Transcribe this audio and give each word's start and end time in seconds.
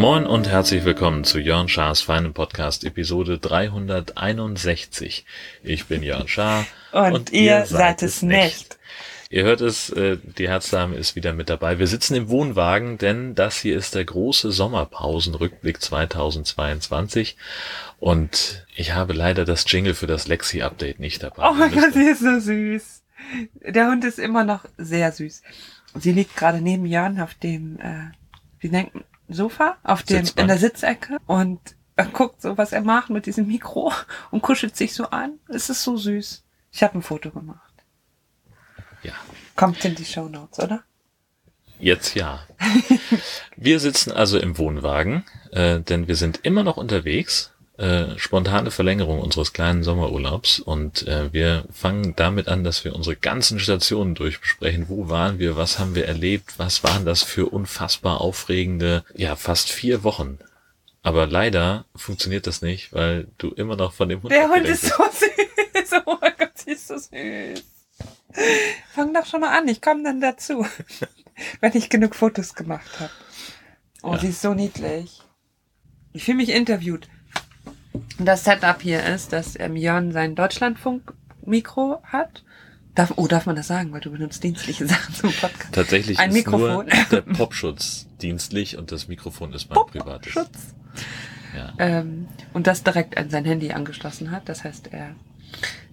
Moin 0.00 0.24
und 0.24 0.48
herzlich 0.48 0.86
willkommen 0.86 1.24
zu 1.24 1.38
Jörn 1.38 1.68
Schars 1.68 2.00
feinem 2.00 2.32
Podcast 2.32 2.84
Episode 2.84 3.38
361. 3.38 5.26
Ich 5.62 5.86
bin 5.86 6.02
Jörn 6.02 6.26
Schaar 6.26 6.66
und, 6.92 7.12
und 7.12 7.32
ihr, 7.32 7.66
seid, 7.66 8.02
es 8.02 8.22
nicht. 8.22 8.44
nicht. 8.44 8.78
Ihr 9.32 9.44
hört 9.44 9.60
es, 9.60 9.90
äh, 9.90 10.18
die 10.38 10.48
Herzdame 10.48 10.96
ist 10.96 11.14
wieder 11.14 11.32
mit 11.32 11.48
dabei. 11.50 11.78
Wir 11.78 11.86
sitzen 11.86 12.16
im 12.16 12.30
Wohnwagen, 12.30 12.98
denn 12.98 13.36
das 13.36 13.58
hier 13.58 13.76
ist 13.76 13.94
der 13.94 14.04
große 14.04 14.50
Sommerpausenrückblick 14.50 15.80
2022 15.80 17.36
und 18.00 18.66
ich 18.74 18.92
habe 18.94 19.12
leider 19.12 19.44
das 19.44 19.64
Jingle 19.68 19.94
für 19.94 20.08
das 20.08 20.26
Lexi-Update 20.26 20.98
nicht 20.98 21.22
dabei. 21.22 21.48
Oh 21.48 21.54
mein 21.54 21.70
Gott, 21.70 21.92
sie 21.92 22.08
ist 22.08 22.22
so 22.22 22.40
süß. 22.40 23.02
Der 23.68 23.86
Hund 23.86 24.04
ist 24.04 24.18
immer 24.18 24.42
noch 24.42 24.64
sehr 24.76 25.12
süß. 25.12 25.42
Sie 25.94 26.12
liegt 26.12 26.34
gerade 26.36 26.60
neben 26.60 26.84
Jörn 26.84 27.20
auf 27.20 27.34
dem, 27.34 27.78
äh, 27.78 28.10
wie 28.58 28.70
nennt 28.70 28.90
Sofa, 29.28 29.76
auf 29.84 30.02
dem, 30.02 30.24
Sitzbank. 30.24 30.42
in 30.42 30.48
der 30.48 30.58
Sitzecke 30.58 31.18
und 31.26 31.60
er 31.94 32.06
guckt 32.06 32.42
so, 32.42 32.58
was 32.58 32.72
er 32.72 32.80
macht 32.80 33.10
mit 33.10 33.26
diesem 33.26 33.46
Mikro 33.46 33.92
und 34.32 34.42
kuschelt 34.42 34.76
sich 34.76 34.92
so 34.92 35.04
an. 35.04 35.38
Es 35.48 35.70
ist 35.70 35.84
so 35.84 35.96
süß. 35.96 36.42
Ich 36.72 36.82
habe 36.82 36.98
ein 36.98 37.02
Foto 37.02 37.30
gemacht. 37.30 37.69
Ja. 39.02 39.12
Kommt 39.56 39.84
in 39.84 39.94
die 39.94 40.04
Show 40.04 40.28
Notes, 40.28 40.58
oder? 40.58 40.82
Jetzt 41.78 42.14
ja. 42.14 42.46
wir 43.56 43.80
sitzen 43.80 44.12
also 44.12 44.38
im 44.38 44.58
Wohnwagen, 44.58 45.24
äh, 45.52 45.80
denn 45.80 46.08
wir 46.08 46.16
sind 46.16 46.40
immer 46.42 46.62
noch 46.62 46.76
unterwegs. 46.76 47.52
Äh, 47.78 48.18
spontane 48.18 48.70
Verlängerung 48.70 49.20
unseres 49.20 49.54
kleinen 49.54 49.82
Sommerurlaubs 49.82 50.60
und 50.60 51.08
äh, 51.08 51.32
wir 51.32 51.64
fangen 51.72 52.14
damit 52.14 52.46
an, 52.46 52.62
dass 52.62 52.84
wir 52.84 52.94
unsere 52.94 53.16
ganzen 53.16 53.58
Stationen 53.58 54.14
durchbesprechen. 54.14 54.90
Wo 54.90 55.08
waren 55.08 55.38
wir? 55.38 55.56
Was 55.56 55.78
haben 55.78 55.94
wir 55.94 56.06
erlebt? 56.06 56.58
Was 56.58 56.84
waren 56.84 57.06
das 57.06 57.22
für 57.22 57.46
unfassbar 57.46 58.20
aufregende, 58.20 59.02
ja, 59.14 59.34
fast 59.34 59.70
vier 59.70 60.04
Wochen? 60.04 60.38
Aber 61.02 61.26
leider 61.26 61.86
funktioniert 61.96 62.46
das 62.46 62.60
nicht, 62.60 62.92
weil 62.92 63.28
du 63.38 63.48
immer 63.52 63.76
noch 63.76 63.94
von 63.94 64.10
dem 64.10 64.22
Hund 64.22 64.30
Der 64.30 64.50
Hund 64.50 64.66
ist 64.66 64.84
so 64.84 65.02
süß. 65.12 66.02
Oh 66.04 66.18
mein 66.20 66.32
Gott, 66.38 66.50
ist 66.66 66.88
so 66.88 66.98
süß. 66.98 67.64
Fang 68.94 69.12
doch 69.14 69.26
schon 69.26 69.40
mal 69.40 69.56
an, 69.56 69.68
ich 69.68 69.82
komme 69.82 70.02
dann 70.02 70.20
dazu. 70.20 70.66
wenn 71.60 71.76
ich 71.76 71.88
genug 71.90 72.14
Fotos 72.14 72.54
gemacht 72.54 73.00
habe. 73.00 73.10
Oh, 74.02 74.12
ja. 74.12 74.18
sie 74.18 74.28
ist 74.28 74.42
so 74.42 74.54
niedlich. 74.54 75.20
Ich 76.12 76.24
fühle 76.24 76.38
mich 76.38 76.50
interviewt. 76.50 77.08
Das 78.18 78.44
Setup 78.44 78.80
hier 78.80 79.04
ist, 79.04 79.32
dass 79.32 79.58
ähm, 79.58 79.76
Jörn 79.76 80.12
sein 80.12 80.34
Deutschlandfunk-Mikro 80.34 82.02
hat. 82.04 82.44
Darf, 82.94 83.14
oh, 83.16 83.28
darf 83.28 83.46
man 83.46 83.56
das 83.56 83.68
sagen, 83.68 83.92
weil 83.92 84.00
du 84.00 84.10
benutzt 84.10 84.42
dienstliche 84.42 84.86
Sachen 84.88 85.14
zum 85.14 85.32
Podcast. 85.32 85.72
Tatsächlich 85.72 86.18
Ein 86.18 86.30
ist 86.30 86.34
Mikrofon. 86.34 86.68
nur 86.68 86.84
der 86.84 87.20
Popschutz 87.36 88.06
dienstlich 88.20 88.76
und 88.76 88.92
das 88.92 89.08
Mikrofon 89.08 89.52
ist 89.52 89.68
mein 89.68 89.74
Pop 89.74 89.92
privates. 89.92 90.32
Schutz. 90.32 90.74
Ja. 91.56 91.72
Ähm, 91.78 92.28
und 92.52 92.66
das 92.66 92.82
direkt 92.82 93.16
an 93.16 93.30
sein 93.30 93.44
Handy 93.44 93.72
angeschlossen 93.72 94.30
hat. 94.30 94.48
Das 94.48 94.64
heißt, 94.64 94.88
er 94.92 95.14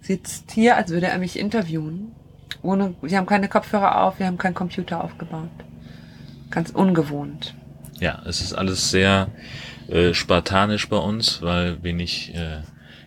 sitzt 0.08 0.52
hier, 0.52 0.78
als 0.78 0.90
würde 0.90 1.08
er 1.08 1.20
mich 1.20 1.38
interviewen. 1.38 2.14
Ohne, 2.62 2.96
wir 3.02 3.18
haben 3.18 3.26
keine 3.26 3.50
Kopfhörer 3.50 4.04
auf, 4.04 4.20
wir 4.20 4.26
haben 4.26 4.38
keinen 4.38 4.56
Computer 4.56 5.04
aufgebaut. 5.04 5.50
Ganz 6.50 6.70
ungewohnt. 6.70 7.54
Ja, 8.00 8.22
es 8.26 8.42
ist 8.42 8.54
alles 8.54 8.90
sehr 8.90 9.28
äh, 9.90 10.14
spartanisch 10.14 10.88
bei 10.88 10.98
uns, 10.98 11.42
weil 11.42 11.84
wenig 11.84 12.34
äh, 12.36 12.62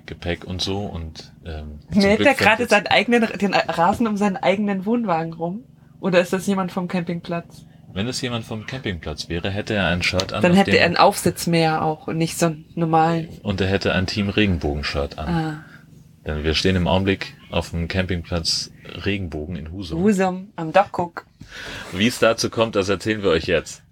Gepäck 0.06 0.44
und 0.44 0.60
so 0.60 0.80
und 0.80 1.32
ähm, 1.46 1.78
mäht 1.90 2.20
er 2.20 2.34
gerade 2.34 2.66
seinen 2.66 2.88
eigenen 2.88 3.26
den 3.38 3.54
Rasen 3.54 4.06
um 4.06 4.16
seinen 4.16 4.36
eigenen 4.36 4.84
Wohnwagen 4.84 5.32
rum 5.32 5.64
oder 6.00 6.20
ist 6.20 6.32
das 6.32 6.46
jemand 6.46 6.72
vom 6.72 6.88
Campingplatz? 6.88 7.64
Wenn 7.92 8.06
es 8.08 8.20
jemand 8.20 8.44
vom 8.44 8.66
Campingplatz 8.66 9.28
wäre, 9.28 9.50
hätte 9.50 9.74
er 9.74 9.86
ein 9.86 10.02
Shirt 10.02 10.32
an. 10.32 10.42
Dann 10.42 10.54
hätte 10.54 10.76
er 10.76 10.86
einen 10.86 10.96
Aufsitz 10.96 11.46
mehr 11.46 11.82
auch 11.82 12.06
und 12.06 12.18
nicht 12.18 12.38
so 12.38 12.46
einen 12.46 12.64
normalen. 12.74 13.28
Und 13.42 13.60
er 13.60 13.66
hätte 13.68 13.92
ein 13.92 14.06
Team 14.06 14.28
Regenbogen-Shirt 14.28 15.18
an. 15.18 15.28
Ah. 15.28 15.64
Denn 16.26 16.44
wir 16.44 16.54
stehen 16.54 16.76
im 16.76 16.86
Augenblick 16.86 17.34
auf 17.50 17.70
dem 17.70 17.88
Campingplatz 17.88 18.70
Regenbogen 19.04 19.56
in 19.56 19.72
Husum. 19.72 20.02
Husum 20.02 20.52
am 20.56 20.72
Dachguck. 20.72 21.26
Wie 21.92 22.06
es 22.06 22.18
dazu 22.18 22.50
kommt, 22.50 22.76
das 22.76 22.88
erzählen 22.88 23.22
wir 23.22 23.30
euch 23.30 23.46
jetzt. 23.46 23.82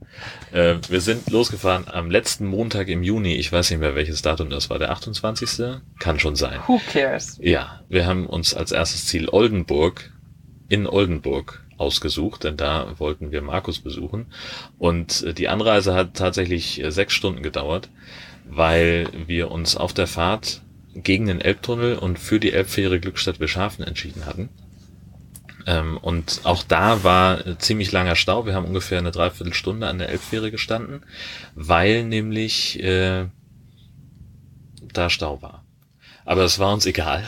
Äh, 0.53 0.77
wir 0.89 1.01
sind 1.01 1.31
losgefahren 1.31 1.87
am 1.89 2.11
letzten 2.11 2.47
Montag 2.47 2.89
im 2.89 3.03
Juni. 3.03 3.37
Ich 3.37 3.53
weiß 3.53 3.71
nicht 3.71 3.81
mehr, 3.81 3.95
welches 3.95 4.23
Datum 4.23 4.51
das 4.51 4.69
war. 4.69 4.79
Der 4.79 4.91
28. 4.91 5.81
Kann 5.99 6.19
schon 6.19 6.37
sein. 6.37 6.61
Who 6.67 6.81
cares? 6.93 7.39
Ja, 7.41 7.81
wir 7.89 8.07
haben 8.07 8.27
uns 8.27 8.55
als 8.55 8.73
erstes 8.73 9.07
Ziel 9.07 9.29
Oldenburg 9.29 10.11
in 10.69 10.87
Oldenburg 10.87 11.65
ausgesucht, 11.79 12.45
denn 12.45 12.57
da 12.57 12.99
wollten 12.99 13.31
wir 13.31 13.41
Markus 13.41 13.79
besuchen. 13.79 14.27
Und 14.79 15.23
äh, 15.23 15.35
die 15.35 15.49
Anreise 15.49 15.95
hat 15.95 16.15
tatsächlich 16.15 16.83
äh, 16.83 16.91
sechs 16.91 17.15
Stunden 17.15 17.43
gedauert, 17.43 17.89
weil 18.45 19.09
wir 19.27 19.51
uns 19.51 19.77
auf 19.77 19.93
der 19.93 20.07
Fahrt 20.07 20.63
gegen 20.95 21.27
den 21.27 21.41
Elbtunnel 21.41 21.97
und 21.97 22.19
für 22.19 22.41
die 22.41 22.53
Elbfähre 22.53 23.01
Glückstadt 23.01 23.39
Beschafen 23.39 23.85
entschieden 23.85 24.27
hatten. 24.27 24.49
Ähm, 25.67 25.99
und 25.99 26.41
auch 26.45 26.63
da 26.63 27.05
war 27.05 27.59
ziemlich 27.59 27.93
langer 27.93 28.17
Stau. 28.17 28.47
Wir 28.47 28.55
haben 28.55 28.65
ungefähr 28.65 28.99
eine 28.99 29.11
Dreiviertelstunde 29.11 29.87
an 29.87 29.99
der 29.99 30.09
Elbfähre 30.09 30.51
gestanden, 30.51 31.03
weil 31.55 32.05
nämlich 32.05 32.83
äh, 32.83 33.27
da 34.93 35.11
Stau 35.11 35.43
war. 35.43 35.65
Aber 36.25 36.43
es 36.43 36.59
war 36.59 36.73
uns 36.73 36.87
egal, 36.87 37.25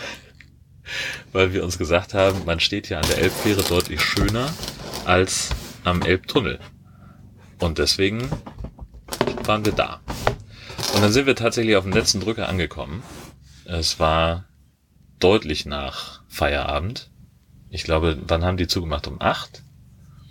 weil 1.33 1.53
wir 1.53 1.63
uns 1.65 1.79
gesagt 1.79 2.15
haben, 2.15 2.45
man 2.47 2.61
steht 2.61 2.89
ja 2.89 2.99
an 3.01 3.09
der 3.09 3.19
Elbfähre 3.19 3.63
deutlich 3.63 4.01
schöner 4.01 4.53
als 5.05 5.51
am 5.85 6.03
Elbtunnel. 6.03 6.59
Und 7.59 7.79
deswegen 7.79 8.29
waren 9.45 9.65
wir 9.67 9.73
da. 9.73 10.01
Und 10.95 11.03
dann 11.03 11.13
sind 11.13 11.27
wir 11.27 11.37
tatsächlich 11.37 11.77
auf 11.77 11.85
dem 11.85 11.93
letzten 11.93 12.21
Drücker 12.21 12.49
angekommen. 12.49 13.03
Es 13.73 14.01
war 14.01 14.47
deutlich 15.21 15.65
nach 15.65 16.23
Feierabend. 16.27 17.09
Ich 17.69 17.85
glaube, 17.85 18.19
wann 18.27 18.45
haben 18.45 18.57
die 18.57 18.67
zugemacht? 18.67 19.07
Um 19.07 19.21
acht? 19.21 19.63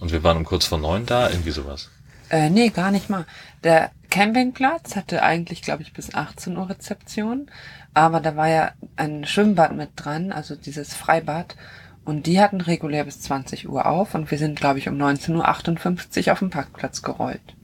Und 0.02 0.12
wir 0.12 0.24
waren 0.24 0.36
um 0.36 0.44
kurz 0.44 0.66
vor 0.66 0.78
neun 0.78 1.06
da? 1.06 1.30
Irgendwie 1.30 1.52
sowas. 1.52 1.90
Äh, 2.30 2.50
nee, 2.50 2.68
gar 2.68 2.92
nicht 2.92 3.10
mal. 3.10 3.26
Der 3.64 3.92
Campingplatz 4.10 4.98
hatte 4.98 5.24
eigentlich, 5.24 5.62
glaube 5.62 5.84
ich, 5.84 5.94
bis 5.94 6.14
18 6.14 6.58
Uhr 6.58 6.70
Rezeption. 6.70 7.50
Aber 7.94 8.20
da 8.20 8.36
war 8.36 8.50
ja 8.50 8.74
ein 8.98 9.26
Schwimmbad 9.26 9.74
mit 9.74 9.92
dran, 9.96 10.34
also 10.34 10.56
dieses 10.56 10.94
Freibad. 10.94 11.56
Und 12.04 12.28
die 12.28 12.42
hatten 12.42 12.60
regulär 12.60 13.06
bis 13.06 13.22
20 13.22 13.70
Uhr 13.70 13.86
auf. 13.86 14.16
Und 14.16 14.32
wir 14.32 14.38
sind, 14.38 14.60
glaube 14.60 14.80
ich, 14.80 14.90
um 14.90 14.96
19.58 14.96 16.28
Uhr 16.28 16.34
auf 16.34 16.40
dem 16.40 16.50
Parkplatz 16.50 17.04
gerollt. 17.04 17.56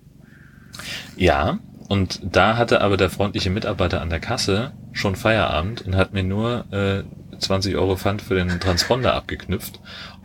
Ja, 1.17 1.59
und 1.87 2.19
da 2.23 2.57
hatte 2.57 2.81
aber 2.81 2.97
der 2.97 3.09
freundliche 3.09 3.49
Mitarbeiter 3.49 4.01
an 4.01 4.09
der 4.09 4.19
Kasse 4.19 4.73
schon 4.91 5.15
Feierabend 5.15 5.81
und 5.81 5.95
hat 5.95 6.13
mir 6.13 6.23
nur 6.23 6.65
äh, 6.71 7.03
20 7.37 7.75
Euro 7.75 7.95
Pfand 7.95 8.21
für 8.21 8.35
den 8.35 8.59
Transponder 8.59 9.13
abgeknüpft. 9.13 9.79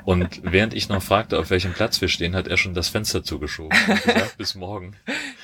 Und 0.04 0.40
während 0.42 0.72
ich 0.72 0.88
noch 0.88 1.02
fragte, 1.02 1.38
auf 1.38 1.50
welchem 1.50 1.74
Platz 1.74 2.00
wir 2.00 2.08
stehen, 2.08 2.34
hat 2.34 2.48
er 2.48 2.56
schon 2.56 2.72
das 2.72 2.88
Fenster 2.88 3.22
zugeschoben 3.22 3.76
und 3.86 4.02
gesagt, 4.02 4.36
bis 4.38 4.54
morgen. 4.54 4.96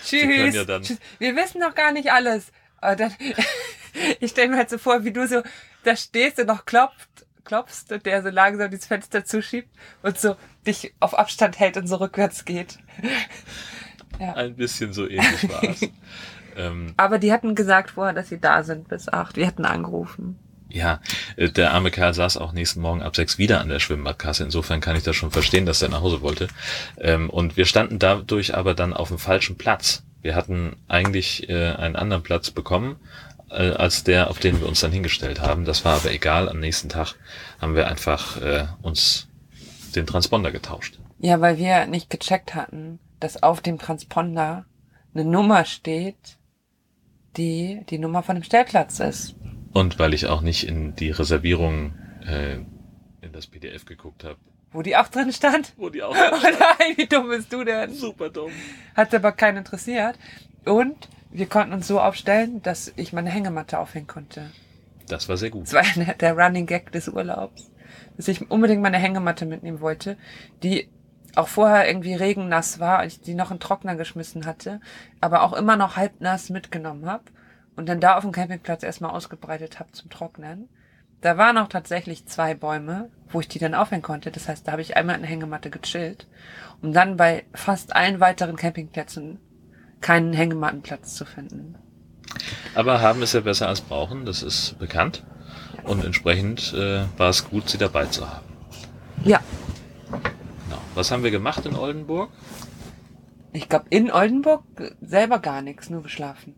Tschüss, 0.05 0.55
ja 0.55 0.65
tschüss. 0.65 0.99
Wir 1.19 1.37
wissen 1.37 1.61
noch 1.61 1.75
gar 1.75 1.93
nicht 1.93 2.11
alles. 2.11 2.51
Dann, 2.81 3.15
ich 4.21 4.31
stelle 4.31 4.49
mir 4.49 4.57
halt 4.57 4.71
so 4.71 4.79
vor, 4.79 5.05
wie 5.05 5.13
du 5.13 5.27
so 5.27 5.43
da 5.85 5.97
stehst 5.97 6.39
und 6.39 6.47
noch 6.47 6.65
klopft, 6.65 7.27
klopfst 7.45 7.93
und 7.93 8.07
der 8.07 8.23
so 8.23 8.31
langsam 8.31 8.71
dieses 8.71 8.87
Fenster 8.87 9.25
zuschiebt 9.25 9.69
und 10.03 10.19
so 10.19 10.37
dich 10.67 10.95
auf 11.01 11.17
Abstand 11.19 11.59
hält 11.59 11.77
und 11.77 11.87
so 11.87 11.97
rückwärts 11.97 12.45
geht. 12.45 12.79
Ja. 14.19 14.35
Ein 14.35 14.57
bisschen 14.57 14.93
so 14.93 15.09
ähnlich 15.09 15.49
war 15.49 15.65
es. 15.65 15.83
ähm, 16.57 16.95
Aber 16.97 17.19
die 17.19 17.33
hatten 17.33 17.55
gesagt 17.55 17.91
vorher, 17.91 18.15
dass 18.15 18.29
sie 18.29 18.41
da 18.41 18.63
sind 18.63 18.89
bis 18.89 19.09
acht. 19.09 19.37
Wir 19.37 19.47
hätten 19.47 19.65
angerufen. 19.65 20.39
Ja, 20.69 21.01
äh, 21.37 21.49
der 21.49 21.73
arme 21.73 21.91
Kerl 21.91 22.15
saß 22.15 22.37
auch 22.37 22.53
nächsten 22.53 22.81
Morgen 22.81 23.03
ab 23.03 23.17
sechs 23.17 23.39
wieder 23.39 23.61
an 23.61 23.69
der 23.69 23.79
Schwimmbadkasse. 23.79 24.45
Insofern 24.45 24.81
kann 24.81 24.97
ich 24.97 25.05
das 25.05 25.17
schon 25.17 25.31
verstehen, 25.31 25.67
dass 25.67 25.83
er 25.83 25.89
nach 25.89 26.03
Hause 26.03 26.23
wollte. 26.23 26.49
Ähm, 26.99 27.31
und 27.31 27.57
wir 27.57 27.67
standen 27.67 27.99
dadurch 27.99 28.55
aber 28.55 28.75
dann 28.75 28.93
auf 28.93 29.09
dem 29.09 29.19
falschen 29.19 29.57
Platz. 29.57 30.03
Wir 30.23 30.35
hatten 30.35 30.77
eigentlich 30.89 31.49
äh, 31.49 31.73
einen 31.73 31.97
anderen 31.97 32.23
Platz 32.23 32.51
bekommen, 32.51 32.97
äh, 33.51 33.71
als 33.71 34.03
der, 34.03 34.29
auf 34.29 34.39
den 34.39 34.61
wir 34.61 34.69
uns 34.69 34.81
dann 34.81 34.93
hingestellt 34.93 35.41
haben. 35.41 35.65
Das 35.65 35.85
war 35.85 35.97
aber 35.97 36.11
egal. 36.11 36.49
Am 36.49 36.59
nächsten 36.59 36.89
Tag 36.89 37.15
haben 37.61 37.75
wir 37.75 37.87
einfach 37.87 38.37
uns 38.83 39.29
den 39.95 40.07
Transponder 40.07 40.53
getauscht. 40.53 40.99
Ja, 41.21 41.41
weil 41.41 41.57
wir 41.57 41.87
nicht 41.87 42.11
gecheckt 42.11 42.55
hatten, 42.55 42.99
dass 43.21 43.43
auf 43.43 43.61
dem 43.61 43.79
Transponder 43.79 44.67
eine 45.15 45.25
Nummer 45.25 45.65
steht, 45.65 46.39
die 47.37 47.83
die 47.89 47.99
Nummer 47.99 48.23
von 48.23 48.37
dem 48.37 48.43
Stellplatz 48.43 49.01
ist. 49.01 49.35
Und 49.73 49.99
weil 49.99 50.15
ich 50.15 50.27
auch 50.27 50.41
nicht 50.41 50.67
in 50.67 50.95
die 50.97 51.11
Reservierung 51.11 51.95
äh, 52.27 52.57
in 53.21 53.33
das 53.33 53.47
PDF 53.47 53.85
geguckt 53.85 54.25
habe. 54.25 54.39
Wo 54.73 54.83
die 54.83 54.97
auch 54.97 55.09
drin 55.09 55.33
stand? 55.33 55.73
Wo 55.77 55.91
die 55.91 56.03
auch 56.03 56.15
drin 56.17 56.39
stand. 56.39 56.57
Oh 56.61 56.65
nein, 56.79 56.97
wie 56.97 57.07
dumm 57.07 57.29
bist 57.29 57.53
du 57.53 57.65
denn? 57.65 57.95
Super 57.95 58.31
dumm. 58.31 58.53
Hat 58.95 59.15
aber 59.15 59.33
keinen 59.33 59.59
interessiert. 59.59 60.19
Und 60.65 61.09
wir 61.31 61.47
konnten 61.47 61.73
uns 61.73 61.87
so 61.87 62.01
aufstellen, 62.01 62.63
dass 62.63 62.93
ich 62.97 63.13
meine 63.13 63.31
Hängematte 63.31 63.79
aufhängen 63.79 64.07
konnte. 64.07 64.51
Das 65.09 65.29
war 65.29 65.37
sehr 65.37 65.51
gut. 65.51 65.65
Das 65.65 65.75
war 65.75 66.05
der, 66.05 66.15
der 66.15 66.37
Running 66.37 66.67
Gag 66.67 66.91
des 66.93 67.09
Urlaubs, 67.09 67.71
dass 68.17 68.29
ich 68.29 68.51
unbedingt 68.51 68.83
meine 68.83 68.99
Hängematte 68.99 69.47
mitnehmen 69.47 69.81
wollte, 69.81 70.17
die 70.63 70.89
auch 71.37 71.49
vorher 71.49 71.87
irgendwie 71.87 72.15
regennass 72.15 72.81
war, 72.81 72.99
als 72.99 73.15
ich 73.15 73.21
die 73.21 73.35
noch 73.35 73.51
in 73.51 73.61
Trockner 73.61 73.95
geschmissen 73.95 74.47
hatte, 74.47 74.81
aber 75.21 75.43
auch 75.43 75.53
immer 75.53 75.77
noch 75.77 75.97
halbnass 75.97 76.51
mitgenommen 76.51 77.07
habe 77.07 77.25
und 77.77 77.89
dann 77.89 78.01
da 78.01 78.17
auf 78.17 78.23
dem 78.23 78.33
Campingplatz 78.33 78.83
erstmal 78.83 79.13
ausgebreitet 79.13 79.79
habe 79.79 79.93
zum 79.93 80.11
Trocknen. 80.11 80.69
Da 81.21 81.39
waren 81.39 81.59
auch 81.59 81.69
tatsächlich 81.69 82.27
zwei 82.27 82.55
Bäume, 82.55 83.11
wo 83.29 83.41
ich 83.41 83.49
die 83.49 83.59
dann 83.59 83.75
aufhängen 83.75 84.03
konnte. 84.03 84.31
Das 84.31 84.49
heißt, 84.49 84.67
da 84.67 84.73
habe 84.73 84.83
ich 84.83 84.97
einmal 84.97 85.17
in 85.17 85.23
der 85.23 85.31
Hängematte 85.31 85.71
gechillt, 85.71 86.27
um 86.83 86.93
dann 86.93 87.17
bei 87.17 87.45
fast 87.53 87.95
allen 87.95 88.21
weiteren 88.21 88.57
Campingplätzen 88.57 89.39
keinen 90.01 90.33
Hängemattenplatz 90.33 91.15
zu 91.15 91.25
finden. 91.25 91.77
Aber 92.75 93.01
haben 93.01 93.23
ist 93.23 93.35
ja 93.35 93.41
besser 93.41 93.69
als 93.69 93.81
brauchen, 93.81 94.27
das 94.27 94.43
ist 94.43 94.79
bekannt. 94.79 95.25
Und 95.85 96.05
entsprechend 96.05 96.73
äh, 96.75 97.05
war 97.17 97.31
es 97.31 97.49
gut, 97.49 97.69
sie 97.69 97.79
dabei 97.79 98.07
zu 98.07 98.29
haben. 98.29 98.45
Ja. 99.25 99.41
Was 100.97 101.11
haben 101.11 101.23
wir 101.23 101.31
gemacht 101.31 101.67
in 101.67 101.77
Oldenburg? 101.77 102.31
ich 103.53 103.69
glaube 103.69 103.87
in 103.91 104.11
Oldenburg 104.11 104.65
selber 105.01 105.39
gar 105.39 105.63
nichts, 105.63 105.89
nur 105.91 106.03
geschlafen. 106.03 106.55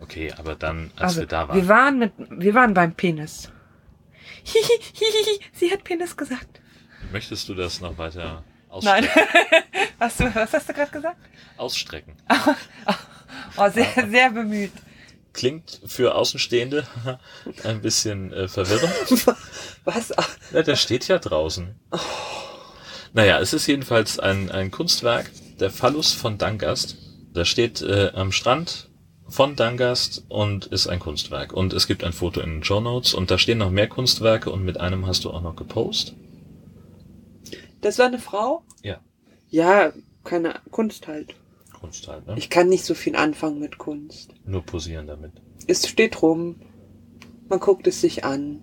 Okay, 0.00 0.32
aber 0.36 0.54
dann, 0.54 0.90
als 0.96 1.16
wir 1.16 1.26
da 1.26 1.48
waren. 1.48 1.50
Also, 1.50 1.62
Wir 1.62 1.68
waren 1.68 1.98
mit, 1.98 2.12
wir 2.30 2.54
waren 2.54 2.74
beim 2.74 2.94
Penis. 2.94 3.50
Hihi, 4.44 4.80
hihi, 4.92 5.40
sie 5.52 5.70
hat 5.70 5.84
Penis 5.84 6.16
gesagt. 6.16 6.60
Möchtest 7.12 7.48
du 7.48 7.54
das 7.54 7.80
noch 7.80 7.96
weiter 7.98 8.42
Nein. 8.82 9.06
ausstrecken? 9.08 9.08
Hast 10.00 10.20
du, 10.20 10.34
was 10.34 10.52
hast 10.52 10.68
du 10.68 10.72
gerade 10.74 10.90
gesagt? 10.90 11.18
ausstrecken? 11.56 12.16
Oh, 13.58 13.68
sehr, 13.70 13.86
sehr 14.10 14.30
bemüht. 14.30 14.72
Klingt 15.32 15.80
für 15.86 16.14
Außenstehende 16.14 16.86
ein 17.64 17.80
bisschen 17.82 18.32
äh, 18.32 18.48
verwirrend. 18.48 18.92
Was? 19.84 20.12
Ja, 20.52 20.62
der 20.62 20.76
steht 20.76 21.08
ja 21.08 21.18
draußen. 21.18 21.74
Naja, 23.16 23.40
es 23.40 23.54
ist 23.54 23.66
jedenfalls 23.66 24.18
ein, 24.18 24.50
ein 24.50 24.70
Kunstwerk, 24.70 25.30
der 25.58 25.70
Phallus 25.70 26.12
von 26.12 26.36
Dangast. 26.36 26.98
Der 27.34 27.46
steht 27.46 27.80
äh, 27.80 28.10
am 28.12 28.30
Strand 28.30 28.90
von 29.26 29.56
Dangast 29.56 30.26
und 30.28 30.66
ist 30.66 30.86
ein 30.86 31.00
Kunstwerk. 31.00 31.54
Und 31.54 31.72
es 31.72 31.86
gibt 31.86 32.04
ein 32.04 32.12
Foto 32.12 32.42
in 32.42 32.56
den 32.56 32.62
Show 32.62 32.78
Notes 32.78 33.14
und 33.14 33.30
da 33.30 33.38
stehen 33.38 33.56
noch 33.56 33.70
mehr 33.70 33.88
Kunstwerke 33.88 34.50
und 34.50 34.66
mit 34.66 34.78
einem 34.78 35.06
hast 35.06 35.24
du 35.24 35.30
auch 35.30 35.40
noch 35.40 35.56
gepostet. 35.56 36.14
Das 37.80 37.98
war 37.98 38.04
eine 38.04 38.18
Frau? 38.18 38.64
Ja. 38.82 39.00
Ja, 39.48 39.94
keine 40.22 40.60
Kunst 40.70 41.08
halt. 41.08 41.34
Kunst 41.72 42.06
halt, 42.08 42.26
ne? 42.26 42.34
Ich 42.36 42.50
kann 42.50 42.68
nicht 42.68 42.84
so 42.84 42.92
viel 42.92 43.16
anfangen 43.16 43.60
mit 43.60 43.78
Kunst. 43.78 44.34
Nur 44.44 44.60
posieren 44.60 45.06
damit. 45.06 45.32
Es 45.66 45.88
steht 45.88 46.20
rum, 46.20 46.56
man 47.48 47.60
guckt 47.60 47.86
es 47.86 48.02
sich 48.02 48.26
an 48.26 48.60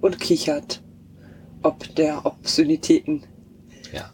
und 0.00 0.20
kichert. 0.20 0.80
Ob 1.62 1.94
der 1.94 2.24
Obszönitäten. 2.24 3.24
Ja. 3.92 4.12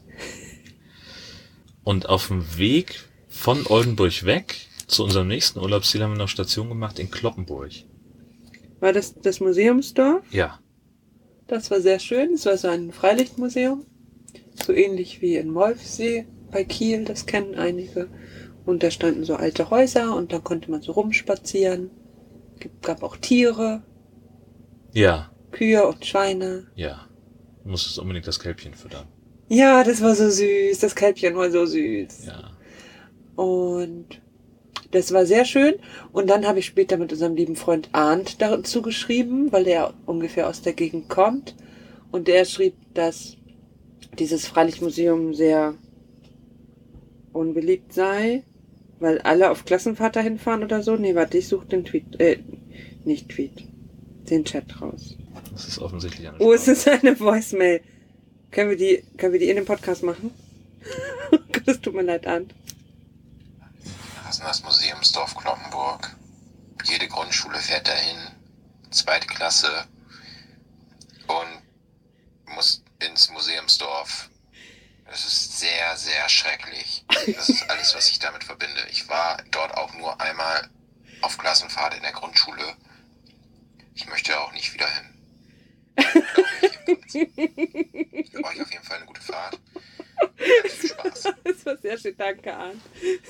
Und 1.84 2.08
auf 2.08 2.28
dem 2.28 2.58
Weg 2.58 3.04
von 3.28 3.66
Oldenburg 3.66 4.25
weg 4.25 4.66
zu 4.87 5.04
unserem 5.04 5.28
nächsten 5.28 5.60
Urlaubsziel 5.60 6.02
haben 6.02 6.12
wir 6.12 6.19
noch 6.19 6.28
Station 6.28 6.69
gemacht 6.69 6.98
in 6.98 7.10
Kloppenburg. 7.10 7.72
War 8.81 8.93
das 8.93 9.14
das 9.14 9.40
Museumsdorf? 9.40 10.22
Ja. 10.32 10.58
Das 11.46 11.70
war 11.70 11.81
sehr 11.81 11.98
schön. 11.98 12.34
Es 12.34 12.46
war 12.46 12.56
so 12.56 12.69
ein 12.69 12.93
Freilichtmuseum. 12.93 13.84
So 14.64 14.72
ähnlich 14.72 15.22
wie 15.22 15.37
in 15.37 15.50
Molfsee 15.50 16.26
bei 16.50 16.64
Kiel, 16.64 17.04
das 17.04 17.26
kennen 17.26 17.54
einige. 17.54 18.08
Und 18.64 18.82
da 18.82 18.90
standen 18.90 19.25
so 19.25 19.37
alte 19.37 19.70
Häuser 19.70 20.16
und 20.16 20.32
da 20.32 20.40
konnte 20.40 20.70
man 20.70 20.82
so 20.82 20.92
rumspazieren. 20.92 21.90
Gab 22.82 23.02
auch 23.02 23.16
Tiere, 23.16 23.82
Ja. 24.92 25.31
Kühe 25.52 25.87
und 25.87 26.04
Schweine. 26.04 26.66
Ja. 26.75 27.05
Du 27.66 27.72
musstest 27.72 27.98
unbedingt 27.98 28.28
das 28.28 28.38
Kälbchen 28.38 28.74
füttern. 28.74 29.08
Ja, 29.48 29.82
das 29.82 30.00
war 30.00 30.14
so 30.14 30.30
süß. 30.30 30.78
Das 30.78 30.94
Kälbchen 30.94 31.34
war 31.34 31.50
so 31.50 31.66
süß. 31.66 32.26
Ja. 32.26 32.52
Und 33.34 34.22
das 34.92 35.12
war 35.12 35.26
sehr 35.26 35.44
schön. 35.44 35.74
Und 36.12 36.30
dann 36.30 36.46
habe 36.46 36.60
ich 36.60 36.66
später 36.66 36.96
mit 36.96 37.10
unserem 37.10 37.34
lieben 37.34 37.56
Freund 37.56 37.88
Arndt 37.90 38.40
dazu 38.40 38.82
geschrieben, 38.82 39.50
weil 39.50 39.64
der 39.64 39.94
ungefähr 40.06 40.48
aus 40.48 40.62
der 40.62 40.74
Gegend 40.74 41.08
kommt. 41.08 41.56
Und 42.12 42.28
der 42.28 42.44
schrieb, 42.44 42.74
dass 42.94 43.36
dieses 44.16 44.46
Freilichtmuseum 44.46 45.34
sehr 45.34 45.74
unbeliebt 47.32 47.92
sei, 47.92 48.44
weil 49.00 49.18
alle 49.22 49.50
auf 49.50 49.64
Klassenfahrt 49.64 50.14
dahin 50.14 50.38
fahren 50.38 50.62
oder 50.62 50.84
so. 50.84 50.94
Nee, 50.94 51.16
warte, 51.16 51.38
ich 51.38 51.48
suche 51.48 51.66
den 51.66 51.84
Tweet, 51.84 52.20
äh, 52.20 52.38
nicht 53.04 53.28
Tweet, 53.28 53.64
den 54.30 54.44
Chat 54.44 54.80
raus. 54.80 55.16
Das 55.52 55.66
ist 55.66 55.78
offensichtlich 55.78 56.28
eine 56.28 56.38
Oh, 56.38 56.52
es 56.52 56.69
ist 56.69 56.88
eine 56.88 57.19
Voicemail. 57.19 57.82
Können 58.50 58.70
wir 58.70 58.76
die, 58.76 59.04
können 59.16 59.32
wir 59.32 59.40
die 59.40 59.50
in 59.50 59.56
dem 59.56 59.64
Podcast 59.64 60.02
machen? 60.02 60.32
das 61.66 61.81
tut 61.81 61.94
mir 61.94 62.02
leid, 62.02 62.26
Arndt. 62.26 62.54
Das 64.25 64.38
ist 64.38 64.44
das 64.44 64.62
Museumsdorf 64.62 65.37
Kloppenburg. 65.37 66.14
Jede 66.84 67.08
Grundschule 67.08 67.58
fährt 67.58 67.88
dahin. 67.88 68.19
Zweite 68.90 69.26
Klasse. 69.26 69.87
Und 71.26 72.54
muss 72.54 72.82
ins 73.00 73.31
Museumsdorf. 73.31 74.31
Es 75.12 75.25
ist 75.25 75.58
sehr, 75.58 75.96
sehr 75.96 76.28
schrecklich. 76.28 77.04
Das 77.37 77.49
ist 77.49 77.70
alles, 77.70 77.94
was 77.94 78.08
ich 78.08 78.19
damit 78.19 78.44
verbinde. 78.44 78.81
Ich 78.90 79.08
war 79.08 79.42
dort 79.50 79.76
auch 79.76 79.94
nur 79.94 80.20
einmal 80.20 80.69
auf 81.22 81.38
Klassenfahrt 81.38 81.94
in 81.94 82.02
der 82.02 82.12
Grundschule. 82.12 82.76
Ich 83.94 84.06
möchte 84.06 84.38
auch 84.40 84.52
nicht 84.52 84.75
wieder 84.75 84.88
hin. 84.88 85.15
Ich 85.96 88.34
wünsche 88.34 88.44
euch 88.44 88.62
auf 88.62 88.72
jeden 88.72 88.84
Fall 88.84 88.98
eine 88.98 89.06
gute 89.06 89.20
Fahrt. 89.20 89.58
Viel 90.37 90.90
Spaß. 90.90 91.34
Das 91.44 91.56
war 91.66 91.76
sehr 91.78 91.98
schön, 91.98 92.14
danke, 92.16 92.54
Arndt. 92.54 92.81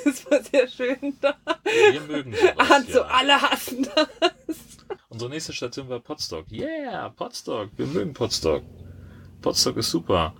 Das 0.04 0.30
war 0.30 0.42
sehr 0.42 0.68
schön 0.68 1.16
da. 1.20 1.36
Wir 1.64 2.00
mögen 2.00 2.34
sowas. 2.34 2.70
Arndt, 2.70 2.90
so 2.90 3.00
ja. 3.00 3.06
alle 3.06 3.40
hassen 3.40 3.88
das. 3.94 4.56
Unsere 5.08 5.30
nächste 5.30 5.52
Station 5.52 5.88
war 5.88 6.00
Potsdok. 6.00 6.50
Yeah, 6.50 7.08
Potsdok. 7.10 7.70
Wir 7.76 7.86
mögen 7.86 8.12
Potsdok. 8.12 8.62
Potsdok 9.40 9.76
ist 9.78 9.90
super. 9.90 10.34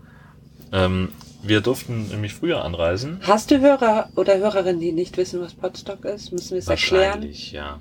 Ähm, 0.72 1.12
wir 1.42 1.60
durften 1.60 2.08
nämlich 2.08 2.34
früher 2.34 2.64
anreisen. 2.64 3.20
Hast 3.22 3.50
du 3.50 3.60
Hörer 3.60 4.10
oder 4.16 4.38
Hörerinnen, 4.38 4.80
die 4.80 4.92
nicht 4.92 5.16
wissen, 5.16 5.40
was 5.40 5.54
Podstock 5.54 6.04
ist? 6.04 6.32
Müssen 6.32 6.52
wir 6.52 6.58
es 6.58 6.68
erklären? 6.68 7.06
Wahrscheinlich, 7.06 7.52
ja. 7.52 7.80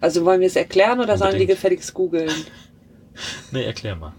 Also 0.00 0.24
wollen 0.24 0.40
wir 0.40 0.46
es 0.46 0.56
erklären 0.56 1.00
oder 1.00 1.18
sollen 1.18 1.32
die 1.32 1.42
Unbedingt. 1.42 1.50
gefälligst 1.50 1.94
googeln? 1.94 2.30
Nee, 3.50 3.64
erklär 3.64 3.96
mal. 3.96 4.14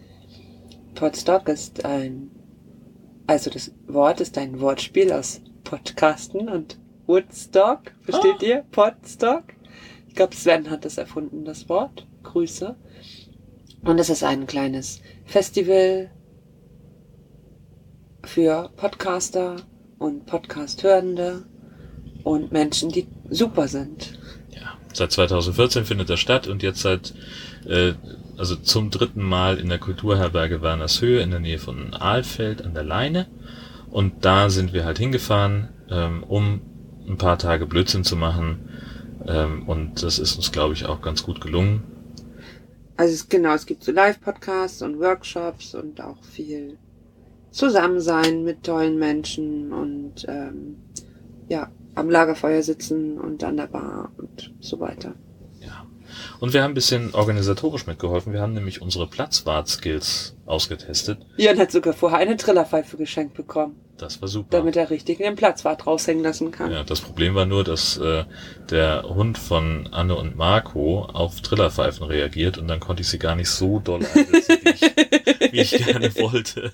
Podstock 0.95 1.47
ist 1.49 1.83
ein, 1.85 2.29
also 3.27 3.49
das 3.49 3.71
Wort 3.87 4.21
ist 4.21 4.37
ein 4.37 4.59
Wortspiel 4.59 5.11
aus 5.11 5.41
Podcasten 5.63 6.49
und 6.49 6.77
Woodstock. 7.07 7.91
Versteht 8.01 8.41
Ah. 8.41 8.45
ihr? 8.45 8.65
Podstock. 8.71 9.43
Ich 10.07 10.15
glaube, 10.15 10.35
Sven 10.35 10.69
hat 10.69 10.85
das 10.85 10.97
erfunden, 10.97 11.43
das 11.45 11.67
Wort. 11.69 12.05
Grüße. 12.23 12.75
Und 13.83 13.99
es 13.99 14.09
ist 14.09 14.23
ein 14.23 14.45
kleines 14.47 15.01
Festival 15.25 16.11
für 18.23 18.69
Podcaster 18.77 19.57
und 19.99 20.25
Podcast-Hörende 20.25 21.45
und 22.23 22.51
Menschen, 22.51 22.89
die 22.89 23.07
super 23.29 23.67
sind. 23.67 24.17
Ja. 24.51 24.77
Seit 24.93 25.11
2014 25.11 25.83
findet 25.85 26.09
er 26.09 26.17
statt 26.17 26.47
und 26.47 26.63
jetzt 26.63 26.81
seit, 26.81 27.13
äh, 27.67 27.93
also 28.43 28.57
zum 28.57 28.89
dritten 28.89 29.23
Mal 29.23 29.57
in 29.57 29.69
der 29.69 29.77
Kulturherberge 29.77 30.61
Wernershöhe 30.61 31.21
in 31.21 31.31
der 31.31 31.39
Nähe 31.39 31.59
von 31.59 31.93
Ahlfeld 31.93 32.61
an 32.61 32.73
der 32.73 32.83
Leine. 32.83 33.27
Und 33.89 34.25
da 34.25 34.49
sind 34.49 34.73
wir 34.73 34.83
halt 34.83 34.97
hingefahren, 34.97 35.69
ähm, 35.89 36.25
um 36.27 36.59
ein 37.07 37.17
paar 37.17 37.37
Tage 37.37 37.65
Blödsinn 37.65 38.03
zu 38.03 38.17
machen. 38.17 38.67
Ähm, 39.25 39.63
und 39.65 40.03
das 40.03 40.19
ist 40.19 40.35
uns, 40.35 40.51
glaube 40.51 40.73
ich, 40.73 40.85
auch 40.85 41.01
ganz 41.01 41.23
gut 41.23 41.39
gelungen. 41.39 41.83
Also 42.97 43.13
es, 43.13 43.29
genau, 43.29 43.53
es 43.53 43.65
gibt 43.65 43.85
so 43.85 43.93
Live-Podcasts 43.93 44.81
und 44.81 44.99
Workshops 44.99 45.73
und 45.73 46.01
auch 46.01 46.21
viel 46.21 46.77
Zusammensein 47.51 48.43
mit 48.43 48.63
tollen 48.63 48.99
Menschen 48.99 49.71
und 49.71 50.25
ähm, 50.27 50.79
ja, 51.47 51.71
am 51.95 52.09
Lagerfeuer 52.09 52.61
sitzen 52.61 53.17
und 53.17 53.41
an 53.45 53.55
der 53.55 53.67
Bar 53.67 54.11
und 54.17 54.53
so 54.59 54.81
weiter. 54.81 55.15
Und 56.39 56.53
wir 56.53 56.63
haben 56.63 56.71
ein 56.71 56.75
bisschen 56.75 57.13
organisatorisch 57.13 57.85
mitgeholfen. 57.87 58.33
Wir 58.33 58.41
haben 58.41 58.53
nämlich 58.53 58.81
unsere 58.81 59.07
Platzwart-Skills 59.07 60.35
ausgetestet. 60.45 61.19
Jan 61.37 61.57
hat 61.59 61.71
sogar 61.71 61.93
vorher 61.93 62.19
eine 62.19 62.35
Trillerpfeife 62.37 62.97
geschenkt 62.97 63.33
bekommen, 63.33 63.75
Das 63.97 64.21
war 64.21 64.27
super. 64.27 64.57
damit 64.57 64.75
er 64.75 64.89
richtig 64.89 65.19
den 65.19 65.35
Platzwart 65.35 65.87
raushängen 65.87 66.23
lassen 66.23 66.51
kann. 66.51 66.71
Ja, 66.71 66.83
das 66.83 66.99
Problem 67.01 67.33
war 67.35 67.45
nur, 67.45 67.63
dass 67.63 67.97
äh, 67.97 68.25
der 68.69 69.03
Hund 69.03 69.37
von 69.37 69.87
Anne 69.91 70.15
und 70.15 70.35
Marco 70.35 71.03
auf 71.05 71.41
Trillerpfeifen 71.41 72.05
reagiert 72.05 72.57
und 72.57 72.67
dann 72.67 72.79
konnte 72.79 73.01
ich 73.01 73.07
sie 73.07 73.19
gar 73.19 73.35
nicht 73.35 73.49
so 73.49 73.79
doll 73.79 74.05
einsetzen, 74.05 74.57
wie 74.63 74.69
ich, 74.69 75.51
wie 75.53 75.59
ich 75.61 75.85
gerne 75.85 76.13
wollte. 76.19 76.71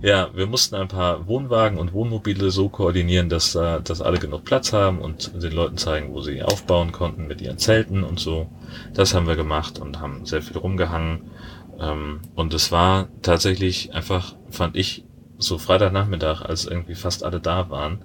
Ja, 0.00 0.30
wir 0.32 0.46
mussten 0.46 0.76
ein 0.76 0.86
paar 0.86 1.26
Wohnwagen 1.26 1.76
und 1.76 1.92
Wohnmobile 1.92 2.52
so 2.52 2.68
koordinieren, 2.68 3.28
dass, 3.28 3.52
da, 3.52 3.80
dass 3.80 4.00
alle 4.00 4.20
genug 4.20 4.44
Platz 4.44 4.72
haben 4.72 5.00
und 5.00 5.42
den 5.42 5.52
Leuten 5.52 5.76
zeigen, 5.76 6.12
wo 6.12 6.20
sie 6.20 6.42
aufbauen 6.42 6.92
konnten 6.92 7.26
mit 7.26 7.40
ihren 7.40 7.58
Zelten 7.58 8.04
und 8.04 8.20
so. 8.20 8.48
Das 8.94 9.12
haben 9.12 9.26
wir 9.26 9.34
gemacht 9.34 9.80
und 9.80 9.98
haben 10.00 10.24
sehr 10.24 10.40
viel 10.40 10.56
rumgehangen. 10.56 11.32
Ähm, 11.80 12.20
und 12.36 12.54
es 12.54 12.70
war 12.70 13.08
tatsächlich 13.22 13.92
einfach, 13.92 14.36
fand 14.50 14.76
ich, 14.76 15.04
so 15.36 15.58
Freitagnachmittag, 15.58 16.42
als 16.42 16.64
irgendwie 16.64 16.94
fast 16.94 17.24
alle 17.24 17.40
da 17.40 17.68
waren. 17.68 18.04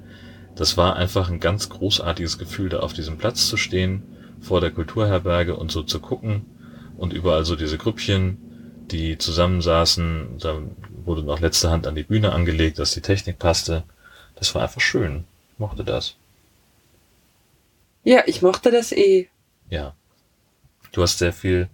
Das 0.55 0.77
war 0.77 0.95
einfach 0.95 1.29
ein 1.29 1.39
ganz 1.39 1.69
großartiges 1.69 2.39
Gefühl, 2.39 2.69
da 2.69 2.79
auf 2.79 2.93
diesem 2.93 3.17
Platz 3.17 3.47
zu 3.47 3.57
stehen, 3.57 4.03
vor 4.39 4.62
der 4.62 4.71
Kulturherberge 4.71 5.55
und 5.55 5.71
so 5.71 5.83
zu 5.83 6.00
gucken 6.00 6.45
und 6.97 7.13
überall 7.13 7.45
so 7.45 7.55
diese 7.55 7.77
Grüppchen, 7.77 8.38
die 8.91 9.17
zusammensaßen, 9.17 10.38
da 10.39 10.59
wurde 11.05 11.24
noch 11.24 11.39
letzte 11.39 11.69
Hand 11.69 11.88
an 11.88 11.95
die 11.95 12.03
Bühne 12.03 12.31
angelegt, 12.31 12.79
dass 12.79 12.93
die 12.93 13.01
Technik 13.01 13.39
passte. 13.39 13.83
Das 14.36 14.53
war 14.55 14.63
einfach 14.63 14.81
schön. 14.81 15.25
Ich 15.53 15.60
mochte 15.60 15.83
das. 15.83 16.15
Ja, 18.03 18.24
ich 18.25 18.41
mochte 18.41 18.72
das 18.72 18.91
eh. 18.91 19.29
Ja. 19.69 19.95
Du 20.91 21.01
hast 21.01 21.19
sehr 21.19 21.33
viel 21.33 21.69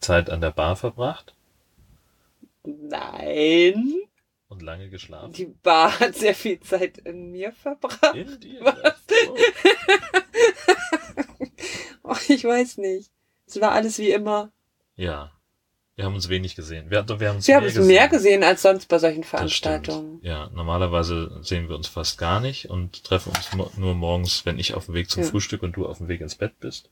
Zeit 0.00 0.30
an 0.30 0.40
der 0.40 0.50
Bar 0.50 0.76
verbracht 0.76 1.34
Nein. 2.64 3.94
und 4.48 4.62
lange 4.62 4.88
geschlafen. 4.90 5.32
Die 5.32 5.46
Bar 5.46 5.98
hat 5.98 6.14
sehr 6.14 6.34
viel 6.34 6.60
Zeit 6.60 6.98
in 6.98 7.30
mir 7.30 7.52
verbracht. 7.52 8.14
In 8.14 8.38
dir? 8.40 8.60
Was? 8.64 8.94
Oh. 9.28 9.36
Oh, 12.06 12.16
ich 12.28 12.44
weiß 12.44 12.76
nicht. 12.78 13.10
Es 13.46 13.58
war 13.62 13.72
alles 13.72 13.98
wie 13.98 14.10
immer. 14.10 14.52
Ja. 14.94 15.32
Wir 15.96 16.04
haben 16.06 16.14
uns 16.14 16.28
wenig 16.28 16.56
gesehen. 16.56 16.90
Wir, 16.90 17.06
wir 17.20 17.28
haben 17.28 17.36
uns 17.36 17.46
Wir 17.46 17.54
haben 17.56 17.62
mehr 17.66 17.76
es 17.76 17.86
mehr 17.86 18.08
gesehen 18.08 18.42
als 18.42 18.62
sonst 18.62 18.88
bei 18.88 18.98
solchen. 18.98 19.22
Veranstaltungen. 19.22 20.18
Ja, 20.22 20.50
normalerweise 20.52 21.38
sehen 21.42 21.68
wir 21.68 21.76
uns 21.76 21.86
fast 21.86 22.18
gar 22.18 22.40
nicht 22.40 22.68
und 22.68 23.04
treffen 23.04 23.30
uns 23.36 23.52
mo- 23.52 23.70
nur 23.76 23.94
morgens, 23.94 24.44
wenn 24.44 24.58
ich 24.58 24.74
auf 24.74 24.86
dem 24.86 24.94
Weg 24.94 25.08
zum 25.08 25.22
Ja. 25.22 25.28
Frühstück 25.28 25.62
und 25.62 25.76
du 25.76 25.86
auf 25.86 25.98
dem 25.98 26.08
Weg 26.08 26.20
ins 26.20 26.34
Bett 26.34 26.58
bist. 26.58 26.90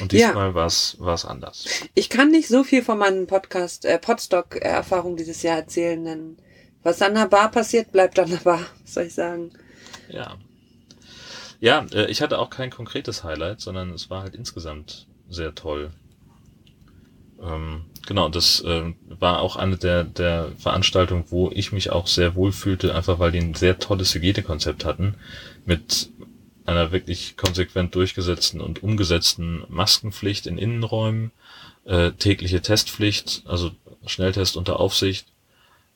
Und 0.00 0.12
Ja. 0.12 0.28
diesmal 0.28 0.54
war 0.54 0.66
es 0.66 1.24
anders. 1.24 1.66
Ich 1.94 2.08
kann 2.08 2.30
nicht 2.30 2.46
so 2.46 2.62
viel 2.62 2.84
von 2.84 2.98
meinen 2.98 3.26
Podcast, 3.26 3.84
äh, 3.84 3.98
Podstock-Erfahrungen 3.98 5.16
dieses 5.16 5.42
Jahr 5.42 5.56
erzählen, 5.56 6.04
denn 6.04 6.36
was 6.84 7.02
an 7.02 7.14
der 7.14 7.26
Bar 7.26 7.50
passiert, 7.50 7.90
bleibt 7.90 8.16
an 8.20 8.30
der 8.30 8.36
Bar, 8.36 8.60
was 8.84 8.94
soll 8.94 9.04
ich 9.04 9.14
sagen. 9.14 9.50
Ja. 10.08 10.36
Ja, 11.58 11.84
äh, 11.92 12.06
ich 12.08 12.22
hatte 12.22 12.38
auch 12.38 12.50
kein 12.50 12.70
konkretes 12.70 13.24
Highlight, 13.24 13.60
sondern 13.60 13.90
es 13.90 14.08
war 14.08 14.22
halt 14.22 14.36
insgesamt 14.36 15.08
sehr 15.28 15.52
toll. 15.56 15.90
Ähm, 17.44 17.82
genau, 18.06 18.28
das 18.28 18.62
ähm, 18.66 18.96
war 19.08 19.40
auch 19.40 19.56
eine 19.56 19.76
der, 19.76 20.04
der 20.04 20.52
Veranstaltungen, 20.58 21.24
wo 21.28 21.50
ich 21.52 21.72
mich 21.72 21.90
auch 21.90 22.06
sehr 22.06 22.34
wohl 22.34 22.52
fühlte, 22.52 22.94
einfach 22.94 23.18
weil 23.18 23.32
die 23.32 23.40
ein 23.40 23.54
sehr 23.54 23.78
tolles 23.78 24.14
Hygienekonzept 24.14 24.84
hatten, 24.84 25.14
mit 25.64 26.10
einer 26.66 26.92
wirklich 26.92 27.36
konsequent 27.36 27.94
durchgesetzten 27.94 28.60
und 28.60 28.82
umgesetzten 28.82 29.64
Maskenpflicht 29.68 30.46
in 30.46 30.56
Innenräumen, 30.56 31.30
äh, 31.84 32.12
tägliche 32.12 32.62
Testpflicht, 32.62 33.42
also 33.46 33.72
Schnelltest 34.06 34.56
unter 34.56 34.80
Aufsicht, 34.80 35.26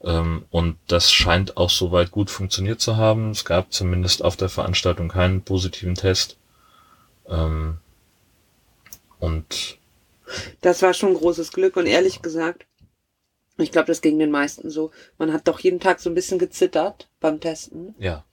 ähm, 0.02 0.44
und 0.50 0.76
das 0.86 1.12
scheint 1.12 1.56
auch 1.56 1.70
soweit 1.70 2.10
gut 2.10 2.30
funktioniert 2.30 2.80
zu 2.80 2.96
haben. 2.96 3.30
Es 3.30 3.44
gab 3.44 3.72
zumindest 3.72 4.24
auf 4.24 4.36
der 4.36 4.48
Veranstaltung 4.48 5.08
keinen 5.08 5.42
positiven 5.42 5.94
Test. 5.94 6.36
Ähm, 7.28 7.78
und 9.18 9.77
Das 10.60 10.82
war 10.82 10.94
schon 10.94 11.14
großes 11.14 11.52
Glück 11.52 11.76
und 11.76 11.86
ehrlich 11.86 12.22
gesagt, 12.22 12.66
ich 13.58 13.72
glaube, 13.72 13.86
das 13.86 14.00
ging 14.00 14.18
den 14.18 14.30
meisten 14.30 14.70
so. 14.70 14.92
Man 15.18 15.32
hat 15.32 15.48
doch 15.48 15.58
jeden 15.60 15.80
Tag 15.80 16.00
so 16.00 16.08
ein 16.08 16.14
bisschen 16.14 16.38
gezittert 16.38 17.08
beim 17.20 17.40
Testen. 17.40 17.94
ja, 17.98 18.24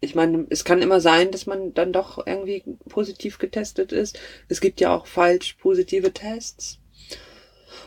Ich 0.00 0.14
meine, 0.14 0.46
es 0.50 0.64
kann 0.64 0.82
immer 0.82 1.00
sein, 1.00 1.30
dass 1.30 1.46
man 1.46 1.72
dann 1.72 1.92
doch 1.92 2.26
irgendwie 2.26 2.64
positiv 2.88 3.38
getestet 3.38 3.92
ist. 3.92 4.18
Es 4.48 4.60
gibt 4.60 4.80
ja 4.80 4.94
auch 4.94 5.06
falsch 5.06 5.54
positive 5.54 6.12
Tests. 6.12 6.80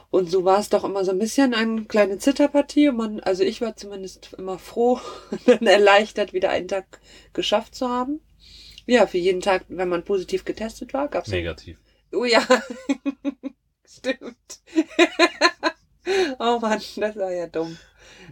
Und 0.09 0.31
so 0.31 0.45
war 0.45 0.59
es 0.59 0.69
doch 0.69 0.85
immer 0.85 1.03
so 1.03 1.11
ein 1.11 1.19
bisschen 1.19 1.53
eine 1.53 1.83
kleine 1.83 2.17
Zitterpartie. 2.17 2.89
Und 2.89 2.95
man, 2.95 3.19
also 3.19 3.43
ich 3.43 3.59
war 3.59 3.75
zumindest 3.75 4.33
immer 4.37 4.57
froh 4.57 5.01
und 5.31 5.41
dann 5.47 5.67
erleichtert, 5.67 6.31
wieder 6.31 6.49
einen 6.49 6.69
Tag 6.69 7.01
geschafft 7.33 7.75
zu 7.75 7.89
haben. 7.89 8.21
Ja, 8.85 9.05
für 9.05 9.17
jeden 9.17 9.41
Tag, 9.41 9.65
wenn 9.67 9.89
man 9.89 10.05
positiv 10.05 10.45
getestet 10.45 10.93
war, 10.93 11.09
gab's 11.09 11.27
negativ. 11.27 11.77
Oh 12.11 12.25
ja, 12.25 12.45
stimmt. 13.85 14.61
oh 16.39 16.59
Mann, 16.59 16.81
das 16.95 17.15
war 17.15 17.31
ja 17.31 17.47
dumm. 17.47 17.77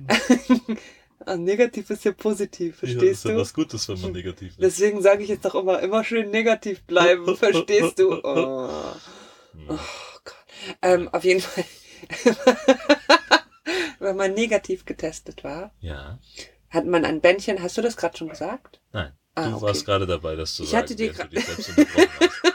Negativ 1.37 1.89
ist 1.89 2.05
ja 2.05 2.11
positiv, 2.11 2.77
verstehst 2.77 3.25
du? 3.25 3.43
Gutes, 3.53 3.89
wenn 3.89 3.99
man 3.99 4.11
negativ 4.11 4.55
Deswegen 4.57 5.01
sage 5.01 5.23
ich 5.23 5.29
jetzt 5.29 5.45
doch 5.45 5.55
immer, 5.55 5.79
immer 5.79 6.03
schön 6.03 6.29
negativ 6.29 6.83
bleiben, 6.83 7.35
verstehst 7.35 7.97
du? 7.97 8.21
Oh, 8.23 8.69
oh 9.69 9.79
Gott. 10.23 10.35
Ähm, 10.81 11.09
auf 11.11 11.23
jeden 11.23 11.41
Fall, 11.41 11.65
wenn 13.99 14.15
man 14.15 14.33
negativ 14.33 14.85
getestet 14.85 15.43
war, 15.43 15.73
Ja, 15.79 16.19
hat 16.69 16.85
man 16.85 17.05
ein 17.05 17.21
Bändchen, 17.21 17.61
hast 17.61 17.77
du 17.77 17.81
das 17.81 17.97
gerade 17.97 18.17
schon 18.17 18.29
gesagt? 18.29 18.81
nein. 18.91 19.13
Ah, 19.37 19.49
du 19.49 19.55
okay. 19.57 19.65
warst 19.65 19.85
gerade 19.85 20.07
dabei, 20.07 20.35
das 20.37 20.55
zu 20.55 20.63
Ich 20.63 20.69
sagen, 20.69 20.83
hatte 20.83 20.95
du 20.95 21.03
dich 21.03 21.45
selbst 21.45 21.69
unterbrochen 21.69 22.09
hast. 22.21 22.54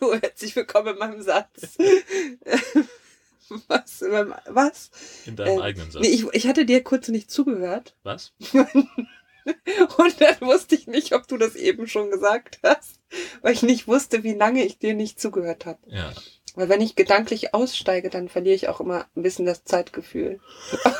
Hallo, 0.00 0.14
herzlich 0.20 0.54
willkommen 0.56 0.94
in 0.94 0.98
meinem 0.98 1.22
Satz. 1.22 1.76
was? 3.68 4.02
ähm, 4.02 4.34
Was? 4.46 4.90
In 5.26 5.36
deinem 5.36 5.58
Äh, 5.58 5.62
eigenen 5.62 5.90
Satz. 5.90 6.02
Nee, 6.02 6.08
ich, 6.08 6.24
ich 6.32 6.46
hatte 6.46 6.64
dir 6.64 6.82
kurz 6.82 7.08
nicht 7.08 7.30
zugehört 7.30 7.94
Was? 8.02 8.32
und 8.52 10.20
dann 10.20 10.40
wusste 10.40 10.74
ich 10.74 10.86
nicht, 10.86 11.14
ob 11.14 11.28
du 11.28 11.36
das 11.36 11.54
eben 11.54 11.86
schon 11.86 12.10
gesagt 12.10 12.58
hast, 12.62 13.00
weil 13.42 13.52
ich 13.52 13.62
nicht 13.62 13.86
wusste, 13.86 14.22
wie 14.24 14.32
lange 14.34 14.64
ich 14.64 14.78
dir 14.78 14.94
nicht 14.94 15.20
zugehört 15.20 15.66
habe. 15.66 15.78
Ja. 15.86 16.12
Weil 16.54 16.68
wenn 16.68 16.80
ich 16.80 16.94
gedanklich 16.96 17.52
aussteige, 17.52 18.10
dann 18.10 18.28
verliere 18.28 18.54
ich 18.54 18.68
auch 18.68 18.80
immer 18.80 19.06
ein 19.16 19.22
bisschen 19.22 19.46
das 19.46 19.64
Zeitgefühl. 19.64 20.40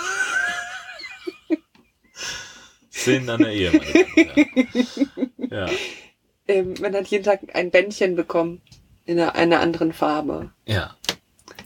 Szenen 2.93 3.29
an 3.31 3.41
der 3.41 3.53
Ehe, 3.53 3.73
meine 3.73 3.93
Damen 3.93 4.13
und 4.17 4.37
Herren. 4.37 5.33
Ja. 5.51 5.71
Ähm, 6.47 6.75
man 6.81 6.95
hat 6.95 7.07
jeden 7.07 7.25
Tag 7.25 7.41
ein 7.55 7.71
Bändchen 7.71 8.17
bekommen 8.17 8.61
in 9.07 9.19
einer, 9.19 9.35
einer 9.35 9.61
anderen 9.61 9.93
Farbe. 9.93 10.51
Ja. 10.67 10.97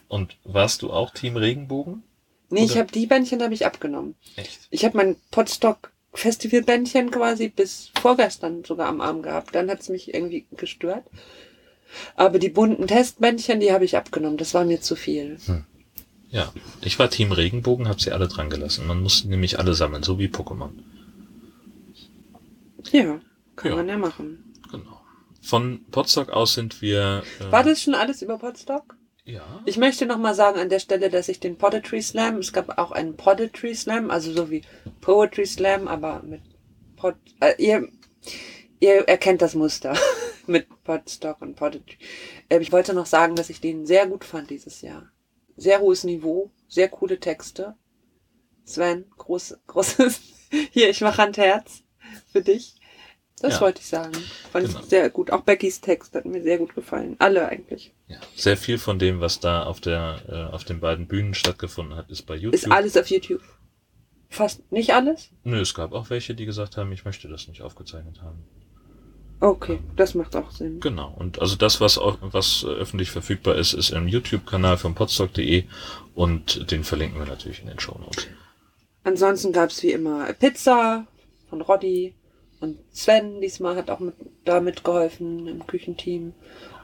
Und 0.08 0.36
warst 0.44 0.82
du 0.82 0.90
auch 0.92 1.10
Team 1.10 1.36
Regenbogen? 1.36 2.02
Nee, 2.50 2.64
ich 2.64 2.72
Oder- 2.72 2.80
habe 2.80 2.92
die 2.92 3.06
Bändchen 3.06 3.42
habe 3.42 3.54
ich 3.54 3.66
abgenommen. 3.66 4.14
Echt? 4.36 4.60
Ich 4.70 4.84
habe 4.84 4.96
mein 4.96 5.16
Potstock 5.30 5.92
Festivalbändchen 6.14 7.10
quasi 7.10 7.48
bis 7.48 7.90
vorgestern 8.00 8.64
sogar 8.64 8.88
am 8.88 9.00
Arm 9.02 9.22
gehabt. 9.22 9.54
Dann 9.54 9.70
hat's 9.70 9.88
mich 9.90 10.12
irgendwie 10.14 10.46
gestört. 10.56 11.04
Aber 12.16 12.38
die 12.38 12.48
bunten 12.48 12.86
Testbändchen, 12.86 13.60
die 13.60 13.72
habe 13.72 13.84
ich 13.84 13.96
abgenommen. 13.96 14.38
Das 14.38 14.54
war 14.54 14.64
mir 14.64 14.80
zu 14.80 14.96
viel. 14.96 15.38
Ja. 16.30 16.52
Ich 16.82 16.98
war 16.98 17.08
Team 17.10 17.32
Regenbogen, 17.32 17.88
hab 17.88 18.00
sie 18.00 18.12
alle 18.12 18.28
dran 18.28 18.50
gelassen. 18.50 18.86
Man 18.86 19.02
muss 19.02 19.24
nämlich 19.24 19.58
alle 19.58 19.74
sammeln, 19.74 20.02
so 20.02 20.18
wie 20.18 20.26
Pokémon. 20.28 20.70
Ja, 22.92 23.20
kann 23.56 23.70
Ja. 23.70 23.76
man 23.76 23.88
ja 23.88 23.98
machen. 23.98 24.47
Von 25.48 25.86
Potsdok 25.90 26.28
aus 26.28 26.52
sind 26.52 26.82
wir. 26.82 27.22
Äh, 27.40 27.50
War 27.50 27.64
das 27.64 27.80
schon 27.80 27.94
alles 27.94 28.20
über 28.20 28.36
Potstock? 28.36 28.98
Ja. 29.24 29.62
Ich 29.64 29.78
möchte 29.78 30.04
noch 30.04 30.18
mal 30.18 30.34
sagen 30.34 30.60
an 30.60 30.68
der 30.68 30.78
Stelle, 30.78 31.08
dass 31.08 31.30
ich 31.30 31.40
den 31.40 31.56
Poetry 31.56 32.02
Slam, 32.02 32.36
es 32.36 32.52
gab 32.52 32.76
auch 32.78 32.92
einen 32.92 33.16
Poetry 33.16 33.74
Slam, 33.74 34.10
also 34.10 34.30
so 34.30 34.50
wie 34.50 34.60
Poetry 35.00 35.46
Slam, 35.46 35.88
aber 35.88 36.22
mit 36.22 36.42
Pot, 36.96 37.14
äh, 37.40 37.54
ihr, 37.56 37.88
ihr 38.78 39.08
erkennt 39.08 39.40
das 39.40 39.54
Muster 39.54 39.96
mit 40.46 40.66
Podstock 40.84 41.40
und 41.40 41.56
Poetry. 41.56 41.96
Äh, 42.50 42.58
ich 42.58 42.70
wollte 42.70 42.92
noch 42.92 43.06
sagen, 43.06 43.34
dass 43.34 43.48
ich 43.48 43.62
den 43.62 43.86
sehr 43.86 44.06
gut 44.06 44.24
fand 44.24 44.50
dieses 44.50 44.82
Jahr. 44.82 45.10
Sehr 45.56 45.80
hohes 45.80 46.04
Niveau, 46.04 46.50
sehr 46.68 46.90
coole 46.90 47.20
Texte. 47.20 47.74
Sven, 48.64 49.06
groß, 49.16 49.56
großes, 49.66 50.20
hier, 50.72 50.90
ich 50.90 51.00
mache 51.00 51.22
Handherz 51.22 51.84
für 52.30 52.42
dich. 52.42 52.77
Das 53.40 53.54
Ja. 53.54 53.60
wollte 53.60 53.80
ich 53.80 53.86
sagen. 53.86 54.12
Fand 54.52 54.66
Genau. 54.66 54.80
ich 54.80 54.86
sehr 54.86 55.10
gut. 55.10 55.30
Auch 55.30 55.42
Beckys 55.42 55.80
Text 55.80 56.14
hat 56.14 56.24
mir 56.24 56.42
sehr 56.42 56.58
gut 56.58 56.74
gefallen. 56.74 57.16
Alle 57.18 57.48
eigentlich. 57.48 57.92
ja. 58.08 58.16
Sehr 58.36 58.56
viel 58.56 58.78
von 58.78 58.98
dem, 58.98 59.20
was 59.20 59.40
da 59.40 59.62
auf 59.64 59.80
der 59.80 60.20
äh, 60.28 60.54
auf 60.54 60.64
den 60.64 60.80
beiden 60.80 61.06
Bühnen 61.06 61.34
stattgefunden 61.34 61.96
hat, 61.96 62.10
ist 62.10 62.22
bei 62.22 62.34
YouTube. 62.34 62.54
Ist 62.54 62.70
alles 62.70 62.96
auf 62.96 63.06
YouTube. 63.08 63.42
Fast 64.30 64.70
nicht 64.72 64.92
alles? 64.92 65.30
Nö, 65.44 65.60
es 65.60 65.72
gab 65.74 65.92
auch 65.92 66.10
welche, 66.10 66.34
die 66.34 66.44
gesagt 66.44 66.76
haben, 66.76 66.92
ich 66.92 67.04
möchte 67.04 67.28
das 67.28 67.48
nicht 67.48 67.62
aufgezeichnet 67.62 68.20
haben. 68.22 68.38
Okay, 69.40 69.78
das 69.94 70.14
macht 70.14 70.34
auch 70.34 70.50
Sinn. 70.50 70.80
Genau. 70.80 71.14
Und 71.16 71.40
also 71.40 71.54
das, 71.54 71.80
was 71.80 71.96
auch, 71.96 72.18
was 72.20 72.64
äh, 72.64 72.66
öffentlich 72.66 73.10
verfügbar 73.10 73.54
ist, 73.54 73.72
ist 73.72 73.90
im 73.90 74.08
YouTube-Kanal 74.08 74.76
von 74.78 74.94
podstock.de 74.96 75.64
und 76.14 76.70
den 76.72 76.82
verlinken 76.82 77.20
wir 77.20 77.26
natürlich 77.26 77.60
in 77.60 77.68
den 77.68 77.78
Show 77.78 77.96
Notes. 78.00 78.26
Ansonsten 79.04 79.52
gab's 79.52 79.82
wie 79.84 79.92
immer 79.92 80.30
Pizza 80.34 81.06
von 81.48 81.60
Roddy 81.62 82.14
und 82.60 82.78
Sven 82.92 83.40
diesmal 83.40 83.76
hat 83.76 83.90
auch 83.90 84.00
mit, 84.00 84.14
da 84.44 84.60
mitgeholfen 84.60 85.46
im 85.46 85.66
Küchenteam. 85.66 86.34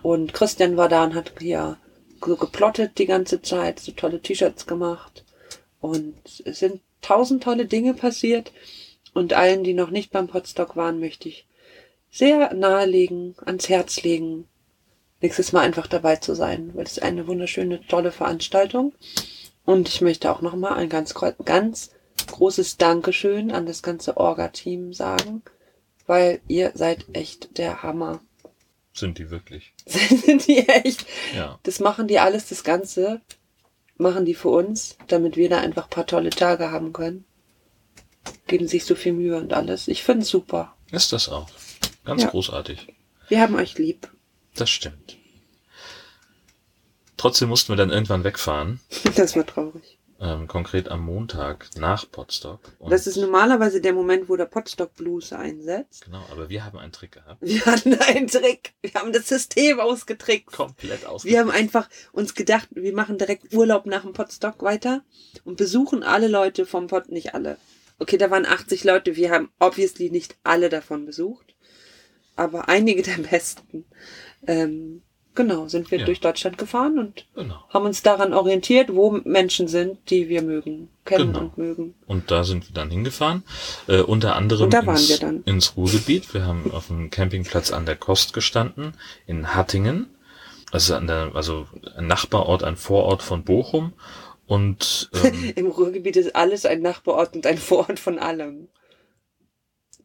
Und 0.03 0.33
Christian 0.33 0.77
war 0.77 0.89
da 0.89 1.05
und 1.05 1.15
hat 1.15 1.41
ja 1.41 1.79
so 2.25 2.37
geplottet 2.37 2.99
die 2.99 3.07
ganze 3.07 3.43
Zeit, 3.43 3.81
so 3.81 3.93
tolle 3.93 4.21
T-Shirts 4.21 4.67
gemacht. 4.67 5.25
Und 5.81 6.15
es 6.45 6.61
sind 6.61 6.81
tausend 7.01 7.43
tolle 7.43 7.67
Dinge 7.67 7.95
passiert. 7.95 8.53
Und 9.13 9.33
allen, 9.33 9.65
die 9.65 9.75
noch 9.75 9.91
nicht 9.91 10.11
beim 10.11 10.27
Podstock 10.27 10.77
waren, 10.77 11.01
möchte 11.01 11.29
ich 11.29 11.47
sehr 12.11 12.55
nahelegen, 12.55 13.35
ans 13.45 13.69
Herz 13.69 14.03
legen, 14.03 14.49
nächstes 15.21 15.53
Mal 15.53 15.61
einfach 15.61 15.87
dabei 15.87 16.17
zu 16.17 16.35
sein, 16.35 16.71
weil 16.75 16.85
es 16.85 16.99
eine 16.99 17.27
wunderschöne, 17.27 17.81
tolle 17.87 18.13
Veranstaltung. 18.13 18.93
Und 19.65 19.89
ich 19.89 20.01
möchte 20.01 20.31
auch 20.31 20.41
nochmal 20.41 20.75
ein 20.75 20.89
ganz, 20.89 21.15
ganz 21.45 21.91
großes 22.27 22.77
Dankeschön 22.77 23.51
an 23.51 23.67
das 23.67 23.83
ganze 23.83 24.17
Orga-Team 24.17 24.93
sagen, 24.93 25.43
weil 26.07 26.41
ihr 26.49 26.73
seid 26.75 27.07
echt 27.13 27.57
der 27.59 27.83
Hammer. 27.83 28.21
Sind 28.93 29.19
die 29.19 29.31
wirklich? 29.31 29.73
Sind 29.87 30.47
die 30.47 30.69
echt? 30.69 31.05
Ja. 31.35 31.59
Das 31.63 31.81
machen 31.81 32.07
die 32.09 32.19
alles, 32.19 32.49
das 32.49 32.63
Ganze 32.65 33.21
machen 33.97 34.25
die 34.25 34.35
für 34.35 34.49
uns, 34.49 34.97
damit 35.09 35.37
wir 35.37 35.49
da 35.49 35.61
einfach 35.61 35.89
paar 35.89 36.07
tolle 36.07 36.31
Tage 36.31 36.71
haben 36.71 36.93
können. 36.93 37.25
Geben 38.47 38.67
sich 38.69 38.85
so 38.85 38.95
viel 38.95 39.13
Mühe 39.13 39.37
und 39.37 39.53
alles. 39.53 39.89
Ich 39.89 40.03
find's 40.03 40.29
super. 40.29 40.75
Ist 40.91 41.13
das 41.13 41.29
auch. 41.29 41.49
Ganz 42.05 42.23
Ja. 42.23 42.31
großartig. 42.31 42.89
Wir 43.29 43.41
haben 43.41 43.55
euch 43.55 43.79
lieb. 43.79 44.11
Das 44.55 44.71
stimmt. 44.71 45.17
Trotzdem 47.17 47.49
mussten 47.49 47.73
wir 47.73 47.77
dann 47.77 47.91
irgendwann 47.91 48.25
wegfahren. 48.25 48.81
Das 49.17 49.37
war 49.37 49.47
traurig. 49.47 49.94
Ähm, 50.21 50.47
konkret 50.47 50.89
am 50.89 51.01
Montag 51.05 51.69
nach 51.77 52.09
Potsdok. 52.11 52.61
Und- 52.79 52.91
Das 52.93 53.07
ist 53.07 53.17
normalerweise 53.17 53.81
der 53.81 53.93
Moment, 53.93 54.29
wo 54.29 54.37
der 54.37 54.47
Potstock 54.47 54.95
Blues 54.95 55.33
einsetzt. 55.33 56.05
Genau, 56.05 56.23
aber 56.31 56.49
wir 56.49 56.65
haben 56.65 56.79
einen 56.79 56.93
Trick 56.93 57.13
gehabt. 57.13 57.43
Wir 57.43 57.65
hatten 57.67 57.95
einen 58.01 58.29
Trick. 58.29 58.75
Wir 58.81 58.95
haben 58.95 59.13
das 59.13 59.29
System 59.29 59.81
ausgetrickst. 59.81 60.55
Komplett 60.57 61.05
aus. 61.05 61.25
Wir 61.25 61.41
haben 61.41 61.51
einfach 61.51 61.89
uns 62.13 62.35
gedacht, 62.35 62.69
wir 62.71 62.95
machen 62.95 63.19
direkt 63.19 63.53
Urlaub 63.55 63.87
nach 63.87 64.03
dem 64.03 64.13
Potstock 64.13 64.63
weiter 64.63 65.03
und 65.45 65.57
besuchen 65.57 66.03
alle 66.05 66.29
Leute 66.29 66.65
vom 66.65 66.87
Pot, 66.87 67.09
nicht 67.09 67.35
alle. 67.35 67.57
Okay, 67.99 68.17
da 68.17 68.31
waren 68.31 68.47
80 68.47 68.85
Leute, 68.85 69.17
wir 69.17 69.31
haben 69.31 69.51
obviously 69.59 70.11
nicht 70.11 70.37
alle 70.43 70.69
davon 70.69 71.07
besucht, 71.07 71.55
aber 72.37 72.69
einige 72.69 73.03
der 73.03 73.19
besten. 73.19 73.85
Ähm, 74.47 75.03
genau, 75.35 75.69
sind 75.69 75.91
wir 75.91 75.99
Ja. 75.99 76.05
durch 76.07 76.21
Deutschland 76.21 76.59
gefahren 76.59 76.99
und 76.99 77.27
Genau. 77.35 77.57
haben 77.71 77.87
uns 77.87 78.03
daran 78.03 78.33
orientiert, 78.33 78.95
wo 78.95 79.11
Menschen 79.25 79.69
sind, 79.69 79.99
die 80.11 80.29
wir 80.29 80.43
mögen, 80.43 80.89
kennen 81.05 81.33
Genau. 81.33 81.45
und 81.47 81.59
mögen. 81.59 81.95
Und 82.07 82.31
da 82.31 82.45
sind 82.45 82.69
wir 82.69 82.75
dann 82.75 82.91
hingefahren. 82.91 83.43
Äh, 83.87 84.01
unter 84.01 84.37
anderem 84.37 84.65
Und 84.65 84.75
da 84.75 84.87
waren 84.87 84.97
ins, 84.97 85.09
wir 85.09 85.19
dann. 85.19 85.43
ins 85.45 85.77
Ruhrgebiet. 85.77 86.33
Wir 86.35 86.47
haben 86.47 86.71
auf 86.73 86.87
dem 86.89 87.11
Campingplatz 87.11 87.73
an 87.73 87.87
der 87.87 87.97
Kost 87.97 88.33
gestanden, 88.33 88.95
in 89.27 89.55
Hattingen. 89.55 90.09
Also 90.73 90.95
an 90.97 91.07
der, 91.07 91.33
also 91.35 91.67
ein 91.97 92.07
Nachbarort, 92.07 92.65
ein 92.65 92.77
Vorort 92.77 93.23
von 93.23 93.45
Bochum. 93.45 93.93
Und 94.47 95.09
ähm, 95.23 95.53
Im 95.57 95.67
Ruhrgebiet 95.69 96.17
ist 96.17 96.35
alles 96.37 96.67
ein 96.67 96.83
Nachbarort 96.83 97.35
und 97.37 97.47
ein 97.47 97.59
Vorort 97.59 97.99
von 97.99 98.19
allem. 98.19 98.69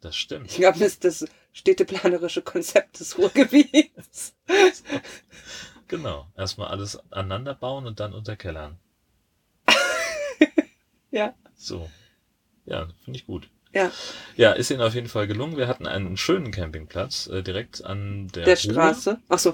das 0.01 0.15
stimmt. 0.15 0.49
Ich 0.51 0.57
glaube, 0.57 0.79
das 0.79 0.89
ist 0.93 1.03
das 1.03 1.25
städteplanerische 1.53 2.41
Konzept 2.41 2.99
des 2.99 3.17
Ruhrgebiets. 3.17 4.33
Genau. 5.87 6.27
Erstmal 6.37 6.67
alles 6.69 6.99
aneinander 7.11 7.55
bauen 7.55 7.85
und 7.87 7.99
dann 7.99 8.13
unterkellern. 8.13 8.77
Ja. 11.11 11.33
So. 11.55 11.89
Ja, 12.65 12.87
finde 13.03 13.19
ich 13.19 13.25
gut. 13.25 13.49
Ja, 13.73 13.91
Ja, 14.35 14.51
ist 14.51 14.69
ihnen 14.71 14.81
auf 14.81 14.93
jeden 14.93 15.09
Fall 15.09 15.27
gelungen. 15.27 15.57
Wir 15.57 15.67
hatten 15.67 15.87
einen 15.87 16.17
schönen 16.17 16.51
Campingplatz 16.51 17.27
äh, 17.27 17.41
direkt 17.43 17.83
an 17.83 18.27
der, 18.29 18.45
der 18.45 18.55
Straße. 18.55 19.19
Ach 19.27 19.39
so. 19.39 19.53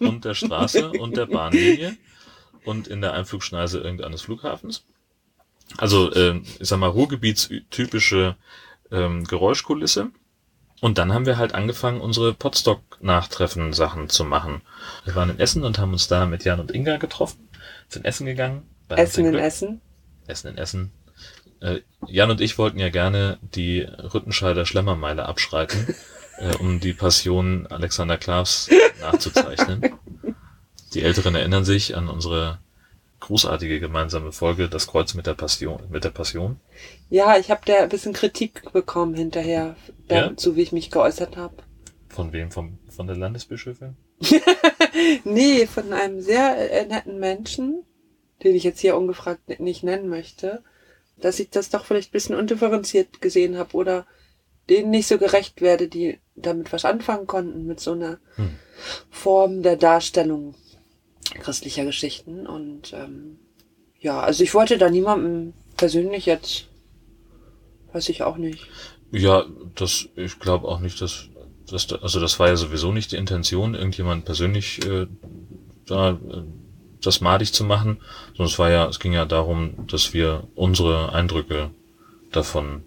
und 0.00 0.24
der 0.24 0.34
Straße 0.34 0.90
und 0.98 1.16
der 1.16 1.26
Bahnlinie 1.26 1.96
und 2.64 2.88
in 2.88 3.00
der 3.00 3.12
Einflugschneise 3.14 3.78
irgendeines 3.78 4.22
Flughafens. 4.22 4.84
Also, 5.76 6.14
ähm, 6.14 6.44
ich 6.58 6.68
sag 6.68 6.78
mal, 6.78 6.88
Ruhrgebietstypische 6.88 8.36
ähm, 8.90 9.24
Geräuschkulisse. 9.24 10.10
Und 10.80 10.98
dann 10.98 11.12
haben 11.12 11.26
wir 11.26 11.38
halt 11.38 11.54
angefangen, 11.54 12.00
unsere 12.00 12.32
Potstock-Nachtreffen-Sachen 12.34 14.08
zu 14.08 14.24
machen. 14.24 14.62
Wir 15.04 15.14
waren 15.14 15.30
in 15.30 15.40
Essen 15.40 15.64
und 15.64 15.78
haben 15.78 15.92
uns 15.92 16.08
da 16.08 16.26
mit 16.26 16.44
Jan 16.44 16.60
und 16.60 16.70
Inga 16.72 16.98
getroffen, 16.98 17.48
sind 17.88 18.04
Essen 18.04 18.26
gegangen. 18.26 18.62
Essen 18.88 19.24
in 19.26 19.32
Glück- 19.32 19.42
Essen. 19.42 19.80
Essen 20.26 20.48
in 20.48 20.58
Essen. 20.58 20.92
Äh, 21.60 21.80
Jan 22.06 22.30
und 22.30 22.40
ich 22.40 22.58
wollten 22.58 22.78
ja 22.78 22.90
gerne 22.90 23.38
die 23.42 23.80
Rüttenscheider 23.80 24.64
Schlemmermeile 24.66 25.26
abschreiten, 25.26 25.94
äh, 26.38 26.54
um 26.56 26.78
die 26.78 26.92
Passion 26.92 27.66
Alexander 27.66 28.16
Klavs 28.16 28.70
nachzuzeichnen. 29.00 29.94
Die 30.94 31.02
Älteren 31.02 31.34
erinnern 31.34 31.64
sich 31.64 31.96
an 31.96 32.08
unsere 32.08 32.58
großartige 33.20 33.80
gemeinsame 33.80 34.30
Folge 34.30 34.68
Das 34.68 34.86
Kreuz 34.86 35.14
mit 35.14 35.26
der 35.26 35.34
Passion. 35.34 35.82
Mit 35.90 36.04
der 36.04 36.10
Passion. 36.10 36.60
Ja, 37.10 37.36
ich 37.36 37.50
habe 37.50 37.62
da 37.66 37.82
ein 37.82 37.88
bisschen 37.88 38.12
Kritik 38.12 38.72
bekommen 38.72 39.14
hinterher, 39.14 39.74
Ja? 40.10 40.28
dazu 40.28 40.56
wie 40.56 40.62
ich 40.62 40.72
mich 40.72 40.90
geäußert 40.90 41.36
habe. 41.36 41.54
Von 42.08 42.32
wem? 42.32 42.50
Vom, 42.50 42.78
von 42.88 43.06
der 43.06 43.16
Landesbischöfin? 43.16 43.96
Nee, 45.24 45.66
von 45.66 45.92
einem 45.92 46.20
sehr 46.20 46.72
äh, 46.72 46.86
netten 46.86 47.20
Menschen, 47.20 47.84
den 48.42 48.54
ich 48.56 48.64
jetzt 48.64 48.80
hier 48.80 48.96
ungefragt 48.96 49.60
nicht 49.60 49.84
nennen 49.84 50.08
möchte, 50.08 50.62
dass 51.16 51.38
ich 51.38 51.50
das 51.50 51.70
doch 51.70 51.84
vielleicht 51.84 52.10
ein 52.10 52.12
bisschen 52.12 52.34
undifferenziert 52.34 53.20
gesehen 53.20 53.56
habe 53.58 53.76
oder 53.76 54.06
denen 54.68 54.90
nicht 54.90 55.06
so 55.06 55.18
gerecht 55.18 55.60
werde, 55.60 55.88
die 55.88 56.18
damit 56.34 56.72
was 56.72 56.84
anfangen 56.84 57.26
konnten 57.26 57.66
mit 57.66 57.80
so 57.80 57.92
einer 57.92 58.18
Hm. 58.36 58.56
Form 59.10 59.62
der 59.62 59.76
Darstellung 59.76 60.54
christlicher 61.40 61.84
Geschichten. 61.84 62.46
Und 62.46 62.92
ähm, 62.92 63.38
ja, 64.00 64.20
also 64.20 64.42
ich 64.44 64.54
wollte 64.54 64.78
da 64.78 64.90
niemandem 64.90 65.52
persönlich 65.76 66.26
jetzt, 66.26 66.68
weiß 67.92 68.08
ich 68.08 68.22
auch 68.22 68.36
nicht. 68.36 68.68
Ja, 69.10 69.46
das, 69.74 70.08
ich 70.16 70.38
glaube 70.38 70.68
auch 70.68 70.80
nicht, 70.80 71.00
dass, 71.00 71.28
dass 71.68 71.86
da, 71.86 71.96
also 71.96 72.20
das 72.20 72.38
war 72.38 72.48
ja 72.48 72.56
sowieso 72.56 72.92
nicht 72.92 73.12
die 73.12 73.16
Intention, 73.16 73.74
irgendjemand 73.74 74.24
persönlich 74.24 74.84
äh, 74.86 75.06
da 75.86 76.10
äh, 76.10 76.42
das 77.02 77.20
madig 77.20 77.52
zu 77.52 77.64
machen, 77.64 77.98
sondern 78.36 78.52
es 78.52 78.58
war 78.58 78.70
ja, 78.70 78.88
es 78.88 79.00
ging 79.00 79.12
ja 79.12 79.24
darum, 79.24 79.86
dass 79.86 80.12
wir 80.12 80.44
unsere 80.54 81.12
Eindrücke 81.12 81.70
davon 82.32 82.82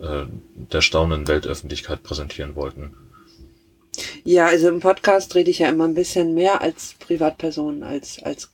äh, 0.00 0.24
der 0.54 0.80
staunenden 0.80 1.28
Weltöffentlichkeit 1.28 2.02
präsentieren 2.02 2.56
wollten. 2.56 2.96
Ja, 4.24 4.46
also 4.46 4.68
im 4.68 4.80
Podcast 4.80 5.34
rede 5.34 5.50
ich 5.50 5.60
ja 5.60 5.68
immer 5.68 5.84
ein 5.84 5.94
bisschen 5.94 6.34
mehr 6.34 6.60
als 6.62 6.94
Privatperson, 6.98 7.84
als, 7.84 8.20
als 8.22 8.50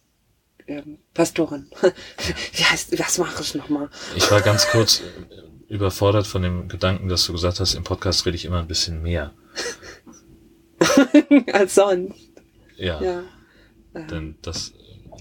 ähm, 0.66 0.98
Pastorin. 1.14 1.70
Wie 2.52 2.64
heißt, 2.64 2.98
was 2.98 3.18
mache 3.18 3.42
ich 3.42 3.54
nochmal? 3.54 3.88
Ich 4.16 4.30
war 4.30 4.42
ganz 4.42 4.68
kurz 4.68 5.02
überfordert 5.70 6.26
von 6.26 6.42
dem 6.42 6.68
Gedanken, 6.68 7.08
dass 7.08 7.24
du 7.24 7.32
gesagt 7.32 7.60
hast, 7.60 7.74
im 7.74 7.84
Podcast 7.84 8.26
rede 8.26 8.36
ich 8.36 8.44
immer 8.44 8.58
ein 8.58 8.66
bisschen 8.66 9.02
mehr. 9.02 9.32
als 11.52 11.76
sonst. 11.76 12.18
Ja, 12.76 13.00
Ja. 13.00 13.22
Ähm, 13.94 14.06
denn 14.08 14.34
das, 14.42 14.72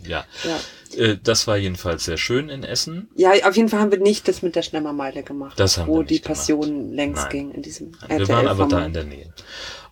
ja, 0.06 0.26
ja. 0.44 1.04
äh, 1.04 1.18
das 1.24 1.48
war 1.48 1.58
jedenfalls 1.58 2.06
sehr 2.06 2.18
schön 2.18 2.50
in 2.50 2.64
Essen. 2.64 3.10
ja, 3.16 3.32
auf 3.48 3.56
jeden 3.56 3.70
Fall 3.70 3.80
haben 3.80 3.92
wir 3.92 4.00
nicht 4.00 4.28
das 4.28 4.42
mit 4.42 4.56
der 4.56 4.62
Schlemmermeile 4.64 5.24
gemacht, 5.24 5.60
Das 5.60 5.78
haben 5.78 5.88
wo 5.88 6.00
wir 6.00 6.04
die 6.04 6.16
nicht 6.16 6.24
gemacht. 6.24 6.40
Passion 6.40 6.94
längst 6.94 7.24
Nein. 7.24 7.32
ging 7.32 7.52
in 7.52 7.62
diesem 7.62 7.92
Wir 8.08 8.28
waren 8.28 8.48
aber 8.48 8.68
da 8.68 8.86
in 8.86 8.94
der 8.94 9.04
Nähe. 9.04 9.34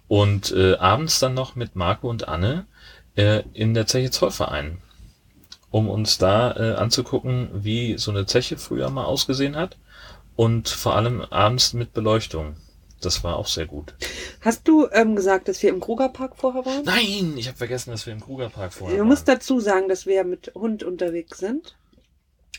Und 0.07 0.51
äh, 0.51 0.75
abends 0.75 1.19
dann 1.19 1.33
noch 1.33 1.55
mit 1.55 1.75
Marco 1.75 2.09
und 2.09 2.27
Anne 2.27 2.65
äh, 3.15 3.43
in 3.53 3.73
der 3.73 3.87
Zeche 3.87 4.09
Zollverein, 4.09 4.77
um 5.69 5.89
uns 5.89 6.17
da 6.17 6.55
äh, 6.55 6.75
anzugucken, 6.75 7.49
wie 7.53 7.97
so 7.97 8.11
eine 8.11 8.25
Zeche 8.25 8.57
früher 8.57 8.89
mal 8.89 9.05
ausgesehen 9.05 9.55
hat 9.55 9.77
und 10.38 10.69
vor 10.69 10.95
allem 10.95 11.19
abends 11.21 11.73
mit 11.73 11.91
Beleuchtung. 11.93 12.56
Das 13.02 13.23
war 13.23 13.36
auch 13.38 13.45
sehr 13.47 13.65
gut. 13.67 13.93
Hast 14.41 14.67
du 14.67 14.88
ähm, 14.91 15.15
gesagt, 15.15 15.47
dass 15.50 15.62
wir 15.62 15.69
im 15.69 15.80
Krugerpark 15.82 16.36
vorher 16.36 16.65
waren? 16.65 16.84
Nein, 16.84 17.36
ich 17.38 17.47
habe 17.47 17.58
vergessen, 17.58 17.91
dass 17.91 18.06
wir 18.08 18.13
im 18.13 18.21
Krugerpark 18.21 18.73
vorher 18.73 18.95
Du 18.95 19.02
waren. 19.02 19.08
musst 19.10 19.28
dazu 19.28 19.60
sagen, 19.60 19.88
dass 19.88 20.08
wir 20.08 20.23
mit 20.23 20.52
Hund 20.56 20.82
unterwegs 20.84 21.38
sind. 21.38 21.76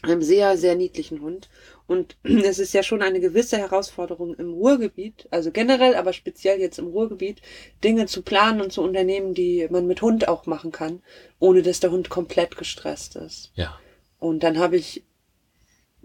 Einem 0.03 0.23
sehr, 0.23 0.57
sehr 0.57 0.77
niedlichen 0.77 1.23
Hund. 1.23 1.49
Und 1.88 2.17
es 2.23 2.61
ist 2.61 2.73
ja 2.73 2.85
schon 2.85 3.03
eine 3.03 3.19
gewisse 3.19 3.59
Herausforderung 3.59 4.35
im 4.37 4.53
Ruhrgebiet, 4.53 5.27
also 5.33 5.51
generell, 5.51 5.97
aber 5.97 6.12
speziell 6.12 6.61
jetzt 6.61 6.79
im 6.79 6.87
Ruhrgebiet, 6.87 7.43
Dinge 7.83 8.07
zu 8.07 8.23
planen 8.23 8.61
und 8.61 8.73
zu 8.73 8.83
unternehmen, 8.83 9.35
die 9.35 9.67
man 9.71 9.88
mit 9.88 10.03
Hund 10.03 10.29
auch 10.29 10.47
machen 10.47 10.71
kann, 10.71 11.03
ohne 11.41 11.62
dass 11.62 11.81
der 11.81 11.91
Hund 11.91 12.11
komplett 12.11 12.57
gestresst 12.57 13.17
ist. 13.17 13.51
Ja, 13.57 13.77
Und 14.21 14.45
dann 14.45 14.59
habe 14.59 14.77
ich 14.77 15.03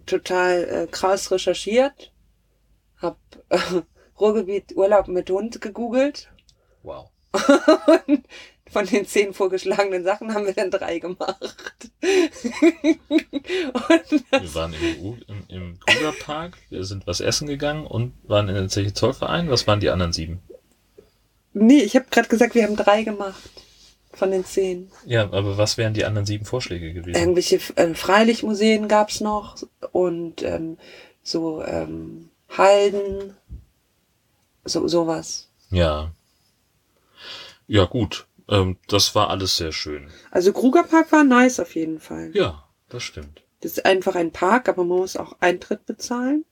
total 0.06 0.64
äh, 0.64 0.88
krass 0.88 1.32
recherchiert, 1.32 2.12
habe 2.98 3.18
äh, 3.50 3.60
Ruhrgebiet 4.20 4.76
Urlaub 4.76 5.08
mit 5.08 5.30
Hund 5.30 5.62
gegoogelt 5.62 6.30
wow. 6.84 7.10
und 8.08 8.26
von 8.72 8.86
den 8.86 9.06
zehn 9.06 9.34
vorgeschlagenen 9.34 10.04
Sachen 10.04 10.34
haben 10.34 10.46
wir 10.46 10.54
dann 10.54 10.72
drei 10.72 11.00
gemacht. 11.00 11.92
Wir 14.32 14.56
waren 14.56 14.74
im, 14.74 15.00
U 15.04 15.18
im, 15.28 15.44
im 15.48 15.80
Krugerpark, 15.80 16.58
wir 16.70 16.84
sind 16.84 17.06
was 17.08 17.22
essen 17.22 17.48
gegangen 17.48 17.86
und 17.86 18.14
waren 18.24 18.50
in 18.50 18.70
Zeche 18.70 18.94
Zollverein. 18.94 19.50
Was 19.50 19.68
waren 19.68 19.80
die 19.80 19.90
anderen 19.90 20.14
sieben? 20.14 20.42
nee, 21.54 21.82
ich 21.82 21.96
habe 21.96 22.06
gerade 22.10 22.28
gesagt, 22.28 22.56
wir 22.56 22.64
haben 22.64 22.76
drei 22.76 23.04
gemacht. 23.04 23.50
Von 24.14 24.32
den 24.32 24.46
zehn. 24.46 24.92
Ja, 25.06 25.24
aber 25.24 25.58
was 25.58 25.78
wären 25.78 25.94
die 25.94 26.06
anderen 26.06 26.26
sieben 26.26 26.46
Vorschläge 26.46 26.94
gewesen? 26.94 27.18
Irgendwelche 27.20 27.60
äh, 27.76 27.94
Freilichtmuseen 27.94 28.88
gab's 28.88 29.20
noch 29.22 29.58
und 29.92 30.44
ähm, 30.44 30.78
so 31.24 31.64
ähm, 31.64 32.30
Halden, 32.50 33.36
so 34.66 34.88
sowas. 34.88 35.50
ja. 35.70 36.12
Ja, 37.68 37.86
gut. 37.86 38.28
Ähm, 38.50 38.78
das 38.90 39.16
war 39.16 39.30
alles 39.30 39.56
sehr 39.56 39.72
schön. 39.72 40.10
Also 40.32 40.52
Krugerpark 40.52 41.12
war 41.14 41.24
nice 41.24 41.62
auf 41.62 41.76
jeden 41.76 42.00
Fall. 42.02 42.32
Ja, 42.34 42.68
das 42.90 43.04
stimmt. 43.04 43.42
Das 43.62 43.72
ist 43.74 43.86
einfach 43.86 44.16
ein 44.16 44.32
Park, 44.32 44.68
aber 44.68 44.84
man 44.84 44.98
muss 45.00 45.16
auch 45.16 45.38
Eintritt 45.40 45.86
bezahlen. 45.86 46.44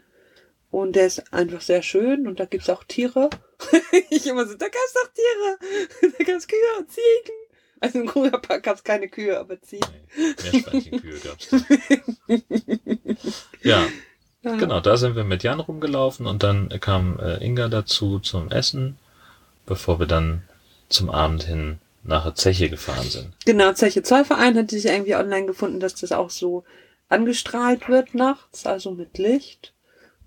Und 0.71 0.95
der 0.95 1.07
ist 1.07 1.33
einfach 1.33 1.59
sehr 1.59 1.81
schön 1.83 2.27
und 2.27 2.39
da 2.39 2.45
gibt's 2.45 2.69
auch 2.69 2.85
Tiere. 2.85 3.29
ich 4.09 4.25
immer 4.25 4.45
so, 4.47 4.55
da 4.55 4.67
gab's 4.67 4.93
doch 4.93 5.11
Tiere. 5.13 6.11
Da 6.17 6.23
gab's 6.23 6.47
Kühe 6.47 6.79
und 6.79 6.89
Ziegen. 6.89 7.35
Also 7.81 7.99
im 7.99 8.07
Krugerpark 8.07 8.63
gab's 8.63 8.83
keine 8.83 9.09
Kühe, 9.09 9.37
aber 9.39 9.59
Ziegen. 9.61 9.87
Nee, 10.15 10.33
Meerschweinchenkühe 10.51 11.19
gab's 11.19 11.49
da. 11.49 11.57
Ja, 13.63 13.85
Ja. 14.43 14.55
genau, 14.55 14.79
da 14.79 14.97
sind 14.97 15.15
wir 15.15 15.23
mit 15.23 15.43
Jan 15.43 15.59
rumgelaufen 15.59 16.25
und 16.25 16.41
dann 16.41 16.69
kam 16.79 17.19
äh, 17.19 17.43
Inga 17.45 17.67
dazu 17.67 18.17
zum 18.19 18.49
Essen, 18.49 18.97
bevor 19.67 19.99
wir 19.99 20.07
dann 20.07 20.41
zum 20.89 21.11
Abend 21.11 21.43
hin 21.43 21.77
nach 22.03 22.23
der 22.23 22.33
Zeche 22.35 22.67
gefahren 22.69 23.07
sind. 23.07 23.33
Genau, 23.45 23.71
Zeche 23.73 24.01
Zollverein 24.01 24.57
hatte 24.57 24.75
ich 24.75 24.85
irgendwie 24.85 25.13
online 25.15 25.45
gefunden, 25.45 25.79
dass 25.79 25.93
das 25.93 26.11
auch 26.11 26.31
so 26.31 26.63
angestrahlt 27.07 27.87
wird 27.87 28.15
nachts, 28.15 28.65
also 28.65 28.91
mit 28.91 29.17
Licht. 29.19 29.73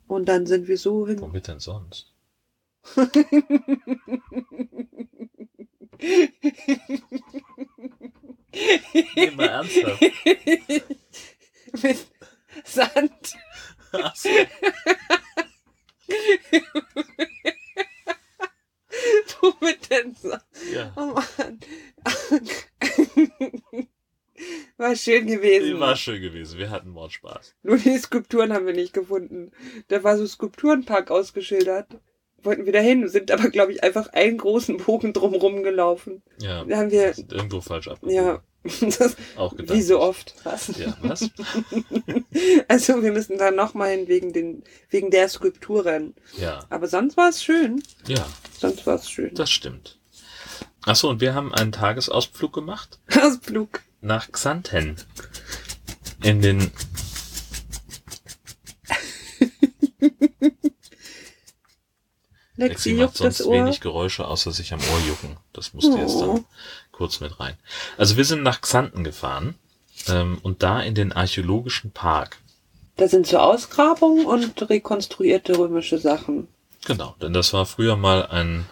Und 0.06 0.28
dann 0.28 0.46
sind 0.46 0.68
wir 0.68 0.78
so 0.78 1.08
hin. 1.08 1.20
Womit 1.20 1.48
denn 1.48 1.58
sonst? 1.58 2.12
Nee, 9.16 9.30
mal 9.32 9.48
ernsthaft. 9.48 10.00
mit 11.82 12.06
Sand. 12.64 13.34
Ach 13.92 14.14
so. 14.16 14.28
Womit 19.40 19.90
denn 19.90 20.14
so? 20.14 20.30
Ja, 20.72 20.92
Oh 20.96 21.14
Mann. 21.14 21.60
War 24.76 24.96
schön 24.96 25.26
gewesen. 25.26 25.78
war 25.78 25.96
schön 25.96 26.20
gewesen. 26.20 26.58
Wir 26.58 26.70
hatten 26.70 26.90
Mordspaß. 26.90 27.54
Nur 27.62 27.78
die 27.78 27.96
Skulpturen 27.98 28.52
haben 28.52 28.66
wir 28.66 28.74
nicht 28.74 28.92
gefunden. 28.92 29.52
Da 29.88 30.02
war 30.02 30.18
so 30.18 30.26
Skulpturenpark 30.26 31.10
ausgeschildert. 31.10 31.86
Wollten 32.44 32.66
wir 32.66 32.72
dahin, 32.72 33.08
sind 33.08 33.30
aber, 33.30 33.48
glaube 33.50 33.72
ich, 33.72 33.82
einfach 33.82 34.08
einen 34.12 34.38
großen 34.38 34.76
Bogen 34.78 35.12
drumrum 35.12 35.62
gelaufen. 35.62 36.22
Ja, 36.40 36.64
Da 36.64 36.76
haben 36.76 36.90
wir, 36.90 37.14
irgendwo 37.30 37.60
falsch 37.60 37.88
abgebogen. 37.88 38.14
ja, 38.14 38.42
das, 38.80 39.16
Auch 39.36 39.56
gedacht. 39.56 39.76
wie 39.76 39.82
so 39.82 40.00
oft. 40.00 40.34
Was? 40.44 40.76
Ja, 40.78 40.96
was? 41.02 41.28
Also 42.68 43.02
wir 43.02 43.12
müssen 43.12 43.38
da 43.38 43.50
nochmal 43.50 43.90
hin 43.90 44.08
wegen, 44.08 44.32
den, 44.32 44.64
wegen 44.90 45.10
der 45.10 45.28
Skulpturen. 45.28 46.14
Ja, 46.38 46.64
Aber 46.70 46.86
sonst 46.88 47.16
war 47.16 47.28
es 47.28 47.42
schön. 47.42 47.82
ja, 48.06 48.26
Sonst 48.58 48.86
war 48.86 48.96
es 48.96 49.08
schön. 49.10 49.34
das 49.34 49.50
stimmt. 49.50 49.98
Achso, 50.84 51.08
und 51.08 51.20
wir 51.20 51.34
haben 51.34 51.54
einen 51.54 51.72
Tagesausflug 51.72 52.52
gemacht 52.52 52.98
Ausflug. 53.20 53.80
nach 54.00 54.30
Xanten. 54.32 54.96
In 56.22 56.40
den 56.42 56.70
Lexi 62.56 62.90
Lexi 62.90 63.02
macht 63.02 63.16
sonst 63.16 63.50
wenig 63.50 63.80
Geräusche, 63.80 64.26
außer 64.26 64.52
sich 64.52 64.72
am 64.72 64.80
Ohr 64.80 65.00
jucken. 65.08 65.36
Das 65.52 65.74
musste 65.74 65.98
jetzt 65.98 66.14
Oh. 66.14 66.20
dann 66.34 66.44
kurz 66.92 67.20
mit 67.20 67.40
rein. 67.40 67.56
Also 67.98 68.16
wir 68.16 68.24
sind 68.24 68.42
nach 68.42 68.60
Xanten 68.60 69.02
gefahren 69.02 69.56
ähm, 70.08 70.38
und 70.42 70.62
da 70.62 70.80
in 70.80 70.94
den 70.94 71.12
archäologischen 71.12 71.90
Park. 71.90 72.38
Da 72.96 73.08
sind 73.08 73.26
so 73.26 73.38
Ausgrabungen 73.38 74.24
und 74.26 74.70
rekonstruierte 74.70 75.58
römische 75.58 75.98
Sachen. 75.98 76.46
Genau, 76.86 77.16
denn 77.20 77.32
das 77.32 77.52
war 77.52 77.66
früher 77.66 77.96
mal 77.96 78.26
ein, 78.26 78.66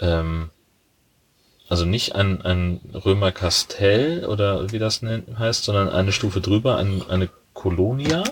ähm, 0.00 0.50
also 1.70 1.86
nicht 1.86 2.14
ein, 2.14 2.42
ein 2.42 2.80
Römerkastell 2.92 4.26
oder 4.26 4.70
wie 4.70 4.78
das 4.78 5.00
nennt, 5.00 5.38
heißt, 5.38 5.64
sondern 5.64 5.88
eine 5.88 6.12
Stufe 6.12 6.42
drüber, 6.42 6.76
ein, 6.76 7.02
eine 7.08 7.30
Colonia. 7.54 8.24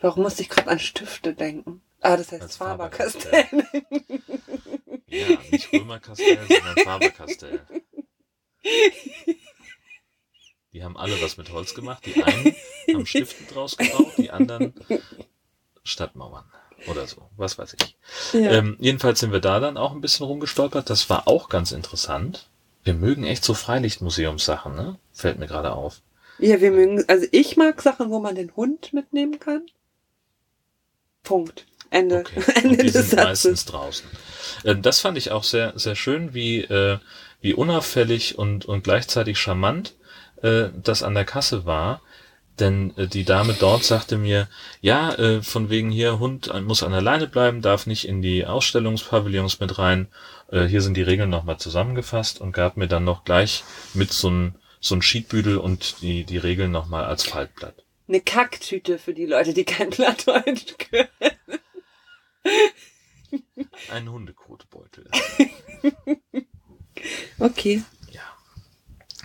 Warum 0.00 0.24
musste 0.24 0.42
ich 0.42 0.48
gerade 0.48 0.70
an 0.70 0.78
Stifte 0.80 1.34
denken? 1.34 1.82
Ah, 2.00 2.16
das 2.16 2.32
heißt 2.32 2.56
Faber-Castell. 2.56 3.46
Ja, 5.06 5.26
nicht 5.50 5.72
Römerkastell, 5.72 6.38
sondern 6.48 6.76
Faberkastell. 6.84 7.60
Die 10.72 10.84
haben 10.84 10.96
alle 10.96 11.20
was 11.20 11.36
mit 11.36 11.50
Holz 11.50 11.74
gemacht. 11.74 12.06
Die 12.06 12.22
einen 12.22 12.54
haben 12.94 13.06
Stiften 13.06 13.46
draus 13.48 13.76
gebaut, 13.76 14.12
die 14.18 14.30
anderen 14.30 14.72
Stadtmauern 15.82 16.44
oder 16.86 17.06
so, 17.06 17.28
was 17.36 17.58
weiß 17.58 17.74
ich. 17.82 17.96
ja. 18.32 18.52
Ähm, 18.52 18.76
jedenfalls 18.80 19.20
sind 19.20 19.32
wir 19.32 19.40
da 19.40 19.60
dann 19.60 19.76
auch 19.76 19.92
ein 19.92 20.00
bisschen 20.00 20.26
rumgestolpert. 20.26 20.88
Das 20.88 21.10
war 21.10 21.26
auch 21.28 21.48
ganz 21.48 21.72
interessant. 21.72 22.48
Wir 22.84 22.94
mögen 22.94 23.24
echt 23.24 23.44
so 23.44 23.52
Freilichtmuseumssachen, 23.52 24.74
ne? 24.74 24.98
Fällt 25.12 25.38
mir 25.38 25.46
gerade 25.48 25.72
auf. 25.72 26.00
ja, 26.38 26.60
wir 26.60 26.70
mögen, 26.70 27.04
also 27.08 27.26
ich 27.32 27.56
mag 27.58 27.82
Sachen, 27.82 28.10
wo 28.10 28.20
man 28.20 28.34
den 28.36 28.54
Hund 28.56 28.92
mitnehmen 28.92 29.38
kann. 29.38 29.66
Punkt. 31.22 31.66
Ende. 31.90 32.20
Okay. 32.20 32.42
Ende 32.54 32.68
Und 32.70 32.82
die 32.82 32.90
des 32.90 32.92
sind 32.92 33.10
Satzes. 33.10 33.24
meistens 33.24 33.64
draußen. 33.66 34.06
Ähm, 34.64 34.82
das 34.82 35.00
fand 35.00 35.18
ich 35.18 35.30
auch 35.30 35.44
sehr, 35.44 35.72
sehr 35.76 35.96
schön, 35.96 36.34
wie, 36.34 36.60
äh, 36.62 36.98
wie 37.40 37.54
unauffällig 37.54 38.38
und, 38.38 38.64
und 38.64 38.84
gleichzeitig 38.84 39.38
charmant 39.38 39.94
äh, 40.42 40.68
das 40.82 41.02
an 41.02 41.14
der 41.14 41.24
Kasse 41.24 41.64
war. 41.66 42.00
Denn 42.58 42.96
äh, 42.96 43.06
die 43.06 43.24
Dame 43.24 43.54
dort 43.58 43.84
sagte 43.84 44.16
mir, 44.18 44.48
ja, 44.80 45.40
von 45.42 45.70
wegen 45.70 45.90
hier, 45.90 46.18
Hund 46.18 46.52
muss 46.62 46.82
an 46.82 46.92
der 46.92 47.02
Leine 47.02 47.26
bleiben, 47.26 47.62
darf 47.62 47.86
nicht 47.86 48.06
in 48.06 48.22
die 48.22 48.46
Ausstellungspavillons 48.46 49.60
mit 49.60 49.78
rein. 49.78 50.08
Hier 50.50 50.82
sind 50.82 50.96
die 50.96 51.02
Regeln 51.02 51.30
nochmal 51.30 51.58
zusammengefasst 51.58 52.40
und 52.40 52.50
gab 52.50 52.76
mir 52.76 52.88
dann 52.88 53.04
noch 53.04 53.22
gleich 53.24 53.62
mit 53.94 54.12
so 54.12 54.28
ein 54.30 54.54
so 54.80 54.94
ein 54.94 55.02
Sheetbüdel 55.02 55.58
und 55.58 56.00
die, 56.02 56.24
die 56.24 56.38
Regeln 56.38 56.72
nochmal 56.72 57.04
als 57.04 57.24
Faltblatt. 57.24 57.74
Eine 58.08 58.20
Kacktüte 58.20 58.98
für 58.98 59.14
die 59.14 59.26
Leute, 59.26 59.54
die 59.54 59.64
kein 59.64 59.90
Plattdeutsch 59.90 60.74
können. 60.90 61.08
Ein 63.92 64.10
Hundekotbeutel. 64.10 65.08
Okay. 67.38 67.82
Ja. 68.12 68.20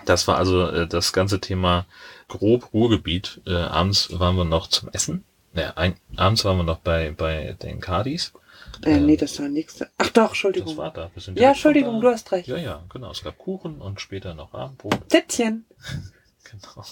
Das 0.06 0.28
war 0.28 0.38
also 0.38 0.68
äh, 0.70 0.88
das 0.88 1.12
ganze 1.12 1.42
Thema 1.42 1.86
grob 2.30 2.72
Ruhrgebiet. 2.74 3.42
Äh, 3.46 3.54
abends 3.56 4.18
waren 4.18 4.38
wir 4.38 4.46
noch 4.46 4.68
zum 4.68 4.90
Essen. 4.90 5.26
Ja, 5.54 5.72
ein, 5.76 5.96
abends 6.16 6.46
waren 6.46 6.58
wir 6.58 6.64
noch 6.64 6.80
bei, 6.80 7.12
bei 7.12 7.54
den 7.62 7.82
Cardis. 7.82 8.32
Äh, 8.86 8.92
Ähm, 8.98 9.08
nee, 9.08 9.18
das 9.18 9.38
war 9.40 9.50
nächste. 9.50 9.90
Ach 9.98 10.08
doch, 10.10 10.24
Das 10.30 10.30
Entschuldigung. 10.32 10.78
war 10.78 10.92
da. 10.94 11.12
Wir 11.14 11.22
sind 11.22 11.38
Ja, 11.40 11.50
Entschuldigung, 11.50 12.00
du 12.00 12.08
hast 12.10 12.32
recht. 12.32 12.48
Ja, 12.48 12.56
ja, 12.58 12.84
genau. 12.90 13.12
Es 13.12 13.24
gab 13.24 13.38
Kuchen 13.38 13.82
und 13.82 14.00
später 14.00 14.34
noch 14.36 14.54
Abendbrot. 14.54 15.10
Tätzchen 15.10 15.66
Genau. 16.50 16.86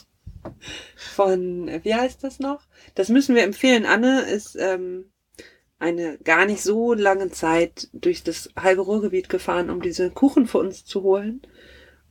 von, 0.97 1.67
äh, 1.69 1.79
wie 1.83 1.93
heißt 1.95 2.23
das 2.23 2.39
noch? 2.39 2.61
Das 2.95 3.07
müssen 3.09 3.35
wir 3.35 3.43
empfehlen. 3.43 3.85
Anne 3.85 4.21
ist 4.23 4.55
ähm, 4.59 5.05
eine 5.83 6.17
gar 6.19 6.45
nicht 6.45 6.63
so 6.63 6.93
lange 6.93 7.29
Zeit 7.29 7.89
durch 7.93 8.23
das 8.23 8.49
halbe 8.55 8.81
Ruhrgebiet 8.81 9.29
gefahren, 9.29 9.69
um 9.69 9.81
diese 9.81 10.09
Kuchen 10.09 10.47
für 10.47 10.57
uns 10.59 10.85
zu 10.85 11.03
holen. 11.03 11.41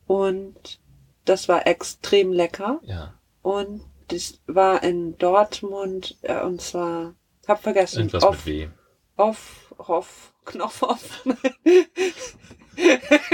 Und 0.06 0.80
das 1.24 1.48
war 1.48 1.66
extrem 1.66 2.32
lecker. 2.32 2.80
Ja. 2.84 3.14
Und 3.42 3.82
das 4.08 4.40
war 4.46 4.82
in 4.82 5.16
Dortmund, 5.18 6.18
äh, 6.22 6.42
und 6.42 6.60
zwar, 6.60 7.14
hab 7.48 7.62
vergessen, 7.62 7.98
Irgendwas 8.00 8.22
auf, 8.22 8.46
mit 8.46 8.46
W. 8.46 8.68
auf, 9.16 9.74
auf, 9.78 10.32
Knopfhoff. 10.44 11.24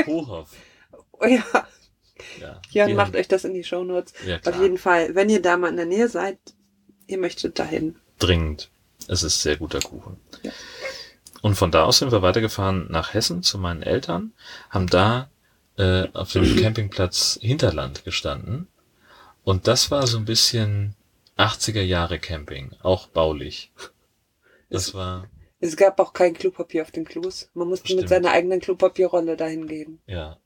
Hohoff. 0.07 0.51
oh 1.13 1.27
ja, 1.27 1.43
Ja. 2.41 2.61
Jörn 2.71 2.95
macht 2.95 3.09
haben- 3.09 3.17
euch 3.19 3.29
das 3.29 3.45
in 3.45 3.55
die 3.55 3.65
Shownotes. 3.65 4.13
Ja, 4.27 4.39
klar. 4.39 4.55
Auf 4.55 4.61
jeden 4.63 4.79
Fall, 4.79 5.15
wenn 5.15 5.31
ihr 5.31 5.43
da 5.43 5.57
mal 5.57 5.69
in 5.71 5.77
der 5.77 5.87
Nähe 5.87 6.09
seid, 6.09 6.39
ihr 7.07 7.19
möchtet 7.19 7.59
dahin. 7.59 7.97
Dringend. 8.19 8.71
Es 9.07 9.23
ist 9.23 9.41
sehr 9.43 9.57
guter 9.57 9.81
Kuchen. 9.81 10.19
Ja. 10.43 10.53
Und 11.41 11.55
von 11.55 11.71
da 11.71 11.85
aus 11.85 11.99
sind 11.99 12.11
wir 12.11 12.23
weitergefahren 12.23 12.87
nach 12.91 13.15
Hessen 13.15 13.43
zu 13.43 13.59
meinen 13.59 13.83
Eltern, 13.83 14.33
haben 14.71 14.89
da 14.89 15.31
äh, 15.77 16.09
auf 16.13 16.33
dem 16.33 16.57
Campingplatz 16.61 17.39
Hinterland 17.41 18.05
gestanden. 18.05 18.67
Und 19.45 19.67
das 19.67 19.91
war 19.91 20.07
so 20.07 20.19
ein 20.19 20.25
bisschen 20.25 20.95
80er 21.39 21.81
Jahre 21.83 22.19
Camping, 22.19 22.73
auch 22.83 23.07
baulich. 23.09 23.73
Das 24.71 24.93
war, 24.93 25.27
Es 25.61 25.79
gab 25.79 25.99
auch 25.99 26.13
kein 26.13 26.35
Klopapier 26.35 26.83
auf 26.83 26.91
den 26.91 27.07
Klos. 27.07 27.49
Man 27.55 27.69
musste 27.69 27.87
Stimmt. 27.87 28.03
mit 28.03 28.11
seiner 28.11 28.33
eigenen 28.33 28.61
Klopapierrolle 28.61 29.35
dahin 29.35 29.67
gehen. 29.67 29.99
ja, 30.07 30.37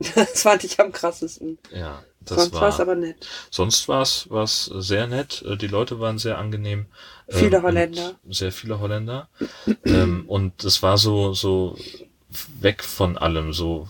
Das 0.16 0.42
fand 0.42 0.64
ich 0.64 0.80
am 0.80 0.90
krassesten. 0.90 1.58
ja, 1.72 2.02
das 2.20 2.36
Sonst 2.38 2.54
war 2.54 2.68
es 2.68 2.80
aber 2.80 2.94
nett. 2.94 3.26
sonst 3.50 3.88
war 3.88 4.02
es 4.02 4.28
war's 4.30 4.64
sehr 4.66 5.06
nett. 5.06 5.42
Äh, 5.42 5.56
Die 5.56 5.66
Leute 5.68 5.98
waren 6.00 6.18
sehr 6.18 6.38
angenehm. 6.38 6.86
Viele 7.28 7.58
Ähm, 7.58 7.62
Holländer. 7.62 8.14
Sehr 8.28 8.52
viele 8.52 8.80
Holländer. 8.80 9.28
ähm, 9.84 10.24
und 10.26 10.64
es 10.64 10.82
war 10.82 10.98
so, 10.98 11.32
so 11.34 11.76
weg 12.60 12.82
von 12.84 13.16
allem, 13.18 13.52
so 13.52 13.88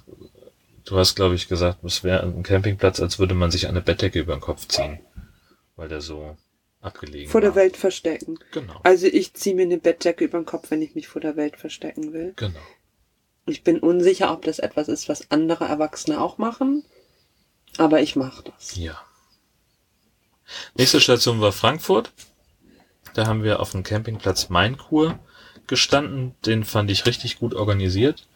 Du 0.84 0.96
hast, 0.96 1.16
glaube 1.16 1.34
ich, 1.34 1.48
gesagt, 1.48 1.84
es 1.84 2.02
wäre 2.02 2.22
ein 2.22 2.42
Campingplatz, 2.42 2.98
als 2.98 3.18
würde 3.18 3.34
man 3.34 3.50
sich 3.50 3.68
eine 3.68 3.82
Bettdecke 3.82 4.20
über 4.20 4.34
den 4.34 4.40
Kopf 4.40 4.66
ziehen. 4.68 5.00
Weil 5.76 5.88
der 5.90 6.00
so 6.00 6.34
abgelegen 6.80 7.30
Vor 7.30 7.42
war. 7.42 7.50
der 7.50 7.54
Welt 7.56 7.76
verstecken. 7.76 8.38
Genau. 8.52 8.80
Also 8.84 9.06
ich 9.06 9.34
ziehe 9.34 9.54
mir 9.54 9.62
eine 9.66 9.76
Bettdecke 9.76 10.24
über 10.24 10.38
den 10.38 10.46
Kopf, 10.46 10.70
wenn 10.70 10.80
ich 10.80 10.94
mich 10.94 11.06
vor 11.06 11.20
der 11.20 11.36
Welt 11.36 11.58
verstecken 11.58 12.14
will. 12.14 12.32
Genau. 12.36 12.58
Ich 13.44 13.64
bin 13.64 13.80
unsicher, 13.80 14.32
ob 14.32 14.42
das 14.46 14.60
etwas 14.60 14.88
ist, 14.88 15.10
was 15.10 15.30
andere 15.30 15.66
Erwachsene 15.66 16.18
auch 16.22 16.38
machen. 16.38 16.84
Aber 17.76 18.00
ich 18.00 18.16
mache 18.16 18.42
das. 18.44 18.76
Ja. 18.76 18.98
Nächste 20.76 21.00
Station 21.00 21.40
war 21.40 21.52
Frankfurt. 21.52 22.10
Da 23.14 23.26
haben 23.26 23.42
wir 23.42 23.60
auf 23.60 23.72
dem 23.72 23.82
Campingplatz 23.82 24.48
Mainkur 24.48 25.18
gestanden. 25.66 26.34
Den 26.46 26.64
fand 26.64 26.90
ich 26.90 27.06
richtig 27.06 27.38
gut 27.38 27.54
organisiert. 27.54 28.26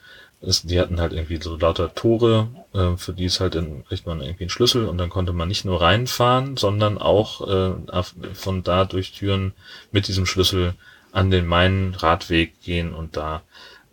Es, 0.40 0.62
die 0.62 0.80
hatten 0.80 1.00
halt 1.00 1.12
irgendwie 1.12 1.40
so 1.40 1.56
lauter 1.56 1.94
Tore, 1.94 2.48
äh, 2.74 2.96
für 2.96 3.12
die 3.12 3.26
es 3.26 3.38
halt 3.38 3.54
in, 3.54 3.84
kriegt 3.84 4.06
man 4.06 4.20
irgendwie 4.20 4.44
einen 4.44 4.50
Schlüssel 4.50 4.86
und 4.86 4.98
dann 4.98 5.08
konnte 5.08 5.32
man 5.32 5.46
nicht 5.46 5.64
nur 5.64 5.80
reinfahren, 5.80 6.56
sondern 6.56 6.98
auch 6.98 7.48
äh, 7.48 8.02
von 8.34 8.64
da 8.64 8.84
durch 8.84 9.12
Türen 9.12 9.52
mit 9.92 10.08
diesem 10.08 10.26
Schlüssel 10.26 10.74
an 11.12 11.30
den 11.30 11.46
Main-Radweg 11.46 12.60
gehen 12.60 12.92
und 12.92 13.16
da 13.16 13.42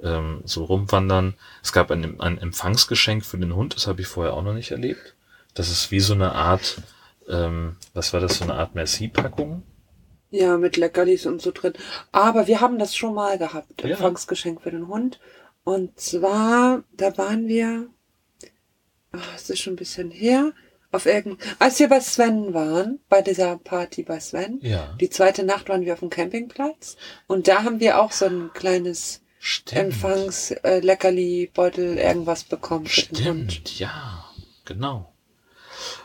ähm, 0.02 0.41
so 0.45 0.63
rumwandern. 0.63 1.36
Es 1.62 1.71
gab 1.71 1.91
ein, 1.91 2.19
ein 2.19 2.39
Empfangsgeschenk 2.39 3.25
für 3.25 3.38
den 3.38 3.56
Hund, 3.56 3.75
das 3.75 3.86
habe 3.86 4.02
ich 4.02 4.08
vorher 4.08 4.34
auch 4.34 4.43
noch 4.43 4.54
nicht 4.54 4.71
erlebt. 4.71 5.13
Das 5.59 5.69
ist 5.69 5.91
wie 5.91 5.99
so 5.99 6.13
eine 6.13 6.31
Art, 6.31 6.81
ähm, 7.27 7.75
was 7.93 8.13
war 8.13 8.21
das, 8.21 8.37
so 8.37 8.45
eine 8.45 8.53
Art 8.53 8.75
Merci-Packung? 8.75 9.63
Ja, 10.31 10.55
mit 10.55 10.77
Leckerlis 10.77 11.25
und 11.25 11.41
so 11.41 11.51
drin. 11.51 11.73
Aber 12.13 12.47
wir 12.47 12.61
haben 12.61 12.79
das 12.79 12.95
schon 12.95 13.13
mal 13.13 13.37
gehabt. 13.37 13.83
Ja. 13.83 13.89
Empfangsgeschenk 13.89 14.61
für 14.61 14.71
den 14.71 14.87
Hund. 14.87 15.19
Und 15.65 15.99
zwar, 15.99 16.85
da 16.95 17.17
waren 17.17 17.49
wir, 17.49 17.89
ach, 19.11 19.35
es 19.35 19.49
ist 19.49 19.59
schon 19.59 19.73
ein 19.73 19.75
bisschen 19.75 20.11
her, 20.11 20.53
auf 20.93 21.05
irgend, 21.05 21.41
als 21.59 21.77
wir 21.79 21.89
bei 21.89 21.99
Sven 21.99 22.53
waren, 22.53 23.01
bei 23.09 23.21
dieser 23.21 23.57
Party 23.57 24.03
bei 24.03 24.21
Sven. 24.21 24.59
Ja. 24.61 24.95
Die 25.01 25.09
zweite 25.09 25.43
Nacht 25.43 25.67
waren 25.67 25.83
wir 25.83 25.91
auf 25.91 25.99
dem 25.99 26.09
Campingplatz. 26.09 26.95
Und 27.27 27.49
da 27.49 27.63
haben 27.63 27.81
wir 27.81 27.99
auch 27.99 28.13
so 28.13 28.27
ein 28.27 28.51
kleines 28.53 29.23
Stimmt. 29.39 29.77
Empfangs, 29.77 30.51
äh, 30.51 30.79
irgendwas 30.79 32.45
bekommen. 32.45 32.87
Stimmt, 32.87 33.77
ja, 33.77 34.23
genau. 34.63 35.13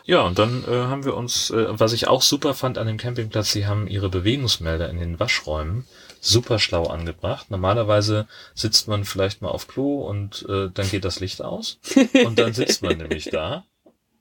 Ja, 0.03 0.21
und 0.21 0.39
dann 0.39 0.63
äh, 0.67 0.71
haben 0.71 1.05
wir 1.05 1.15
uns, 1.15 1.49
äh, 1.49 1.67
was 1.69 1.93
ich 1.93 2.07
auch 2.07 2.21
super 2.21 2.53
fand 2.53 2.77
an 2.77 2.87
dem 2.87 2.97
Campingplatz, 2.97 3.51
sie 3.51 3.67
haben 3.67 3.87
ihre 3.87 4.09
Bewegungsmelder 4.09 4.89
in 4.89 4.99
den 4.99 5.19
Waschräumen 5.19 5.85
super 6.21 6.59
schlau 6.59 6.87
angebracht. 6.87 7.51
Normalerweise 7.51 8.27
sitzt 8.53 8.87
man 8.87 9.05
vielleicht 9.05 9.41
mal 9.41 9.49
auf 9.49 9.67
Klo 9.67 10.01
und 10.01 10.45
äh, 10.49 10.69
dann 10.73 10.89
geht 10.89 11.05
das 11.05 11.19
Licht 11.19 11.41
aus 11.41 11.79
und 12.25 12.39
dann 12.39 12.53
sitzt 12.53 12.81
man 12.81 12.97
nämlich 12.97 13.29
da 13.29 13.63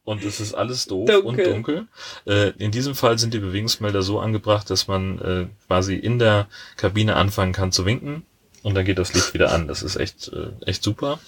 und 0.05 0.23
es 0.23 0.39
ist 0.39 0.55
alles 0.55 0.87
doof 0.87 1.09
Dunkel. 1.09 1.47
und 1.47 1.53
dunkel. 1.53 1.89
Äh, 2.27 2.51
in 2.59 2.71
diesem 2.71 2.95
Fall 2.95 3.19
sind 3.19 3.35
die 3.35 3.39
Bewegungsmelder 3.39 4.03
so 4.03 4.21
angebracht, 4.21 4.69
dass 4.71 4.87
man 4.87 5.19
äh, 5.19 5.47
quasi 5.67 5.97
in 5.97 6.19
der 6.19 6.49
Kabine 6.77 7.17
anfangen 7.17 7.53
kann 7.53 7.73
zu 7.73 7.87
winken 7.87 8.25
und 8.63 8.75
dann 8.75 8.85
geht 8.85 8.99
das 8.99 9.15
Licht 9.15 9.35
wieder 9.35 9.53
an. 9.53 9.67
Das 9.67 9.83
ist 9.83 9.97
echt, 9.97 10.29
äh, 10.29 10.51
echt 10.67 10.83
super. 10.83 11.19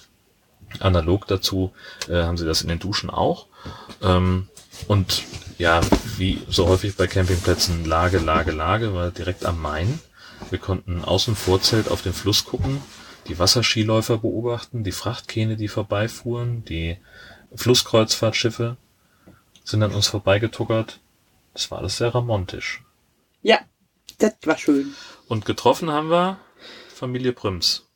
Analog 0.79 1.27
dazu 1.27 1.71
äh, 2.07 2.23
haben 2.23 2.37
sie 2.37 2.45
das 2.45 2.61
in 2.61 2.69
den 2.69 2.79
Duschen 2.79 3.09
auch. 3.09 3.47
Ähm, 4.01 4.49
und 4.87 5.23
ja, 5.57 5.81
wie 6.17 6.41
so 6.49 6.67
häufig 6.67 6.95
bei 6.95 7.07
Campingplätzen 7.07 7.85
Lage, 7.85 8.19
Lage, 8.19 8.51
Lage, 8.51 8.93
war 8.93 9.11
direkt 9.11 9.45
am 9.45 9.61
Main. 9.61 9.99
Wir 10.49 10.59
konnten 10.59 11.03
aus 11.03 11.25
dem 11.25 11.35
Vorzelt 11.35 11.89
auf 11.89 12.03
den 12.03 12.13
Fluss 12.13 12.45
gucken, 12.45 12.81
die 13.27 13.39
Wasserskiläufer 13.39 14.19
beobachten, 14.19 14.83
die 14.83 14.91
Frachtkähne, 14.91 15.57
die 15.57 15.67
vorbeifuhren, 15.67 16.63
die 16.65 16.97
Flusskreuzfahrtschiffe 17.55 18.77
sind 19.63 19.83
an 19.83 19.93
uns 19.93 20.07
vorbeigetuckert. 20.07 20.99
Das 21.53 21.71
war 21.71 21.79
alles 21.79 21.97
sehr 21.97 22.09
romantisch. 22.09 22.83
Ja, 23.41 23.59
das 24.19 24.35
war 24.45 24.57
schön. 24.57 24.93
Und 25.27 25.45
getroffen 25.45 25.91
haben 25.91 26.09
wir 26.09 26.39
Familie 26.93 27.33
Prüms. 27.33 27.87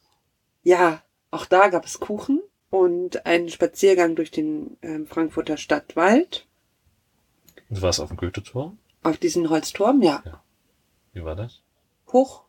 Ja, 0.64 1.02
auch 1.30 1.46
da 1.46 1.70
gab 1.70 1.86
es 1.86 2.00
Kuchen 2.00 2.42
und 2.72 3.26
einen 3.28 3.50
Spaziergang 3.50 4.16
durch 4.16 4.32
den 4.32 4.78
ähm, 4.82 5.06
Frankfurter 5.06 5.58
Stadtwald 5.58 6.48
Du 7.70 7.82
warst 7.82 8.00
auf 8.02 8.08
dem 8.10 8.18
Goethe-Turm. 8.18 8.78
auf 9.04 9.18
diesen 9.18 9.50
Holzturm, 9.50 10.02
ja. 10.02 10.24
Wie 11.14 11.24
war 11.24 11.36
das? 11.36 11.62
Hoch. 12.12 12.42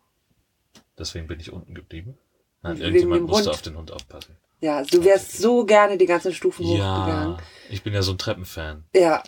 Deswegen 0.98 1.26
bin 1.28 1.38
ich 1.38 1.52
unten 1.52 1.74
geblieben. 1.74 2.16
Nein, 2.62 2.74
Wegen 2.76 2.84
irgendjemand 2.86 3.22
musste 3.28 3.44
Hund. 3.46 3.54
auf 3.54 3.62
den 3.62 3.76
Hund 3.76 3.92
aufpassen. 3.92 4.36
Ja, 4.60 4.82
du 4.84 5.04
wärst 5.04 5.38
so 5.38 5.64
gerne 5.64 5.96
die 5.98 6.06
ganzen 6.06 6.32
Stufen 6.32 6.64
Ja, 6.66 7.00
hochgegangen. 7.02 7.36
ich 7.70 7.82
bin 7.82 7.92
ja 7.94 8.02
so 8.02 8.12
ein 8.12 8.18
Treppenfan. 8.18 8.84
Ja. 8.94 9.22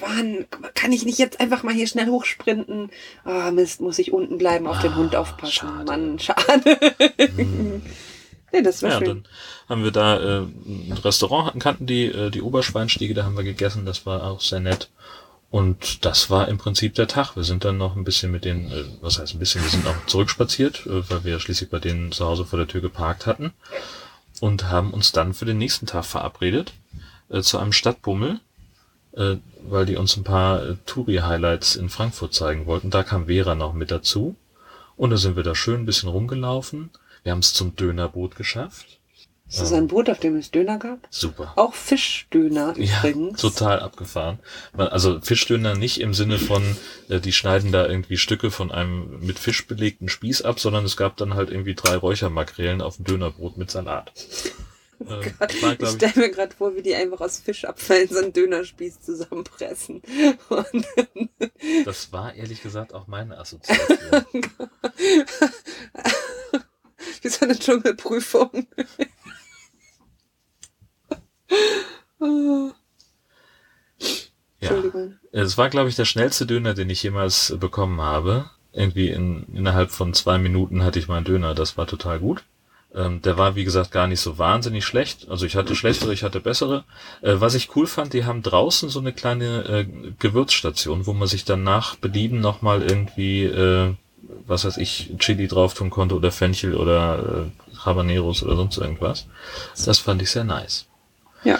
Mann, 0.00 0.46
kann 0.74 0.92
ich 0.92 1.04
nicht 1.04 1.18
jetzt 1.18 1.40
einfach 1.40 1.62
mal 1.62 1.74
hier 1.74 1.86
schnell 1.86 2.06
hochsprinten? 2.08 2.90
Ah, 3.24 3.50
Mist, 3.50 3.80
muss 3.82 3.98
ich 3.98 4.12
unten 4.12 4.38
bleiben, 4.38 4.66
auf 4.66 4.80
den 4.80 4.92
Ah, 4.92 4.96
Hund 4.96 5.14
aufpassen. 5.14 5.52
schade. 5.52 5.84
Mann, 5.84 6.18
schade. 6.18 6.78
nee, 8.54 8.62
das 8.62 8.82
war 8.82 8.90
Ja, 8.90 8.98
schön. 8.98 9.06
dann 9.06 9.24
haben 9.68 9.84
wir 9.84 9.90
da 9.90 10.18
äh, 10.18 10.42
ein 10.42 10.98
Restaurant, 11.04 11.46
hatten, 11.46 11.58
kannten 11.58 11.86
die, 11.86 12.06
äh, 12.06 12.30
die 12.30 12.42
Oberschweinstiege, 12.42 13.14
da 13.14 13.24
haben 13.24 13.36
wir 13.36 13.44
gegessen, 13.44 13.84
das 13.84 14.06
war 14.06 14.22
auch 14.24 14.40
sehr 14.40 14.60
nett. 14.60 14.88
Und 15.50 16.04
das 16.04 16.30
war 16.30 16.48
im 16.48 16.58
Prinzip 16.58 16.94
der 16.94 17.06
Tag. 17.06 17.36
Wir 17.36 17.44
sind 17.44 17.64
dann 17.64 17.76
noch 17.76 17.94
ein 17.94 18.02
bisschen 18.02 18.32
mit 18.32 18.44
denen, 18.44 18.72
äh, 18.72 18.84
was 19.00 19.18
heißt 19.18 19.34
ein 19.34 19.38
bisschen, 19.38 19.62
wir 19.62 19.70
sind 19.70 19.86
auch 19.86 19.94
zurückspaziert, 20.06 20.86
äh, 20.86 21.08
weil 21.08 21.24
wir 21.24 21.38
schließlich 21.38 21.70
bei 21.70 21.78
denen 21.78 22.10
zu 22.12 22.24
Hause 22.26 22.44
vor 22.44 22.58
der 22.58 22.66
Tür 22.66 22.80
geparkt 22.80 23.26
hatten. 23.26 23.52
Und 24.40 24.68
haben 24.68 24.92
uns 24.92 25.12
dann 25.12 25.32
für 25.32 25.44
den 25.44 25.58
nächsten 25.58 25.86
Tag 25.86 26.04
verabredet, 26.06 26.72
äh, 27.28 27.40
zu 27.40 27.58
einem 27.58 27.72
Stadtbummel, 27.72 28.40
äh, 29.12 29.36
weil 29.62 29.86
die 29.86 29.96
uns 29.96 30.16
ein 30.16 30.24
paar 30.24 30.60
äh, 30.62 30.76
Touri-Highlights 30.86 31.76
in 31.76 31.88
Frankfurt 31.88 32.34
zeigen 32.34 32.66
wollten. 32.66 32.90
Da 32.90 33.04
kam 33.04 33.26
Vera 33.26 33.54
noch 33.54 33.74
mit 33.74 33.92
dazu. 33.92 34.34
Und 34.96 35.10
da 35.10 35.16
sind 35.16 35.36
wir 35.36 35.44
da 35.44 35.54
schön 35.54 35.82
ein 35.82 35.86
bisschen 35.86 36.08
rumgelaufen. 36.08 36.90
Wir 37.24 37.32
haben 37.32 37.40
es 37.40 37.54
zum 37.54 37.74
Dönerboot 37.74 38.36
geschafft. 38.36 39.00
Ist 39.48 39.60
das 39.60 39.72
ein 39.72 39.88
Boot, 39.88 40.08
auf 40.10 40.18
dem 40.18 40.36
es 40.36 40.50
Döner 40.50 40.78
gab? 40.78 40.98
Super. 41.10 41.52
Auch 41.56 41.74
Fischdöner 41.74 42.74
Ja, 42.76 42.98
übrigens. 42.98 43.40
total 43.40 43.80
abgefahren. 43.80 44.38
Also 44.76 45.20
Fischdöner 45.20 45.74
nicht 45.74 46.00
im 46.00 46.12
Sinne 46.14 46.38
von, 46.38 46.76
äh, 47.08 47.20
die 47.20 47.32
schneiden 47.32 47.70
da 47.70 47.86
irgendwie 47.86 48.16
Stücke 48.16 48.50
von 48.50 48.72
einem 48.72 49.20
mit 49.20 49.38
Fisch 49.38 49.66
belegten 49.66 50.08
Spieß 50.08 50.42
ab, 50.42 50.60
sondern 50.60 50.84
es 50.84 50.96
gab 50.96 51.16
dann 51.18 51.34
halt 51.34 51.50
irgendwie 51.50 51.74
drei 51.74 51.96
Räuchermakrelen 51.96 52.80
auf 52.80 52.96
dem 52.96 53.04
Dönerbrot 53.04 53.56
mit 53.56 53.70
Salat. 53.70 54.12
Äh, 55.00 55.32
das 55.40 55.60
war, 55.60 55.72
ich, 55.78 55.88
stelle 55.88 56.12
mir 56.16 56.30
gerade 56.30 56.54
vor, 56.54 56.76
wie 56.76 56.82
die 56.82 56.94
einfach 56.94 57.20
aus 57.20 57.40
Fischabfällen 57.40 58.08
so 58.08 58.20
einen 58.20 58.32
Dönerspieß 58.32 59.00
zusammenpressen. 59.00 60.00
Und 60.48 60.86
das 61.84 62.12
war 62.12 62.32
ehrlich 62.32 62.62
gesagt 62.62 62.94
auch 62.94 63.08
meine 63.08 63.36
Assoziation. 63.38 64.24
Wie 67.24 67.28
so 67.28 67.44
eine 67.44 67.58
Dschungelprüfung. 67.58 68.66
Ja. 72.20 72.72
Entschuldigung. 74.60 75.18
Es 75.32 75.58
war, 75.58 75.68
glaube 75.68 75.88
ich, 75.88 75.96
der 75.96 76.04
schnellste 76.04 76.46
Döner, 76.46 76.74
den 76.74 76.90
ich 76.90 77.02
jemals 77.02 77.54
bekommen 77.58 78.00
habe. 78.00 78.50
Irgendwie 78.72 79.10
in, 79.10 79.44
innerhalb 79.52 79.90
von 79.90 80.14
zwei 80.14 80.38
Minuten 80.38 80.82
hatte 80.82 80.98
ich 80.98 81.08
meinen 81.08 81.24
Döner. 81.24 81.54
Das 81.54 81.76
war 81.76 81.86
total 81.86 82.18
gut. 82.18 82.44
Ähm, 82.94 83.22
der 83.22 83.36
war, 83.36 83.56
wie 83.56 83.64
gesagt, 83.64 83.90
gar 83.90 84.06
nicht 84.06 84.20
so 84.20 84.38
wahnsinnig 84.38 84.84
schlecht. 84.84 85.28
Also 85.28 85.46
ich 85.46 85.56
hatte 85.56 85.74
schlechtere, 85.74 86.12
ich 86.12 86.22
hatte 86.22 86.40
bessere. 86.40 86.84
Äh, 87.22 87.34
was 87.38 87.54
ich 87.54 87.74
cool 87.76 87.86
fand, 87.86 88.12
die 88.12 88.24
haben 88.24 88.42
draußen 88.42 88.88
so 88.88 89.00
eine 89.00 89.12
kleine 89.12 89.64
äh, 89.64 90.12
Gewürzstation, 90.18 91.06
wo 91.06 91.12
man 91.12 91.28
sich 91.28 91.44
dann 91.44 91.64
nach 91.64 91.96
Belieben 91.96 92.40
nochmal 92.40 92.82
irgendwie, 92.82 93.44
äh, 93.44 93.94
was 94.46 94.64
weiß 94.64 94.76
ich, 94.78 95.12
Chili 95.18 95.48
drauf 95.48 95.74
tun 95.74 95.90
konnte 95.90 96.14
oder 96.14 96.30
Fenchel 96.30 96.74
oder 96.74 97.46
äh, 97.46 97.76
Habaneros 97.84 98.42
oder 98.42 98.56
sonst 98.56 98.78
irgendwas. 98.78 99.26
Das 99.84 99.98
fand 99.98 100.22
ich 100.22 100.30
sehr 100.30 100.44
nice. 100.44 100.86
Ja. 101.44 101.58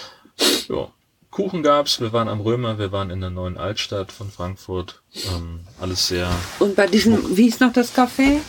Ja. 0.68 0.88
Kuchen 1.30 1.62
gab's, 1.62 2.00
wir 2.00 2.12
waren 2.12 2.28
am 2.28 2.40
Römer, 2.40 2.78
wir 2.78 2.92
waren 2.92 3.10
in 3.10 3.20
der 3.20 3.30
neuen 3.30 3.56
Altstadt 3.56 4.12
von 4.12 4.30
Frankfurt. 4.30 5.02
Ähm, 5.34 5.60
alles 5.80 6.06
sehr, 6.06 6.30
Und 6.60 6.76
bei 6.76 6.86
diesem, 6.86 7.36
wie 7.36 7.48
ist 7.48 7.60
noch 7.60 7.72
das 7.72 7.94
Café? 7.94 8.40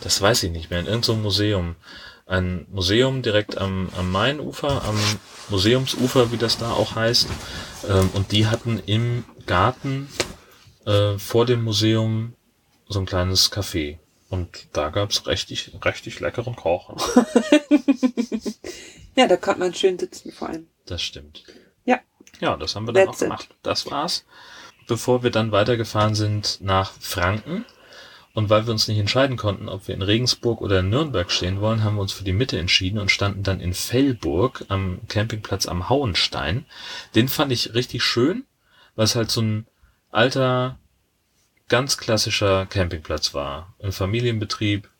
das 0.00 0.20
weiß 0.20 0.44
ich 0.44 0.50
nicht 0.50 0.70
mehr, 0.70 0.80
in 0.80 0.86
irgendeinem 0.86 1.22
Museum. 1.22 1.76
Ein 2.26 2.66
Museum 2.70 3.22
direkt 3.22 3.58
am, 3.58 3.88
am 3.96 4.10
Mainufer, 4.10 4.84
am 4.84 4.96
Museumsufer, 5.48 6.30
wie 6.32 6.36
das 6.36 6.58
da 6.58 6.70
auch 6.70 6.94
heißt. 6.94 7.28
Ähm, 7.88 8.10
und 8.14 8.32
die 8.32 8.46
hatten 8.46 8.80
im 8.86 9.24
Garten 9.46 10.08
äh, 10.86 11.18
vor 11.18 11.44
dem 11.44 11.64
Museum 11.64 12.34
so 12.90 13.00
ein 13.00 13.06
kleines 13.06 13.50
Café. 13.50 13.98
Und 14.28 14.68
da 14.74 14.90
gab's 14.90 15.26
richtig, 15.26 15.72
richtig 15.84 16.20
leckeren 16.20 16.54
Kochen. 16.54 16.96
Ja, 19.16 19.26
da 19.26 19.36
kann 19.36 19.58
man 19.58 19.74
schön 19.74 19.98
sitzen 19.98 20.32
vor 20.32 20.48
allem. 20.48 20.66
Das 20.86 21.02
stimmt. 21.02 21.44
Ja. 21.84 22.00
Ja, 22.40 22.56
das 22.56 22.74
haben 22.74 22.86
wir 22.86 22.92
dann 22.92 23.06
That's 23.06 23.18
auch 23.18 23.26
gemacht. 23.26 23.48
Das 23.62 23.90
war's. 23.90 24.24
Bevor 24.86 25.22
wir 25.22 25.30
dann 25.30 25.52
weitergefahren 25.52 26.14
sind 26.14 26.58
nach 26.60 26.92
Franken. 26.92 27.64
Und 28.32 28.48
weil 28.48 28.66
wir 28.66 28.72
uns 28.72 28.86
nicht 28.86 28.98
entscheiden 28.98 29.36
konnten, 29.36 29.68
ob 29.68 29.88
wir 29.88 29.94
in 29.94 30.02
Regensburg 30.02 30.60
oder 30.60 30.80
in 30.80 30.88
Nürnberg 30.88 31.30
stehen 31.32 31.60
wollen, 31.60 31.82
haben 31.82 31.96
wir 31.96 32.02
uns 32.02 32.12
für 32.12 32.22
die 32.22 32.32
Mitte 32.32 32.58
entschieden 32.58 33.00
und 33.00 33.10
standen 33.10 33.42
dann 33.42 33.60
in 33.60 33.74
Fellburg 33.74 34.64
am 34.68 35.00
Campingplatz 35.08 35.66
am 35.66 35.88
Hauenstein. 35.88 36.64
Den 37.16 37.28
fand 37.28 37.50
ich 37.50 37.74
richtig 37.74 38.04
schön, 38.04 38.44
weil 38.94 39.04
es 39.04 39.16
halt 39.16 39.32
so 39.32 39.42
ein 39.42 39.66
alter, 40.12 40.78
ganz 41.70 41.96
klassischer 41.96 42.66
Campingplatz 42.66 43.32
war. 43.32 43.72
Ein 43.82 43.92
Familienbetrieb, 43.92 44.90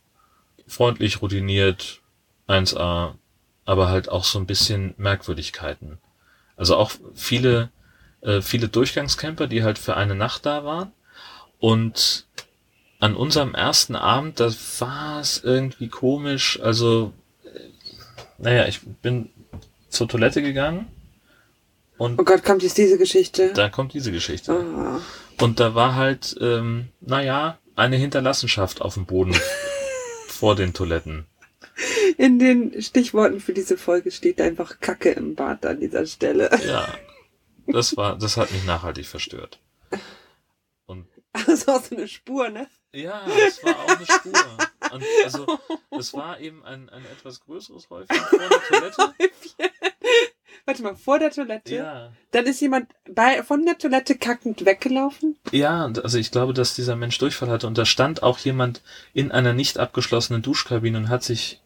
freundlich, 0.67 1.21
routiniert, 1.21 2.01
1A, 2.49 3.17
aber 3.67 3.89
halt 3.89 4.09
auch 4.09 4.25
so 4.25 4.39
ein 4.39 4.47
bisschen 4.47 4.95
Merkwürdigkeiten. 4.97 5.99
Also 6.57 6.77
auch 6.77 6.93
viele, 7.15 7.71
äh, 8.23 8.41
viele 8.41 8.69
Durchgangscamper, 8.69 9.47
die 9.47 9.63
halt 9.63 9.79
für 9.79 9.97
eine 9.97 10.15
Nacht 10.15 10.47
da 10.47 10.65
waren. 10.65 10.93
Und 11.59 12.27
an 13.01 13.15
unserem 13.15 13.55
ersten 13.55 13.97
Abend, 13.97 14.41
da 14.41 14.51
war 14.79 15.21
es 15.21 15.43
irgendwie 15.43 15.89
komisch. 15.89 16.59
Also, 16.63 17.13
äh, 17.45 17.49
naja, 18.39 18.67
ich 18.67 18.81
bin 18.81 19.31
zur 19.89 20.09
Toilette 20.09 20.41
gegangen 20.41 20.87
und 22.01 22.19
Oh 22.19 22.25
Gott, 22.25 22.43
kommt 22.43 22.63
jetzt 22.63 22.79
diese 22.79 22.97
Geschichte? 22.97 23.53
da 23.53 23.69
kommt 23.69 23.93
diese 23.93 24.11
Geschichte. 24.11 24.53
Ah. 24.53 25.01
Und 25.39 25.61
da 25.61 25.75
war 25.75 25.97
halt, 25.97 26.35
ähm, 26.41 26.89
naja, 27.03 27.59
eine 27.77 27.97
Hinterlassenschaft 27.97 28.81
auf 28.81 28.95
dem 28.95 29.05
Boden 29.05 29.37
vor 30.27 30.57
den 30.57 30.73
Toiletten. 30.73 31.27
In 32.17 32.39
den 32.39 32.81
Stichworten 32.81 33.39
für 33.39 33.53
diese 33.53 33.77
Folge 33.77 34.13
steht 34.13 34.41
einfach 34.41 34.81
Kacke 34.81 35.11
im 35.11 35.35
Bad 35.35 35.67
an 35.67 35.81
dieser 35.81 36.07
Stelle. 36.07 36.49
Ja, 36.67 36.89
das 37.67 37.95
war, 37.99 38.17
das 38.17 38.39
hat 38.39 38.51
mich 38.51 38.65
nachhaltig 38.65 39.07
verstört. 39.07 39.61
Und 40.87 41.07
Also 41.47 41.73
auch 41.73 41.85
so 41.85 41.95
eine 41.97 42.09
Spur, 42.09 42.49
ne? 42.49 42.67
ja, 42.95 43.27
das 43.27 43.63
war 43.63 43.79
auch 43.79 43.89
eine 43.89 44.07
Spur. 44.07 44.59
Und 44.93 45.05
also, 45.25 45.59
es 45.99 46.15
war 46.15 46.41
eben 46.41 46.65
ein, 46.65 46.89
ein 46.89 47.05
etwas 47.13 47.41
größeres 47.41 47.91
Häufchen 47.91 48.17
vor 48.17 48.39
der 48.39 48.91
Toilette. 48.91 49.15
Warte 50.67 50.83
mal, 50.83 50.95
vor 50.95 51.19
der 51.19 51.31
Toilette? 51.31 51.75
Ja. 51.75 52.13
Dann 52.33 52.47
ist 52.47 52.61
jemand 52.61 52.91
bei, 53.09 53.43
von 53.43 53.65
der 53.65 53.79
Toilette 53.79 54.17
kackend 54.17 54.65
weggelaufen? 54.65 55.37
Ja, 55.53 55.91
also 56.03 56.19
ich 56.19 56.31
glaube, 56.31 56.55
dass 56.55 56.75
dieser 56.75 56.97
Mensch 56.97 57.19
Durchfall 57.19 57.51
hatte 57.51 57.67
und 57.67 57.79
da 57.79 57.85
stand 57.85 58.23
auch 58.23 58.39
jemand 58.39 58.83
in 59.13 59.33
einer 59.33 59.53
nicht 59.53 59.79
abgeschlossenen 59.79 60.43
Duschkabine 60.43 60.99
und 60.99 61.09
hat 61.09 61.23
sich 61.23 61.61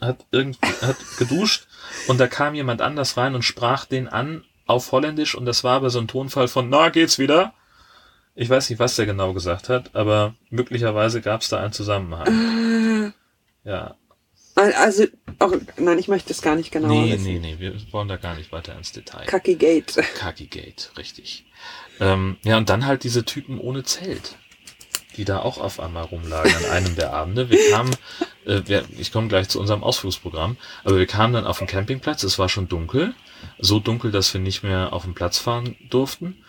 hat 0.00 0.26
irgendwie 0.32 0.58
hat 0.80 0.96
geduscht 1.18 1.68
und 2.08 2.18
da 2.18 2.26
kam 2.26 2.54
jemand 2.54 2.82
anders 2.82 3.16
rein 3.16 3.34
und 3.34 3.42
sprach 3.42 3.84
den 3.84 4.08
an 4.08 4.44
auf 4.66 4.90
Holländisch 4.92 5.34
und 5.34 5.46
das 5.46 5.64
war 5.64 5.76
aber 5.76 5.90
so 5.90 6.00
ein 6.00 6.08
Tonfall 6.08 6.48
von 6.48 6.68
na 6.68 6.88
geht's 6.88 7.18
wieder. 7.18 7.54
Ich 8.34 8.48
weiß 8.48 8.70
nicht, 8.70 8.78
was 8.78 8.96
der 8.96 9.06
genau 9.06 9.34
gesagt 9.34 9.68
hat, 9.68 9.94
aber 9.94 10.34
möglicherweise 10.48 11.20
gab 11.20 11.42
es 11.42 11.50
da 11.50 11.60
einen 11.60 11.72
Zusammenhang. 11.72 13.12
Ja. 13.64 13.94
Also, 14.54 15.06
auch, 15.38 15.52
nein, 15.78 15.98
ich 15.98 16.08
möchte 16.08 16.32
es 16.32 16.42
gar 16.42 16.56
nicht 16.56 16.70
genau 16.70 16.88
nee, 16.88 17.12
wissen. 17.12 17.24
nee, 17.24 17.38
nee, 17.38 17.56
wir 17.58 17.74
wollen 17.90 18.08
da 18.08 18.16
gar 18.16 18.36
nicht 18.36 18.52
weiter 18.52 18.76
ins 18.76 18.92
Detail. 18.92 19.24
Kacki 19.26 19.54
Gate. 19.54 19.94
Kaki 20.16 20.46
Gate, 20.46 20.92
richtig. 20.98 21.46
Ähm, 22.00 22.36
ja, 22.44 22.58
und 22.58 22.68
dann 22.68 22.86
halt 22.86 23.04
diese 23.04 23.24
Typen 23.24 23.58
ohne 23.58 23.82
Zelt, 23.82 24.36
die 25.16 25.24
da 25.24 25.38
auch 25.40 25.58
auf 25.58 25.80
einmal 25.80 26.04
rumlagen 26.04 26.54
an 26.54 26.64
einem 26.66 26.96
der 26.96 27.14
Abende. 27.14 27.48
Wir 27.48 27.70
kamen, 27.70 27.96
äh, 28.44 28.60
wir, 28.66 28.84
ich 28.98 29.10
komme 29.10 29.28
gleich 29.28 29.48
zu 29.48 29.58
unserem 29.58 29.82
Ausflugsprogramm, 29.82 30.58
aber 30.84 30.98
wir 30.98 31.06
kamen 31.06 31.32
dann 31.32 31.46
auf 31.46 31.58
den 31.58 31.66
Campingplatz, 31.66 32.22
es 32.22 32.38
war 32.38 32.48
schon 32.48 32.68
dunkel, 32.68 33.14
so 33.58 33.80
dunkel, 33.80 34.10
dass 34.10 34.32
wir 34.34 34.40
nicht 34.40 34.62
mehr 34.62 34.92
auf 34.92 35.04
den 35.04 35.14
Platz 35.14 35.38
fahren 35.38 35.76
durften. 35.88 36.44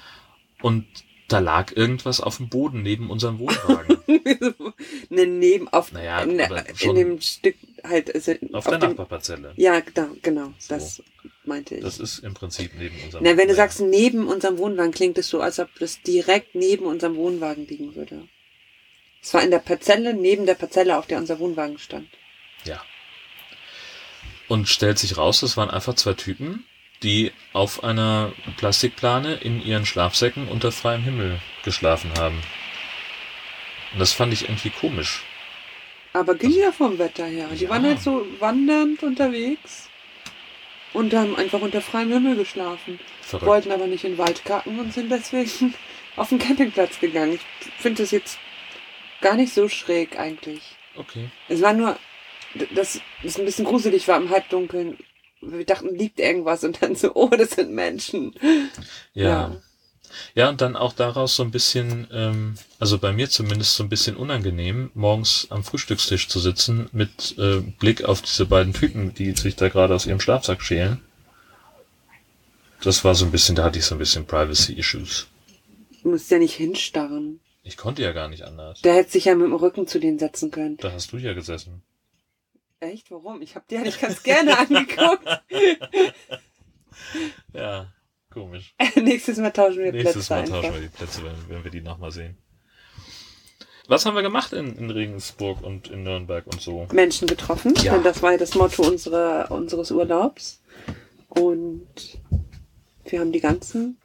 Und 0.62 0.86
da 1.30 1.40
lag 1.40 1.76
irgendwas 1.76 2.22
auf 2.22 2.38
dem 2.38 2.50
Boden 2.50 2.82
neben 2.84 3.10
unserem 3.10 3.40
Wohnwagen. 3.40 3.98
ne, 5.10 5.26
neben, 5.26 5.68
auf, 5.70 5.92
Naja, 5.92 6.20
in 6.20 6.40
schon 6.76 6.96
dem 6.96 7.22
Stück 7.22 7.56
halt, 7.84 8.14
also, 8.14 8.34
auf 8.54 8.66
der 8.66 8.78
dem, 8.78 8.90
Nachbarparzelle. 8.92 9.54
Ja, 9.56 9.82
da, 9.94 10.10
genau, 10.22 10.54
So. 10.58 10.76
das 10.76 11.04
meinte 11.46 11.76
ich. 11.76 11.84
Das 11.84 12.00
ist 12.00 12.20
im 12.20 12.34
Prinzip 12.34 12.72
neben 12.78 12.96
unserem 13.04 13.24
Na, 13.24 13.38
wenn 13.38 13.48
du 13.48 13.56
sagst 13.56 13.82
neben 13.82 14.28
unserem 14.28 14.58
Wohnwagen, 14.58 14.92
klingt 14.92 15.18
es 15.18 15.30
so, 15.30 15.42
als 15.42 15.60
ob 15.60 15.70
das 15.80 16.02
direkt 16.02 16.56
neben 16.56 16.86
unserem 16.86 17.16
Wohnwagen 17.16 17.68
liegen 17.68 17.96
würde. 17.96 18.28
Es 19.22 19.34
war 19.34 19.42
in 19.42 19.52
der 19.52 19.60
Parzelle, 19.60 20.14
neben 20.14 20.46
der 20.46 20.56
Parzelle, 20.56 20.98
auf 20.98 21.08
der 21.08 21.18
unser 21.18 21.40
Wohnwagen 21.40 21.78
stand. 21.78 22.08
Ja. 22.66 22.82
Und 24.48 24.68
stellt 24.68 25.00
sich 25.00 25.18
raus, 25.18 25.40
das 25.40 25.56
waren 25.56 25.70
einfach 25.70 25.96
zwei 25.96 26.14
Typen, 26.14 26.66
die 27.04 27.32
auf 27.54 27.84
einer 27.84 28.34
Plastikplane 28.58 29.36
in 29.36 29.62
ihren 29.62 29.86
Schlafsäcken 29.86 30.48
unter 30.48 30.72
freiem 30.72 31.04
Himmel 31.04 31.40
geschlafen 31.64 32.12
haben. 32.18 32.42
Und 33.94 34.00
das 34.00 34.12
fand 34.12 34.34
ich 34.34 34.44
irgendwie 34.44 34.70
komisch. 34.70 35.24
Aber 36.14 36.36
ging 36.36 36.52
ja 36.52 36.72
vom 36.72 36.98
Wetter 37.00 37.26
her. 37.26 37.48
Die 37.54 37.64
Ja. 37.64 37.70
waren 37.70 37.84
halt 37.84 38.00
so 38.00 38.26
wandernd 38.40 39.02
unterwegs 39.04 39.90
und 40.94 41.14
haben 41.14 41.36
einfach 41.36 41.62
unter 41.62 41.82
freiem 41.82 42.12
Himmel 42.12 42.36
geschlafen. 42.36 43.00
Verrückt. 43.22 43.48
Wollten 43.48 43.72
aber 43.72 43.88
nicht 43.88 44.04
in 44.06 44.12
den 44.14 44.18
Wald 44.20 44.46
kacken 44.46 44.80
und 44.80 44.94
sind 44.94 45.12
deswegen 45.12 45.74
auf 46.16 46.30
den 46.30 46.40
Campingplatz 46.40 47.00
gegangen. 47.00 47.34
Ich 47.34 47.72
finde 47.82 48.04
das 48.04 48.12
jetzt 48.12 48.38
gar 49.22 49.36
nicht 49.36 49.54
so 49.54 49.68
schräg 49.68 50.20
eigentlich. 50.20 50.62
Okay. 50.96 51.30
Es 51.50 51.62
war 51.62 51.74
nur, 51.74 51.98
dass 52.76 53.00
es 53.24 53.40
ein 53.40 53.46
bisschen 53.46 53.66
gruselig 53.66 54.08
war 54.08 54.18
im 54.18 54.30
Halbdunkeln. 54.30 54.98
Wir 55.42 55.66
dachten, 55.66 55.96
liegt 55.96 56.20
irgendwas 56.20 56.64
und 56.64 56.82
dann 56.82 56.96
so, 56.96 57.12
oh, 57.16 57.28
das 57.30 57.52
sind 57.52 57.72
Menschen. 57.72 58.34
Ja. 59.14 59.28
ja. 59.28 59.62
Und 60.50 60.62
dann 60.62 60.76
auch 60.76 60.94
daraus 60.94 61.36
so 61.36 61.44
ein 61.44 61.52
bisschen, 61.52 62.08
ähm, 62.12 62.56
also 62.80 62.98
bei 62.98 63.14
mir 63.14 63.30
zumindest 63.30 63.76
so 63.76 63.84
ein 63.84 63.90
bisschen 63.90 64.16
unangenehm, 64.16 64.92
morgens 64.94 65.48
am 65.50 65.64
Frühstückstisch 65.64 66.28
zu 66.28 66.40
sitzen 66.40 66.90
mit 66.92 67.38
äh, 67.38 67.60
Blick 67.60 68.04
auf 68.04 68.22
diese 68.22 68.46
beiden 68.46 68.74
Typen, 68.74 69.14
die 69.14 69.32
sich 69.32 69.56
da 69.56 69.70
gerade 69.70 69.96
aus 69.96 70.06
ihrem 70.06 70.20
Schlafsack 70.20 70.62
schälen. 70.62 71.02
Das 72.82 73.04
war 73.06 73.16
so 73.16 73.26
ein 73.26 73.32
bisschen, 73.32 73.56
da 73.56 73.64
hatte 73.64 73.80
ich 73.80 73.86
so 73.86 73.96
ein 73.96 74.00
bisschen 74.00 74.26
Privacy-Issues. 74.26 75.28
Du 76.04 76.10
musst 76.10 76.30
ja 76.30 76.38
nicht 76.38 76.56
hinstarren. 76.56 77.40
Ich 77.64 77.78
konnte 77.78 78.04
ja 78.04 78.12
gar 78.12 78.28
nicht 78.28 78.44
anders. 78.44 78.82
Der 78.82 78.96
hätte 78.96 79.12
sich 79.12 79.26
ja 79.26 79.36
mit 79.36 79.46
dem 79.46 79.54
Rücken 79.54 79.88
zu 79.88 80.00
denen 80.00 80.20
setzen 80.20 80.52
können. 80.52 80.76
Da 80.78 80.92
hast 80.92 81.14
du 81.14 81.18
ja 81.18 81.34
gesessen. 81.34 81.82
Echt? 82.82 83.10
Warum? 83.10 83.42
Ich 83.42 83.56
habe 83.56 83.66
dir 83.70 83.80
ja 83.80 83.86
nicht 83.86 84.02
ganz 84.02 84.22
gerne 84.22 84.58
angeguckt. 84.60 85.26
Ja, 87.54 87.88
komisch. 88.34 88.76
Nächstes 88.96 89.38
Mal 89.38 89.52
tauschen 89.52 89.84
wir 89.84 89.92
Nächstes 89.92 90.28
Plätze 90.28 90.34
Mal 90.34 90.40
einfach. 90.42 90.62
tauschen 90.62 90.74
wir 90.76 90.82
die 90.82 90.88
Plätze, 90.96 91.24
wenn, 91.24 91.34
wenn 91.50 91.64
wir 91.64 91.72
die 91.72 91.82
nochmal 91.82 92.12
sehen. 92.12 92.38
Was 93.88 94.06
haben 94.06 94.16
wir 94.16 94.22
gemacht 94.22 94.54
in, 94.54 94.78
in 94.78 94.90
Regensburg 94.90 95.62
und 95.62 95.90
in 95.90 96.04
Nürnberg 96.04 96.46
und 96.48 96.62
so? 96.62 96.88
Menschen 96.94 97.28
getroffen, 97.28 97.74
Ja. 97.82 97.94
denn 97.94 98.04
das 98.04 98.22
war 98.22 98.32
ja 98.32 98.38
das 98.38 98.56
Motto 98.56 98.84
unserer, 98.84 99.52
unseres 99.52 99.92
Urlaubs. 99.92 100.62
Und 101.28 101.88
wir 103.06 103.20
haben 103.20 103.32
die 103.34 103.42
ganzen. 103.42 103.98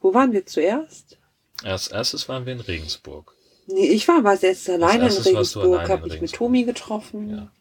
Wo 0.00 0.14
waren 0.14 0.32
wir 0.32 0.46
zuerst? 0.46 1.18
Als 1.64 1.88
erstes 1.88 2.28
waren 2.28 2.46
wir 2.46 2.52
in 2.54 2.60
Regensburg. 2.60 3.34
Nee, 3.66 3.88
ich 3.88 4.06
war 4.08 4.18
aber 4.18 4.36
selbst 4.36 4.70
alleine 4.70 4.94
in 4.94 5.02
erstes 5.02 5.24
du 5.24 5.30
Regensburg, 5.30 5.88
habe 5.88 6.02
in 6.06 6.12
mich 6.12 6.20
mit. 6.22 6.32
Tomi 6.32 6.64
getroffen, 6.64 7.30
Ja. 7.30 7.52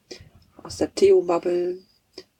aus 0.63 0.77
der 0.77 0.93
Theo-Bubble. 0.93 1.79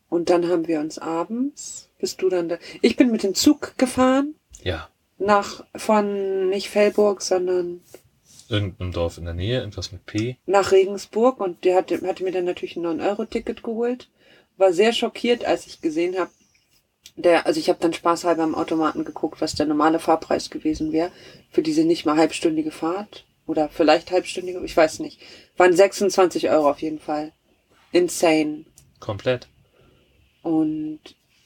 Und 0.08 0.30
dann 0.30 0.48
haben 0.48 0.68
wir 0.68 0.80
uns 0.80 0.98
abends, 1.00 1.85
bist 2.00 2.22
du 2.22 2.30
dann 2.30 2.50
da. 2.50 2.58
Ich 2.82 2.96
bin 2.96 3.12
mit 3.12 3.24
dem 3.24 3.36
Zug 3.36 3.78
gefahren, 3.78 4.36
Ja. 4.64 4.90
nach, 5.18 5.66
von 5.76 6.50
nicht 6.50 6.70
Fellburg, 6.70 7.22
sondern 7.22 7.82
Irgendeinem 8.48 8.92
Dorf 8.92 9.18
in 9.18 9.26
der 9.26 9.34
Nähe, 9.34 9.60
irgendwas 9.60 9.92
mit 9.92 10.06
P. 10.06 10.38
nach 10.46 10.72
Regensburg 10.72 11.40
und 11.40 11.64
der 11.66 11.76
hatte, 11.76 12.00
hatte 12.06 12.24
mir 12.24 12.32
dann 12.32 12.46
natürlich 12.46 12.76
ein 12.76 12.86
9-Euro-Ticket 12.86 13.64
geholt. 13.64 14.08
War 14.58 14.72
sehr 14.72 14.94
schockiert, 14.94 15.44
als 15.46 15.66
ich 15.66 15.82
gesehen 15.82 16.16
habe, 16.20 16.30
der, 17.16 17.48
also 17.48 17.60
ich 17.60 17.70
habe 17.70 17.80
dann 17.82 17.94
spaßhalber 17.94 18.44
am 18.44 18.54
Automaten 18.54 19.04
geguckt, 19.04 19.42
was 19.42 19.56
der 19.56 19.66
normale 19.66 19.98
Fahrpreis 20.00 20.50
gewesen 20.52 20.92
wäre 20.92 21.12
für 21.50 21.64
diese 21.64 21.86
nicht 21.86 22.06
mal 22.06 22.18
halbstündige 22.18 22.70
Fahrt 22.72 23.26
oder 23.48 23.68
vielleicht 23.70 24.12
halbstündige, 24.12 24.62
ich 24.64 24.78
weiß 24.78 25.00
nicht. 25.00 25.20
Waren 25.58 25.74
26 25.74 26.50
Euro 26.52 26.70
auf 26.70 26.82
jeden 26.84 27.00
Fall. 27.00 27.32
Insane. 27.92 28.66
Komplett. 29.00 29.48
Und 30.44 31.00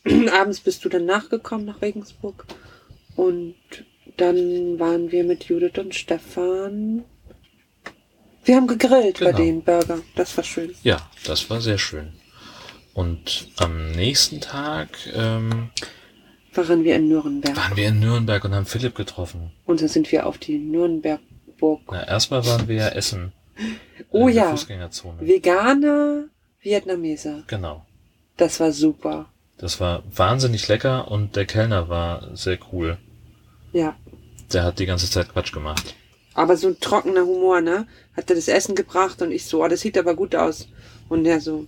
abends 0.34 0.60
bist 0.60 0.84
du 0.86 0.90
dann 0.90 1.06
nachgekommen 1.06 1.66
nach 1.66 1.82
Regensburg 1.82 2.46
und 3.16 3.56
dann 4.18 4.80
waren 4.80 5.12
wir 5.12 5.24
mit 5.24 5.46
Judith 5.46 5.78
und 5.78 5.96
Stefan. 5.96 7.04
Wir 8.44 8.56
haben 8.56 8.68
gegrillt 8.68 9.20
bei 9.20 9.28
Genau. 9.28 9.38
den 9.38 9.62
Burger. 9.64 10.00
Das 10.16 10.36
war 10.38 10.44
schön. 10.44 10.74
Ja, 10.84 11.10
das 11.26 11.50
war 11.50 11.62
sehr 11.62 11.78
schön. 11.78 12.14
Und 12.94 13.48
am 13.58 13.92
nächsten 13.92 14.42
Tag 14.42 14.90
ähm, 15.14 15.70
Waren 16.54 16.84
wir 16.84 16.96
in 16.96 17.08
Nürnberg. 17.08 17.56
waren 17.56 17.78
wir 17.78 17.88
in 17.90 18.00
Nürnberg 18.00 18.44
und 18.44 18.54
haben 18.56 18.66
Philipp 18.66 18.96
getroffen. 18.96 19.52
Und 19.66 19.82
dann 19.82 19.88
sind 19.88 20.12
wir 20.12 20.26
auf 20.26 20.38
die 20.38 20.58
Nürnbergburg. 20.58 21.82
Na, 21.92 22.08
erstmal 22.08 22.46
waren 22.46 22.68
wir 22.68 22.76
ja 22.76 22.90
essen. 22.90 23.32
Oh 24.12 24.28
ja. 24.30 24.50
Fußgängerzone. 24.52 25.20
Veganer 25.22 26.24
Vietnameser. 26.62 27.44
Genau. 27.48 27.86
Das 28.38 28.60
war 28.60 28.72
super. 28.72 29.30
Das 29.60 29.80
war 29.80 30.04
wahnsinnig 30.10 30.68
lecker 30.68 31.12
und 31.12 31.36
der 31.36 31.46
Kellner 31.46 31.90
war 31.90 32.36
sehr 32.36 32.58
cool. 32.72 32.98
Ja. 33.74 33.96
Der 34.54 34.64
hat 34.64 34.80
die 34.80 34.86
ganze 34.86 35.10
Zeit 35.10 35.30
Quatsch 35.32 35.52
gemacht. 35.52 35.96
Aber 36.34 36.56
so 36.58 36.70
ein 36.70 36.80
trockener 36.80 37.22
Humor, 37.26 37.60
ne? 37.62 37.86
Hat 38.16 38.30
er 38.30 38.36
das 38.36 38.48
Essen 38.48 38.74
gebracht 38.74 39.22
und 39.22 39.32
ich 39.32 39.46
so, 39.46 39.64
oh, 39.64 39.68
das 39.68 39.82
sieht 39.82 39.98
aber 39.98 40.16
gut 40.16 40.34
aus. 40.34 40.68
Und 41.10 41.26
der 41.26 41.42
so, 41.42 41.68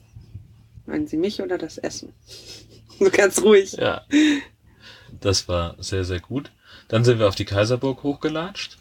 meinen 0.86 1.06
Sie 1.08 1.18
mich 1.18 1.42
oder 1.42 1.58
das 1.58 1.78
Essen? 1.78 2.14
So 3.00 3.10
ganz 3.10 3.42
ruhig. 3.42 3.72
Ja. 3.74 4.06
Das 5.22 5.48
war 5.48 5.76
sehr, 5.80 6.06
sehr 6.06 6.20
gut. 6.20 6.52
Dann 6.88 7.04
sind 7.04 7.18
wir 7.18 7.28
auf 7.28 7.34
die 7.34 7.46
Kaiserburg 7.46 8.04
hochgelatscht. 8.04 8.78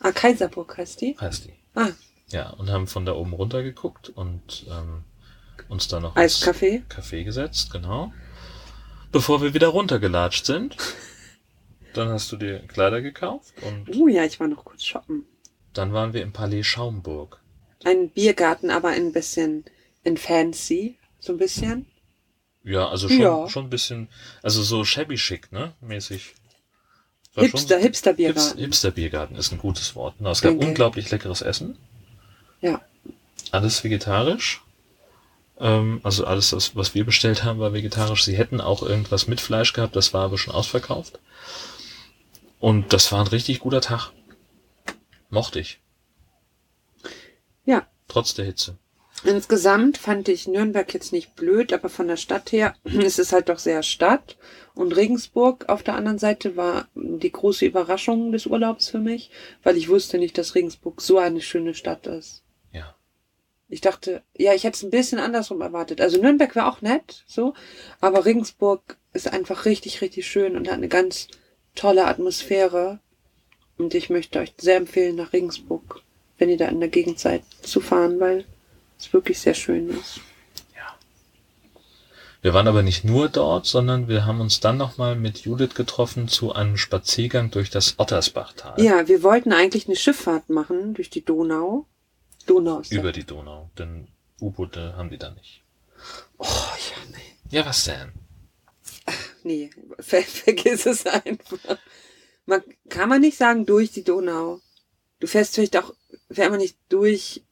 Ah, 0.00 0.10
Kaiserburg 0.10 0.76
heißt 0.76 1.00
die? 1.00 1.16
Heißt 1.20 1.44
die. 1.44 1.52
Ah, 1.76 1.90
Ja, 2.30 2.50
und 2.50 2.68
haben 2.70 2.88
von 2.88 3.06
da 3.06 3.12
oben 3.12 3.32
runter 3.32 3.62
geguckt 3.62 4.08
und 4.08 4.66
ähm, 4.68 5.04
uns 5.68 5.86
da 5.86 6.00
noch 6.00 6.16
Eiskaffee. 6.16 6.82
Café 6.88 7.22
gesetzt, 7.22 7.70
genau. 7.70 8.12
Bevor 9.14 9.40
wir 9.40 9.54
wieder 9.54 9.68
runtergelatscht 9.68 10.44
sind. 10.44 10.76
Dann 11.94 12.08
hast 12.08 12.30
du 12.32 12.36
dir 12.36 12.58
Kleider 12.66 13.00
gekauft 13.00 13.54
und 13.62 13.88
Uh, 13.94 14.08
ja, 14.08 14.24
ich 14.24 14.40
war 14.40 14.48
noch 14.48 14.64
kurz 14.64 14.82
shoppen. 14.84 15.24
dann 15.72 15.92
waren 15.92 16.12
wir 16.12 16.22
im 16.22 16.32
Palais 16.32 16.64
Schaumburg. 16.64 17.40
Ein 17.84 18.10
Biergarten, 18.10 18.70
aber 18.70 18.88
ein 18.88 19.12
bisschen 19.12 19.64
in 20.02 20.16
fancy. 20.16 20.98
So 21.20 21.32
ein 21.32 21.38
bisschen. 21.38 21.86
Ja, 22.64 22.88
also 22.88 23.08
schon, 23.08 23.18
Ja. 23.20 23.48
schon 23.48 23.66
ein 23.66 23.70
bisschen, 23.70 24.08
also 24.42 24.62
so 24.62 24.84
shabby 24.84 25.14
chic, 25.16 25.52
ne? 25.52 25.72
Mäßig. 25.80 26.34
War 27.34 27.44
Hipster, 27.44 27.74
schon- 27.76 27.82
Hipster 27.82 28.10
Hips, 28.10 28.16
Biergarten. 28.16 28.58
Hipster 28.58 28.90
Biergarten 28.90 29.36
ist 29.36 29.52
ein 29.52 29.58
gutes 29.58 29.94
Wort. 29.94 30.16
Na, 30.18 30.30
es 30.32 30.40
gab 30.42 30.52
Danke. 30.52 30.66
unglaublich 30.66 31.10
leckeres 31.10 31.40
Essen. 31.42 31.78
Ja. 32.60 32.80
Alles 33.52 33.84
vegetarisch. 33.84 34.62
Ähm, 35.58 36.00
also 36.02 36.24
alles, 36.24 36.50
das, 36.50 36.74
was 36.76 36.94
wir 36.94 37.04
bestellt 37.04 37.44
haben, 37.44 37.58
war 37.60 37.72
vegetarisch. 37.72 38.24
Sie 38.24 38.36
hätten 38.36 38.60
auch 38.60 38.82
irgendwas 38.82 39.26
mit 39.26 39.40
Fleisch 39.40 39.72
gehabt, 39.72 39.96
das 39.96 40.12
war 40.14 40.24
aber 40.24 40.38
schon 40.38 40.54
ausverkauft. 40.54 41.18
Und 42.60 42.92
das 42.92 43.12
war 43.12 43.20
ein 43.20 43.28
richtig 43.28 43.60
guter 43.60 43.80
Tag. 43.80 44.12
Mochte 45.30 45.60
ich. 45.60 45.80
Ja. 47.64 47.86
Trotz 48.08 48.34
der 48.34 48.44
Hitze. 48.44 48.78
Insgesamt 49.24 49.96
fand 49.96 50.28
ich 50.28 50.46
Nürnberg 50.48 50.92
jetzt 50.92 51.12
nicht 51.12 51.34
blöd, 51.34 51.72
aber 51.72 51.88
von 51.88 52.08
der 52.08 52.16
Stadt 52.16 52.52
her 52.52 52.74
ist 52.84 53.18
es 53.18 53.32
halt 53.32 53.48
doch 53.48 53.58
sehr 53.58 53.82
Stadt. 53.82 54.36
Und 54.74 54.96
Regensburg 54.96 55.68
auf 55.68 55.82
der 55.82 55.94
anderen 55.94 56.18
Seite 56.18 56.56
war 56.56 56.88
die 56.94 57.32
große 57.32 57.64
Überraschung 57.64 58.32
des 58.32 58.46
Urlaubs 58.46 58.88
für 58.88 58.98
mich, 58.98 59.30
weil 59.62 59.76
ich 59.76 59.88
wusste 59.88 60.18
nicht, 60.18 60.36
dass 60.36 60.54
Regensburg 60.54 61.00
so 61.00 61.18
eine 61.18 61.40
schöne 61.40 61.74
Stadt 61.74 62.06
ist. 62.06 62.43
Ja. 63.74 63.76
Ich 63.76 63.80
dachte, 63.80 64.22
ja, 64.36 64.54
ich 64.54 64.62
hätte 64.62 64.76
es 64.76 64.82
ein 64.82 64.90
bisschen 64.90 65.18
andersrum 65.18 65.60
erwartet. 65.60 66.00
Also 66.00 66.20
Nürnberg 66.20 66.54
wäre 66.54 66.66
auch 66.66 66.80
nett, 66.80 67.24
so, 67.26 67.54
aber 68.00 68.24
Regensburg 68.24 68.96
ist 69.12 69.32
einfach 69.32 69.64
richtig, 69.64 70.00
richtig 70.00 70.26
schön 70.26 70.56
und 70.56 70.68
hat 70.68 70.74
eine 70.74 70.88
ganz 70.88 71.28
tolle 71.74 72.06
Atmosphäre. 72.06 73.00
Und 73.76 73.94
ich 73.94 74.10
möchte 74.10 74.38
euch 74.38 74.54
sehr 74.58 74.76
empfehlen, 74.76 75.16
nach 75.16 75.32
Regensburg, 75.32 76.02
wenn 76.38 76.48
ihr 76.48 76.56
da 76.56 76.68
in 76.68 76.78
der 76.78 76.88
Gegend 76.88 77.18
seid, 77.18 77.42
zu 77.62 77.80
fahren, 77.80 78.20
weil 78.20 78.44
es 78.98 79.12
wirklich 79.12 79.40
sehr 79.40 79.54
schön 79.54 79.88
ist. 79.88 80.20
Wir 82.42 82.52
waren 82.52 82.68
aber 82.68 82.82
nicht 82.82 83.04
nur 83.04 83.30
dort, 83.30 83.64
sondern 83.64 84.06
wir 84.06 84.26
haben 84.26 84.42
uns 84.42 84.60
dann 84.60 84.76
nochmal 84.76 85.16
mit 85.16 85.38
Judith 85.38 85.74
getroffen 85.74 86.28
zu 86.28 86.52
einem 86.52 86.76
Spaziergang 86.76 87.50
durch 87.50 87.70
das 87.70 87.98
Ottersbachtal. 87.98 88.78
Ja, 88.80 89.08
wir 89.08 89.22
wollten 89.22 89.52
eigentlich 89.52 89.86
eine 89.88 89.96
Schifffahrt 89.96 90.50
machen 90.50 90.92
durch 90.92 91.08
die 91.08 91.24
Donau. 91.24 91.86
Donau 92.44 92.80
ist 92.80 92.92
Über 92.92 93.12
die 93.12 93.24
Donau, 93.24 93.70
denn 93.78 94.08
U-Boote 94.40 94.96
haben 94.96 95.10
die 95.10 95.18
da 95.18 95.30
nicht. 95.30 95.62
Oh, 96.38 96.44
ja, 96.46 97.10
nee. 97.12 97.56
Ja, 97.56 97.64
was 97.66 97.84
denn? 97.84 98.12
Nee, 99.42 99.70
ver 100.00 100.22
vergiss 100.22 100.86
es 100.86 101.06
einfach. 101.06 101.78
Man, 102.46 102.62
kann 102.88 103.08
man 103.08 103.20
nicht 103.20 103.38
sagen, 103.38 103.66
durch 103.66 103.92
die 103.92 104.04
Donau. 104.04 104.60
Du 105.20 105.26
fährst 105.26 105.54
vielleicht 105.54 105.76
auch, 105.76 105.94
fährt 106.30 106.50
man 106.50 106.60
nicht 106.60 106.76
durch, 106.88 107.42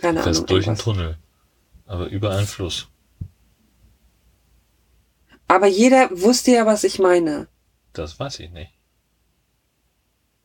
keine 0.00 0.22
Fährst 0.22 0.40
Ahnung. 0.40 0.46
durch 0.48 0.66
einen. 0.68 0.78
Tunnel, 0.78 1.18
aber 1.86 2.06
über 2.06 2.30
einen 2.30 2.46
Fluss. 2.46 2.88
Aber 5.48 5.66
jeder 5.66 6.08
wusste 6.10 6.52
ja, 6.52 6.66
was 6.66 6.84
ich 6.84 6.98
meine. 6.98 7.48
Das 7.92 8.18
weiß 8.18 8.40
ich 8.40 8.50
nicht. 8.50 8.72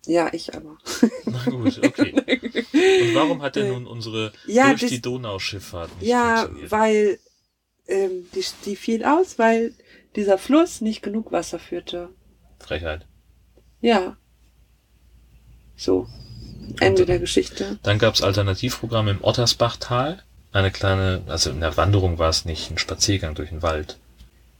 Ja, 0.05 0.29
ich 0.33 0.55
aber. 0.55 0.77
Na 1.25 1.43
gut, 1.45 1.85
okay. 1.85 2.13
Und 2.13 3.15
warum 3.15 3.41
hat 3.41 3.55
denn 3.55 3.69
nun 3.69 3.85
unsere 3.85 4.31
Ja, 4.47 4.69
durch 4.69 4.81
das- 4.81 4.89
die 4.89 5.01
Donauschifffahrt 5.01 5.89
nicht 5.99 6.07
Ja, 6.09 6.37
funktioniert? 6.43 6.71
weil 6.71 7.19
ähm, 7.87 8.27
die, 8.33 8.45
die 8.65 8.75
fiel 8.75 9.03
aus, 9.03 9.37
weil 9.39 9.73
dieser 10.15 10.37
Fluss 10.37 10.81
nicht 10.81 11.01
genug 11.01 11.31
Wasser 11.31 11.59
führte. 11.59 12.09
Frechheit. 12.59 13.05
Ja. 13.81 14.17
So. 15.75 16.07
Ende 16.79 17.05
der 17.05 17.19
Geschichte. 17.19 17.79
Dann 17.83 17.97
gab's 17.99 18.21
Alternativprogramme 18.21 19.11
im 19.11 19.23
Ottersbachtal. 19.23 20.21
Eine 20.51 20.71
kleine, 20.71 21.23
also 21.27 21.49
in 21.51 21.59
der 21.61 21.77
Wanderung 21.77 22.17
war 22.19 22.29
es 22.29 22.45
nicht, 22.45 22.69
ein 22.71 22.77
Spaziergang 22.77 23.35
durch 23.35 23.49
den 23.49 23.61
Wald. 23.61 23.97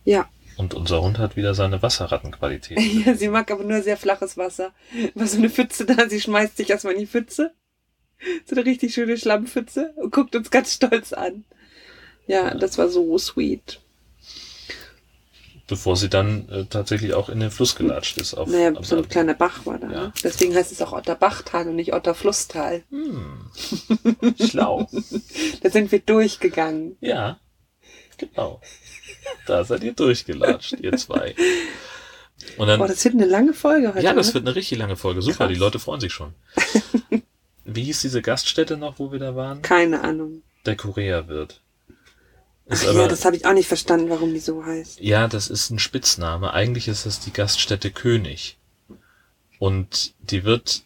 Ja. 0.06 0.28
Und 0.60 0.74
unser 0.74 1.02
Hund 1.02 1.20
hat 1.20 1.38
wieder 1.38 1.54
seine 1.54 1.82
Wasserrattenqualität. 1.82 2.78
Ja, 3.06 3.16
sie 3.16 3.30
mag 3.30 3.50
aber 3.50 3.64
nur 3.64 3.82
sehr 3.82 3.96
flaches 3.96 4.36
Wasser. 4.36 4.74
War 5.16 5.26
so 5.26 5.38
eine 5.38 5.50
Pfütze 5.50 5.86
da, 5.86 6.10
sie 6.10 6.20
schmeißt 6.20 6.58
sich 6.58 6.70
erstmal 6.70 6.96
in 6.96 7.00
die 7.00 7.08
Pfütze. 7.08 7.54
So 8.46 8.58
eine 8.58 8.66
richtig 8.66 8.94
schöne 8.94 9.16
Schlammpfütze 9.18 9.94
und 9.96 10.12
guckt 10.12 10.36
uns 10.36 10.52
ganz 10.52 10.74
stolz 10.74 11.14
an. 11.14 11.46
Ja, 12.28 12.54
das 12.56 12.78
war 12.78 12.90
so 12.90 13.18
sweet. 13.18 13.80
bevor 15.66 15.96
sie 15.96 16.10
dann 16.10 16.50
äh, 16.50 16.66
tatsächlich 16.66 17.14
auch 17.14 17.30
in 17.30 17.40
den 17.40 17.52
Fluss 17.52 17.78
gelatscht 17.78 18.18
ist. 18.20 18.34
Auf, 18.34 18.50
Naja, 18.50 18.74
so 18.84 18.98
ein 18.98 19.08
kleiner 19.08 19.36
Bach 19.36 19.66
war 19.66 19.78
da. 19.80 19.88
Ja. 19.90 20.02
Ne? 20.08 20.14
Deswegen 20.26 20.54
heißt 20.54 20.74
es 20.74 20.82
auch 20.82 20.92
Otterbachtal 20.92 21.70
und 21.70 21.78
nicht 21.78 21.94
Otterflusstal. 21.94 22.84
Hm, 22.90 23.50
schlau. 24.46 24.90
Da 25.62 25.70
sind 25.70 25.94
wir 25.94 26.00
durchgegangen. 26.00 26.98
Ja, 27.00 27.40
genau. 28.18 28.60
Da 29.46 29.64
seid 29.64 29.84
ihr 29.84 29.94
durchgelatscht, 29.94 30.74
ihr 30.82 30.96
zwei. 30.98 31.36
Und 32.58 32.68
dann, 32.68 32.80
Boah, 32.80 32.88
das 32.88 33.04
wird 33.04 33.16
eine 33.16 33.26
lange 33.26 33.54
Folge 33.54 33.90
heute. 33.94 34.04
ja, 34.04 34.14
das 34.14 34.30
ne? 34.30 34.34
wird 34.36 34.48
eine 34.48 34.56
richtig 34.56 34.78
lange 34.78 34.96
Folge. 34.96 35.22
Super, 35.22 35.38
Krass. 35.38 35.50
die 35.50 35.56
Leute 35.60 35.80
freuen 35.80 36.00
sich 36.02 36.14
schon. 36.14 36.34
Wie 37.66 37.84
hieß 37.84 38.02
diese 38.02 38.22
Gaststätte 38.22 38.78
noch, 38.78 39.00
wo 39.00 39.12
wir 39.12 39.20
da 39.20 39.36
waren? 39.36 39.62
Keine 39.62 40.02
Ahnung. 40.02 40.42
Der 40.66 40.76
Korea-Wirt. 40.76 41.62
Ach 42.68 42.74
Ist 42.74 42.84
ja, 42.84 42.92
aber, 42.92 43.08
das 43.08 43.26
habe 43.26 43.36
ich 43.36 43.46
auch 43.46 43.54
nicht 43.54 43.68
verstanden, 43.68 44.10
warum 44.10 44.34
die 44.34 44.40
so 44.40 44.64
heißt. 44.66 45.00
ja, 45.00 45.28
das 45.28 45.50
ist 45.50 45.70
ein 45.70 45.80
Spitzname. 45.80 46.54
Eigentlich 46.54 46.88
ist 46.88 47.06
es 47.06 47.20
die 47.20 47.34
Gaststätte 47.34 47.92
König. 47.92 48.58
Und 49.58 50.14
die 50.22 50.44
wird 50.44 50.84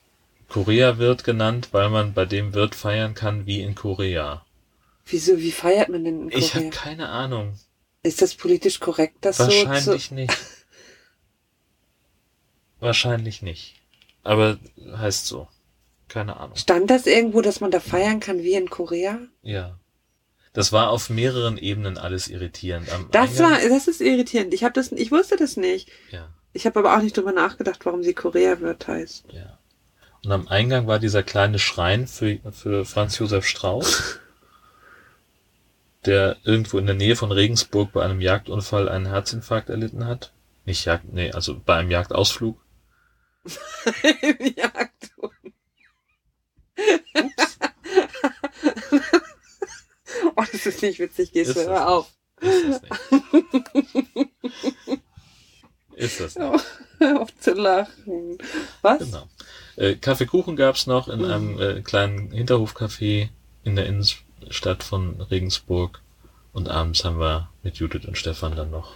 Korea-Wirt 0.49 1.23
genannt, 1.23 1.69
weil 1.71 1.89
man 1.89 2.13
bei 2.13 2.25
dem 2.25 2.53
Wirt 2.53 2.75
feiern 2.75 3.13
kann 3.13 3.45
wie 3.45 3.61
in 3.61 3.75
Korea. 3.75 4.45
Wieso, 5.05 5.37
wie 5.37 5.51
feiert 5.51 5.89
man 5.89 6.03
denn 6.03 6.21
in 6.23 6.29
Korea? 6.29 6.45
Ich 6.45 6.55
habe 6.55 6.69
keine 6.69 7.09
Ahnung. 7.09 7.59
Ist 8.03 8.21
das 8.21 8.35
politisch 8.35 8.79
korrekt, 8.79 9.17
das 9.21 9.37
so 9.37 9.43
Wahrscheinlich 9.45 10.11
nicht. 10.11 10.37
Wahrscheinlich 12.79 13.41
nicht. 13.41 13.75
Aber 14.23 14.57
heißt 14.95 15.25
so. 15.25 15.47
Keine 16.09 16.37
Ahnung. 16.37 16.55
Stand 16.57 16.89
das 16.91 17.07
irgendwo, 17.07 17.41
dass 17.41 17.59
man 17.59 17.71
da 17.71 17.79
feiern 17.79 18.19
kann 18.19 18.39
wie 18.43 18.53
in 18.53 18.69
Korea? 18.69 19.19
Ja. 19.41 19.79
Das 20.51 20.71
war 20.71 20.89
auf 20.91 21.09
mehreren 21.09 21.57
Ebenen 21.57 21.97
alles 21.97 22.27
irritierend. 22.27 22.91
Am 22.91 23.09
Das 23.09 23.31
Eingang- 23.39 23.51
war, 23.63 23.69
das 23.69 23.87
ist 23.87 24.01
irritierend. 24.01 24.53
Ich 24.53 24.63
habe 24.63 24.73
das, 24.73 24.91
ich 24.91 25.11
wusste 25.11 25.37
das 25.37 25.57
nicht. 25.57 25.89
Ja, 26.11 26.29
Ich 26.51 26.67
habe 26.67 26.77
aber 26.79 26.95
auch 26.95 27.01
nicht 27.01 27.17
drüber 27.17 27.31
nachgedacht, 27.31 27.85
warum 27.85 28.03
sie 28.03 28.13
Korea 28.13 28.59
wird 28.59 28.87
heißt. 28.87 29.25
ja. 29.31 29.57
Und 30.25 30.31
am 30.31 30.47
Eingang 30.47 30.87
war 30.87 30.99
dieser 30.99 31.21
kleine 31.21 31.59
Schrein 31.59 32.07
für, 32.07 32.39
für 32.53 32.85
Franz 32.85 33.17
Josef 33.19 33.45
Strauß, 33.45 34.19
der 36.05 36.37
irgendwo 36.43 36.77
in 36.77 36.85
der 36.85 36.95
Nähe 36.95 37.15
von 37.15 37.31
Regensburg 37.31 37.91
bei 37.93 38.03
einem 38.03 38.21
Jagdunfall 38.21 38.89
einen 38.89 39.07
Herzinfarkt 39.07 39.69
erlitten 39.69 40.05
hat. 40.05 40.33
Nicht 40.65 40.85
Jagd, 40.85 41.11
nee, 41.13 41.31
also 41.31 41.59
bei 41.59 41.75
einem 41.75 41.91
Jagdausflug. 41.91 42.57
Jagd. 44.55 45.11
oh, 50.35 50.43
das 50.51 50.65
ist 50.65 50.81
nicht 50.81 50.97
witzig, 50.99 51.31
gehst 51.33 51.55
du, 51.55 51.61
es 51.61 51.67
hör 51.67 51.87
auf. 51.89 52.11
Ist 52.41 52.71
das 52.71 52.81
nicht? 52.81 52.91
Ist 55.95 56.19
das 56.19 56.35
nicht? 56.35 56.65
Hör 56.99 57.21
auf 57.21 57.35
zu 57.37 57.53
lachen. 57.53 58.37
Was? 58.81 58.99
Genau. 58.99 59.27
Äh, 59.75 59.95
Kaffeekuchen 59.95 60.55
gab's 60.55 60.87
noch 60.87 61.07
in 61.07 61.25
einem 61.25 61.59
äh, 61.59 61.81
kleinen 61.81 62.31
Hinterhofcafé 62.31 63.29
in 63.63 63.75
der 63.75 63.87
Innenstadt 64.43 64.83
von 64.83 65.21
Regensburg. 65.21 66.01
Und 66.51 66.69
abends 66.69 67.03
haben 67.03 67.19
wir 67.19 67.49
mit 67.63 67.77
Judith 67.77 68.05
und 68.05 68.17
Stefan 68.17 68.55
dann 68.55 68.69
noch 68.69 68.93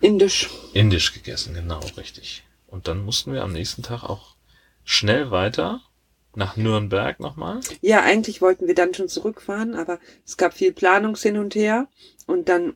Indisch. 0.00 0.50
Indisch 0.74 1.14
gegessen, 1.14 1.54
genau, 1.54 1.80
richtig. 1.96 2.44
Und 2.66 2.86
dann 2.86 3.02
mussten 3.02 3.32
wir 3.32 3.42
am 3.42 3.52
nächsten 3.52 3.82
Tag 3.82 4.02
auch 4.04 4.34
schnell 4.84 5.30
weiter 5.30 5.80
nach 6.34 6.56
Nürnberg 6.56 7.18
nochmal. 7.18 7.60
Ja, 7.80 8.02
eigentlich 8.02 8.42
wollten 8.42 8.66
wir 8.66 8.74
dann 8.74 8.92
schon 8.92 9.08
zurückfahren, 9.08 9.74
aber 9.74 9.98
es 10.26 10.36
gab 10.36 10.52
viel 10.52 10.72
Planungs 10.72 11.22
hin 11.22 11.38
und 11.38 11.54
her. 11.54 11.88
Und 12.26 12.50
dann 12.50 12.74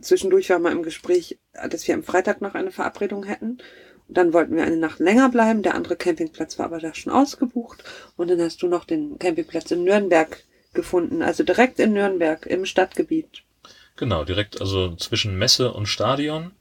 zwischendurch 0.00 0.50
war 0.50 0.60
mal 0.60 0.72
im 0.72 0.84
Gespräch, 0.84 1.38
dass 1.68 1.86
wir 1.88 1.94
am 1.94 2.04
Freitag 2.04 2.40
noch 2.40 2.54
eine 2.54 2.70
Verabredung 2.70 3.24
hätten. 3.24 3.58
Dann 4.06 4.32
wollten 4.32 4.54
wir 4.54 4.62
eine 4.62 4.76
Nacht 4.76 5.00
länger 5.00 5.30
bleiben. 5.30 5.62
Der 5.62 5.74
andere 5.74 5.96
Campingplatz 5.96 6.58
war 6.58 6.66
aber 6.66 6.78
da 6.78 6.94
schon 6.94 7.12
ausgebucht. 7.12 7.82
Und 8.16 8.30
dann 8.30 8.40
hast 8.40 8.62
du 8.62 8.68
noch 8.68 8.84
den 8.84 9.18
Campingplatz 9.18 9.72
in 9.72 9.82
Nürnberg 9.82 10.44
gefunden. 10.74 11.22
Also 11.22 11.44
direkt 11.44 11.78
in 11.78 11.92
Nürnberg, 11.92 12.46
im 12.46 12.66
Stadtgebiet. 12.66 13.42
Genau, 13.96 14.24
direkt 14.24 14.60
also 14.60 14.96
zwischen 14.96 15.38
Messe 15.38 15.72
und 15.72 15.86
Stadion 15.86 16.52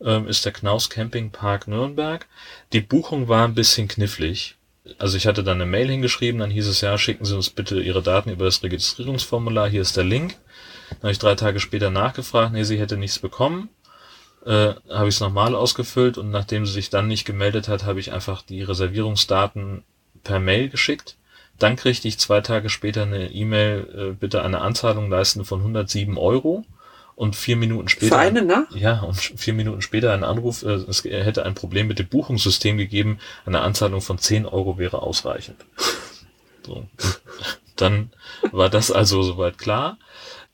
ähm, 0.00 0.28
ist 0.28 0.44
der 0.44 0.52
Knaus 0.52 0.88
Campingpark 0.88 1.68
Nürnberg. 1.68 2.26
Die 2.72 2.80
Buchung 2.80 3.28
war 3.28 3.46
ein 3.46 3.54
bisschen 3.54 3.88
knifflig. 3.88 4.56
Also 4.98 5.16
ich 5.16 5.26
hatte 5.26 5.44
dann 5.44 5.60
eine 5.60 5.70
Mail 5.70 5.88
hingeschrieben, 5.88 6.40
dann 6.40 6.50
hieß 6.50 6.66
es 6.66 6.80
ja, 6.80 6.96
schicken 6.96 7.24
Sie 7.24 7.36
uns 7.36 7.50
bitte 7.50 7.80
Ihre 7.80 8.02
Daten 8.02 8.30
über 8.30 8.46
das 8.46 8.62
Registrierungsformular, 8.62 9.68
hier 9.68 9.82
ist 9.82 9.96
der 9.96 10.04
Link. 10.04 10.36
Dann 10.88 11.02
habe 11.02 11.12
ich 11.12 11.18
drei 11.18 11.34
Tage 11.34 11.60
später 11.60 11.90
nachgefragt, 11.90 12.52
nee, 12.52 12.64
sie 12.64 12.78
hätte 12.78 12.96
nichts 12.96 13.18
bekommen. 13.18 13.68
Äh, 14.44 14.74
habe 14.88 15.08
ich 15.08 15.16
es 15.16 15.20
nochmal 15.20 15.54
ausgefüllt 15.54 16.16
und 16.18 16.30
nachdem 16.30 16.64
sie 16.64 16.72
sich 16.72 16.88
dann 16.88 17.08
nicht 17.08 17.26
gemeldet 17.26 17.68
hat, 17.68 17.84
habe 17.84 18.00
ich 18.00 18.12
einfach 18.12 18.42
die 18.42 18.62
Reservierungsdaten 18.62 19.84
per 20.24 20.40
Mail 20.40 20.70
geschickt. 20.70 21.16
Dann 21.60 21.76
kriegte 21.76 22.08
ich 22.08 22.18
zwei 22.18 22.40
Tage 22.40 22.70
später 22.70 23.02
eine 23.02 23.30
E-Mail, 23.30 24.10
äh, 24.10 24.14
bitte 24.14 24.42
eine 24.42 24.62
Anzahlung 24.62 25.10
leisten 25.10 25.44
von 25.44 25.60
107 25.60 26.16
Euro. 26.16 26.64
Und 27.14 27.36
vier 27.36 27.56
Minuten 27.56 27.88
später. 27.88 28.14
Für 28.14 28.18
eine 28.18 28.40
Nacht? 28.40 28.74
Ja, 28.74 29.00
und 29.00 29.14
vier 29.14 29.52
Minuten 29.52 29.82
später 29.82 30.14
ein 30.14 30.24
Anruf, 30.24 30.62
äh, 30.62 30.70
es 30.70 31.04
hätte 31.04 31.44
ein 31.44 31.54
Problem 31.54 31.86
mit 31.86 31.98
dem 31.98 32.08
Buchungssystem 32.08 32.78
gegeben, 32.78 33.18
eine 33.44 33.60
Anzahlung 33.60 34.00
von 34.00 34.16
10 34.16 34.46
Euro 34.46 34.78
wäre 34.78 35.02
ausreichend. 35.02 35.58
So. 36.64 36.86
Dann 37.76 38.10
war 38.52 38.70
das 38.70 38.90
also 38.90 39.22
soweit 39.22 39.58
klar. 39.58 39.98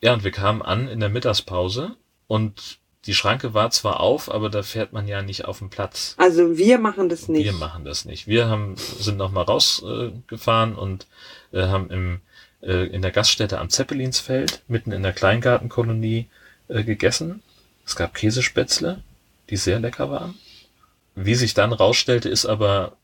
Ja, 0.00 0.12
und 0.12 0.24
wir 0.24 0.32
kamen 0.32 0.60
an 0.60 0.88
in 0.88 0.98
der 0.98 1.08
Mittagspause 1.08 1.94
und 2.26 2.78
die 3.06 3.14
Schranke 3.14 3.54
war 3.54 3.70
zwar 3.70 4.00
auf, 4.00 4.30
aber 4.32 4.50
da 4.50 4.62
fährt 4.62 4.92
man 4.92 5.06
ja 5.06 5.22
nicht 5.22 5.44
auf 5.44 5.60
den 5.60 5.70
Platz. 5.70 6.14
Also 6.18 6.58
wir 6.58 6.78
machen 6.78 7.08
das 7.08 7.28
nicht. 7.28 7.44
Wir 7.44 7.52
machen 7.52 7.84
das 7.84 8.04
nicht. 8.04 8.26
Wir 8.26 8.48
haben, 8.48 8.74
sind 8.76 9.16
nochmal 9.16 9.44
rausgefahren 9.44 10.74
äh, 10.74 10.78
und 10.78 11.06
äh, 11.52 11.62
haben 11.62 11.90
im, 11.90 12.20
äh, 12.62 12.86
in 12.86 13.02
der 13.02 13.12
Gaststätte 13.12 13.58
am 13.58 13.70
Zeppelinsfeld, 13.70 14.62
mitten 14.68 14.92
in 14.92 15.02
der 15.02 15.12
Kleingartenkolonie, 15.12 16.28
äh, 16.68 16.82
gegessen. 16.82 17.42
Es 17.84 17.94
gab 17.94 18.14
Käsespätzle, 18.14 19.02
die 19.50 19.56
sehr 19.56 19.78
lecker 19.78 20.10
waren. 20.10 20.34
Wie 21.14 21.36
sich 21.36 21.54
dann 21.54 21.72
rausstellte, 21.72 22.28
ist 22.28 22.44
aber 22.44 22.96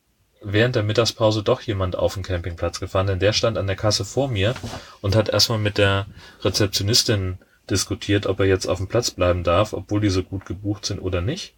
während 0.42 0.74
der 0.74 0.82
Mittagspause 0.82 1.42
doch 1.42 1.60
jemand 1.60 1.96
auf 1.96 2.14
den 2.14 2.24
Campingplatz 2.24 2.80
gefahren, 2.80 3.06
denn 3.06 3.20
der 3.20 3.32
stand 3.32 3.56
an 3.56 3.68
der 3.68 3.76
Kasse 3.76 4.04
vor 4.04 4.28
mir 4.28 4.54
und 5.00 5.14
hat 5.14 5.28
erstmal 5.28 5.58
mit 5.58 5.78
der 5.78 6.06
Rezeptionistin 6.42 7.38
diskutiert, 7.70 8.26
ob 8.26 8.40
er 8.40 8.46
jetzt 8.46 8.66
auf 8.66 8.78
dem 8.78 8.88
Platz 8.88 9.10
bleiben 9.10 9.44
darf, 9.44 9.72
obwohl 9.72 10.00
die 10.00 10.10
so 10.10 10.22
gut 10.22 10.44
gebucht 10.46 10.84
sind 10.86 10.98
oder 11.00 11.20
nicht. 11.20 11.54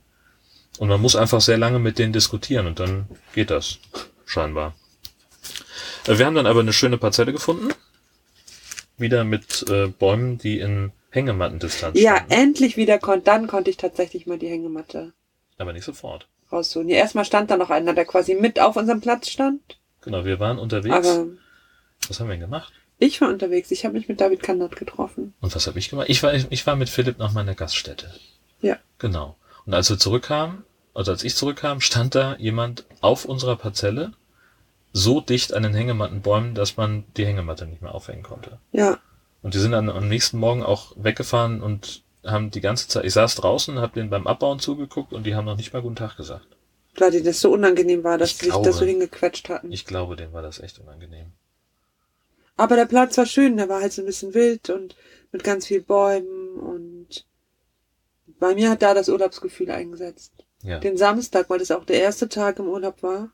Und 0.79 0.89
man 0.89 1.01
muss 1.01 1.17
einfach 1.17 1.41
sehr 1.41 1.59
lange 1.59 1.79
mit 1.79 1.99
denen 1.99 2.13
diskutieren 2.13 2.67
und 2.67 2.81
dann 2.81 3.07
geht 3.35 3.51
das. 3.51 3.79
Scheinbar. 4.27 4.75
Äh, 6.07 6.19
wir 6.19 6.27
haben 6.27 6.35
dann 6.35 6.47
aber 6.47 6.61
eine 6.61 6.73
schöne 6.73 6.99
Parzelle 6.99 7.33
gefunden. 7.33 7.69
Wieder 8.97 9.25
mit 9.25 9.65
äh, 9.69 9.89
Bäumen, 9.89 10.39
die 10.39 10.61
in 10.61 10.93
Hängemattendistanz 11.11 11.99
Ja, 12.01 12.17
standen. 12.17 12.33
endlich 12.33 12.77
wieder 12.77 12.99
konnte, 12.99 13.25
dann 13.25 13.47
konnte 13.47 13.71
ich 13.71 13.77
tatsächlich 13.77 14.27
mal 14.27 14.39
die 14.39 14.49
Hängematte 14.49 15.13
Aber 15.59 15.73
nicht 15.73 15.85
sofort. 15.85 16.27
rausholen. 16.51 16.89
Ja, 16.89 16.97
erstmal 16.97 17.25
stand 17.25 17.51
da 17.51 17.57
noch 17.57 17.71
einer, 17.71 17.93
der 17.95 18.05
quasi 18.05 18.35
mit 18.35 18.59
auf 18.61 18.77
unserem 18.77 19.01
Platz 19.01 19.29
stand. 19.29 19.61
Genau, 20.01 20.25
wir 20.25 20.39
waren 20.41 20.59
unterwegs. 20.59 20.95
Aber 20.95 21.27
Was 22.09 22.19
haben 22.21 22.27
wir 22.29 22.35
denn 22.35 22.41
gemacht? 22.41 22.73
Ich 23.05 23.21
war 23.21 23.29
unterwegs. 23.29 23.71
Ich 23.71 23.85
habe 23.85 23.95
mich 23.95 24.09
mit 24.09 24.21
David 24.21 24.43
Kandert 24.43 24.77
getroffen. 24.77 25.35
Und 25.41 25.55
was 25.55 25.67
habe 25.67 25.79
ich 25.79 25.91
gemacht? 25.91 26.09
Ich 26.09 26.23
war, 26.23 26.35
ich 26.35 26.67
war 26.67 26.77
mit 26.77 26.89
Philipp 26.89 27.19
nach 27.19 27.33
meiner 27.33 27.55
Gaststätte. 27.55 28.13
Ja. 28.61 28.79
Genau. 28.99 29.37
Und 29.67 29.75
als 29.75 29.91
wir 29.91 29.99
zurückkamen, 29.99 30.65
also 30.95 31.13
als 31.13 31.25
ich 31.25 31.35
zurückkam, 31.35 31.81
stand 31.81 32.15
da 32.15 32.37
jemand 32.37 32.87
auf 33.01 33.25
unserer 33.25 33.57
Parzelle 33.57 34.13
so 34.93 35.21
dicht 35.21 35.53
an 35.53 35.65
den 35.65 35.75
Hängemattenbäumen, 35.75 36.55
dass 36.55 36.77
man 36.77 37.05
die 37.17 37.27
Hängematte 37.27 37.67
nicht 37.67 37.83
mehr 37.83 37.95
aufhängen 37.95 38.23
konnte. 38.23 38.59
Ja. 38.73 38.99
Und 39.43 39.55
die 39.55 39.59
sind 39.59 39.73
dann 39.73 39.91
am 39.91 40.09
nächsten 40.09 40.39
Morgen 40.39 40.63
auch 40.63 40.93
weggefahren 40.97 41.61
und 41.61 42.03
haben 42.25 42.51
die 42.51 42.61
ganze 42.63 42.89
Zeit, 42.89 43.05
ich 43.05 43.13
saß 43.13 43.35
draußen, 43.35 43.79
habe 43.79 43.95
denen 43.95 44.09
beim 44.09 44.27
Abbauen 44.27 44.61
zugeguckt 44.61 45.13
und 45.13 45.25
die 45.25 45.35
haben 45.35 45.45
noch 45.45 45.57
nicht 45.57 45.73
mal 45.73 45.83
guten 45.83 45.97
Tag 45.97 46.17
gesagt. 46.17 46.47
Weil 46.97 47.11
dir 47.11 47.23
das 47.23 47.41
so 47.41 47.53
unangenehm 47.53 48.05
war, 48.05 48.17
dass 48.17 48.31
Ich 48.31 48.39
sie 48.39 48.47
sich 48.47 48.55
da 48.55 48.73
so 48.73 48.85
hingequetscht 48.85 49.49
hatten. 49.49 49.73
Ich 49.73 49.85
glaube, 49.85 50.17
denen 50.17 50.33
war 50.33 50.43
das 50.43 50.61
echt 50.61 50.79
unangenehm. 50.79 51.33
Aber 52.57 52.77
der 52.77 52.87
Platz 52.87 53.17
war 53.19 53.27
schön, 53.27 53.57
der 53.57 53.69
war 53.69 53.81
halt 53.81 53.93
so 53.93 54.03
ein 54.03 54.07
bisschen 54.07 54.35
wild 54.35 54.71
und 54.71 54.97
mit 55.33 55.43
ganz 55.43 55.67
viel 55.67 55.81
Bäumen 55.81 56.59
und 56.59 57.27
bei 58.39 58.55
mir 58.55 58.71
hat 58.71 58.83
da 58.83 58.95
das 58.95 59.09
Urlaubsgefühl 59.09 59.71
eingesetzt. 59.71 60.33
Ja. 60.63 60.79
Den 60.79 60.97
Samstag, 60.97 61.51
weil 61.51 61.59
das 61.59 61.71
auch 61.71 61.85
der 61.85 62.01
erste 62.01 62.29
Tag 62.29 62.59
im 62.59 62.69
Urlaub 62.69 63.03
war, 63.03 63.33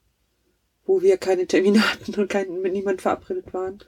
wo 0.85 1.03
wir 1.03 1.18
keine 1.18 1.47
Termine 1.47 1.81
hatten 1.93 2.14
und 2.14 2.29
kein, 2.29 2.61
mit 2.61 2.73
niemand 2.73 3.03
verabredet 3.03 3.53
waren. 3.53 3.83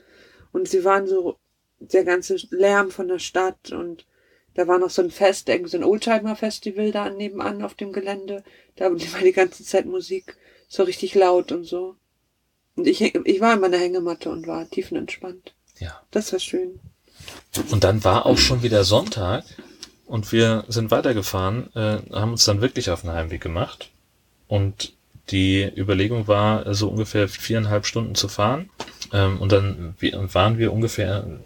Und 0.53 0.68
sie 0.68 0.85
waren 0.85 1.07
so, 1.07 1.39
der 1.78 2.05
ganze 2.05 2.37
Lärm 2.51 2.91
von 2.91 3.09
der 3.09 3.18
Stadt 3.18 3.72
und 3.72 4.07
da 4.55 4.68
war 4.68 4.78
noch 4.78 4.91
so 4.91 5.03
ein 5.03 5.11
Fest, 5.11 5.49
irgendwie 5.49 5.70
so 5.70 5.78
ein 5.78 5.85
Oldtimer-Festival 5.85 6.93
da 6.93 7.09
nebenan 7.09 7.62
auf 7.62 7.74
dem 7.74 7.93
Gelände. 7.93 8.45
Da 8.76 8.91
war 8.91 8.99
die 9.22 9.33
ganze 9.33 9.64
Zeit 9.64 9.87
Musik 9.87 10.37
so 10.68 10.83
richtig 10.83 11.14
laut 11.14 11.53
und 11.53 11.64
so. 11.64 11.97
Und 12.76 12.86
ich, 12.86 13.02
ich 13.02 13.40
war 13.40 13.54
in 13.54 13.60
meiner 13.60 13.78
Hängematte 13.78 14.30
und 14.30 14.46
war 14.46 14.68
tiefenentspannt. 14.68 15.54
ja. 15.78 16.00
Das 16.10 16.32
war 16.32 16.40
schön. 16.40 16.80
Und 17.70 17.84
dann 17.84 18.02
war 18.04 18.26
auch 18.26 18.38
schon 18.38 18.62
wieder 18.62 18.84
Sonntag 18.84 19.44
und 20.06 20.32
wir 20.32 20.64
sind 20.68 20.90
weitergefahren, 20.90 21.70
äh, 21.74 21.98
haben 22.12 22.32
uns 22.32 22.44
dann 22.44 22.60
wirklich 22.60 22.90
auf 22.90 23.02
den 23.02 23.12
Heimweg 23.12 23.40
gemacht. 23.40 23.90
Und 24.48 24.94
die 25.30 25.70
Überlegung 25.76 26.26
war, 26.28 26.74
so 26.74 26.88
ungefähr 26.88 27.28
viereinhalb 27.28 27.86
Stunden 27.86 28.14
zu 28.14 28.28
fahren. 28.28 28.70
Ähm, 29.12 29.40
und 29.40 29.52
dann 29.52 29.94
waren 30.00 30.58
wir 30.58 30.72
ungefähr, 30.72 31.40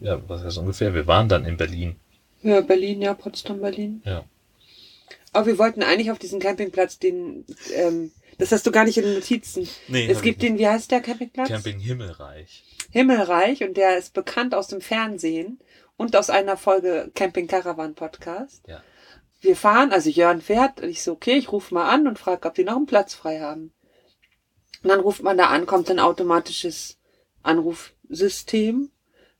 ja, 0.00 0.20
was 0.28 0.44
heißt 0.44 0.58
ungefähr? 0.58 0.94
Wir 0.94 1.06
waren 1.06 1.28
dann 1.28 1.44
in 1.44 1.56
Berlin. 1.56 1.96
Ja, 2.42 2.60
Berlin, 2.60 3.02
ja, 3.02 3.14
Potsdam, 3.14 3.60
Berlin. 3.60 4.02
Ja. 4.04 4.24
Aber 5.32 5.46
wir 5.46 5.58
wollten 5.58 5.82
eigentlich 5.82 6.10
auf 6.10 6.18
diesen 6.18 6.40
Campingplatz, 6.40 6.98
den, 6.98 7.44
ähm, 7.74 8.10
das 8.40 8.52
hast 8.52 8.66
du 8.66 8.72
gar 8.72 8.84
nicht 8.84 8.98
in 8.98 9.04
den 9.04 9.14
Notizen. 9.14 9.68
Nee, 9.88 10.06
es 10.06 10.22
gibt 10.22 10.42
den, 10.42 10.58
wie 10.58 10.66
heißt 10.66 10.90
der 10.90 11.00
Campingplatz? 11.00 11.48
Camping 11.48 11.78
Himmelreich. 11.78 12.64
Himmelreich 12.90 13.62
und 13.62 13.76
der 13.76 13.96
ist 13.98 14.14
bekannt 14.14 14.54
aus 14.54 14.66
dem 14.68 14.80
Fernsehen 14.80 15.60
und 15.96 16.16
aus 16.16 16.30
einer 16.30 16.56
Folge 16.56 17.10
Camping 17.14 17.46
Caravan 17.46 17.94
Podcast. 17.94 18.66
Ja. 18.66 18.82
Wir 19.40 19.56
fahren, 19.56 19.92
also 19.92 20.10
Jörn 20.10 20.40
fährt 20.40 20.80
und 20.80 20.88
ich 20.88 21.02
so, 21.02 21.12
okay, 21.12 21.36
ich 21.36 21.52
rufe 21.52 21.72
mal 21.72 21.88
an 21.88 22.06
und 22.06 22.18
frage, 22.18 22.48
ob 22.48 22.54
die 22.54 22.64
noch 22.64 22.76
einen 22.76 22.86
Platz 22.86 23.14
frei 23.14 23.40
haben. 23.40 23.72
Und 24.82 24.88
dann 24.88 25.00
ruft 25.00 25.22
man 25.22 25.38
da 25.38 25.46
an, 25.46 25.66
kommt 25.66 25.90
ein 25.90 25.98
automatisches 25.98 26.98
Anrufsystem. 27.42 28.90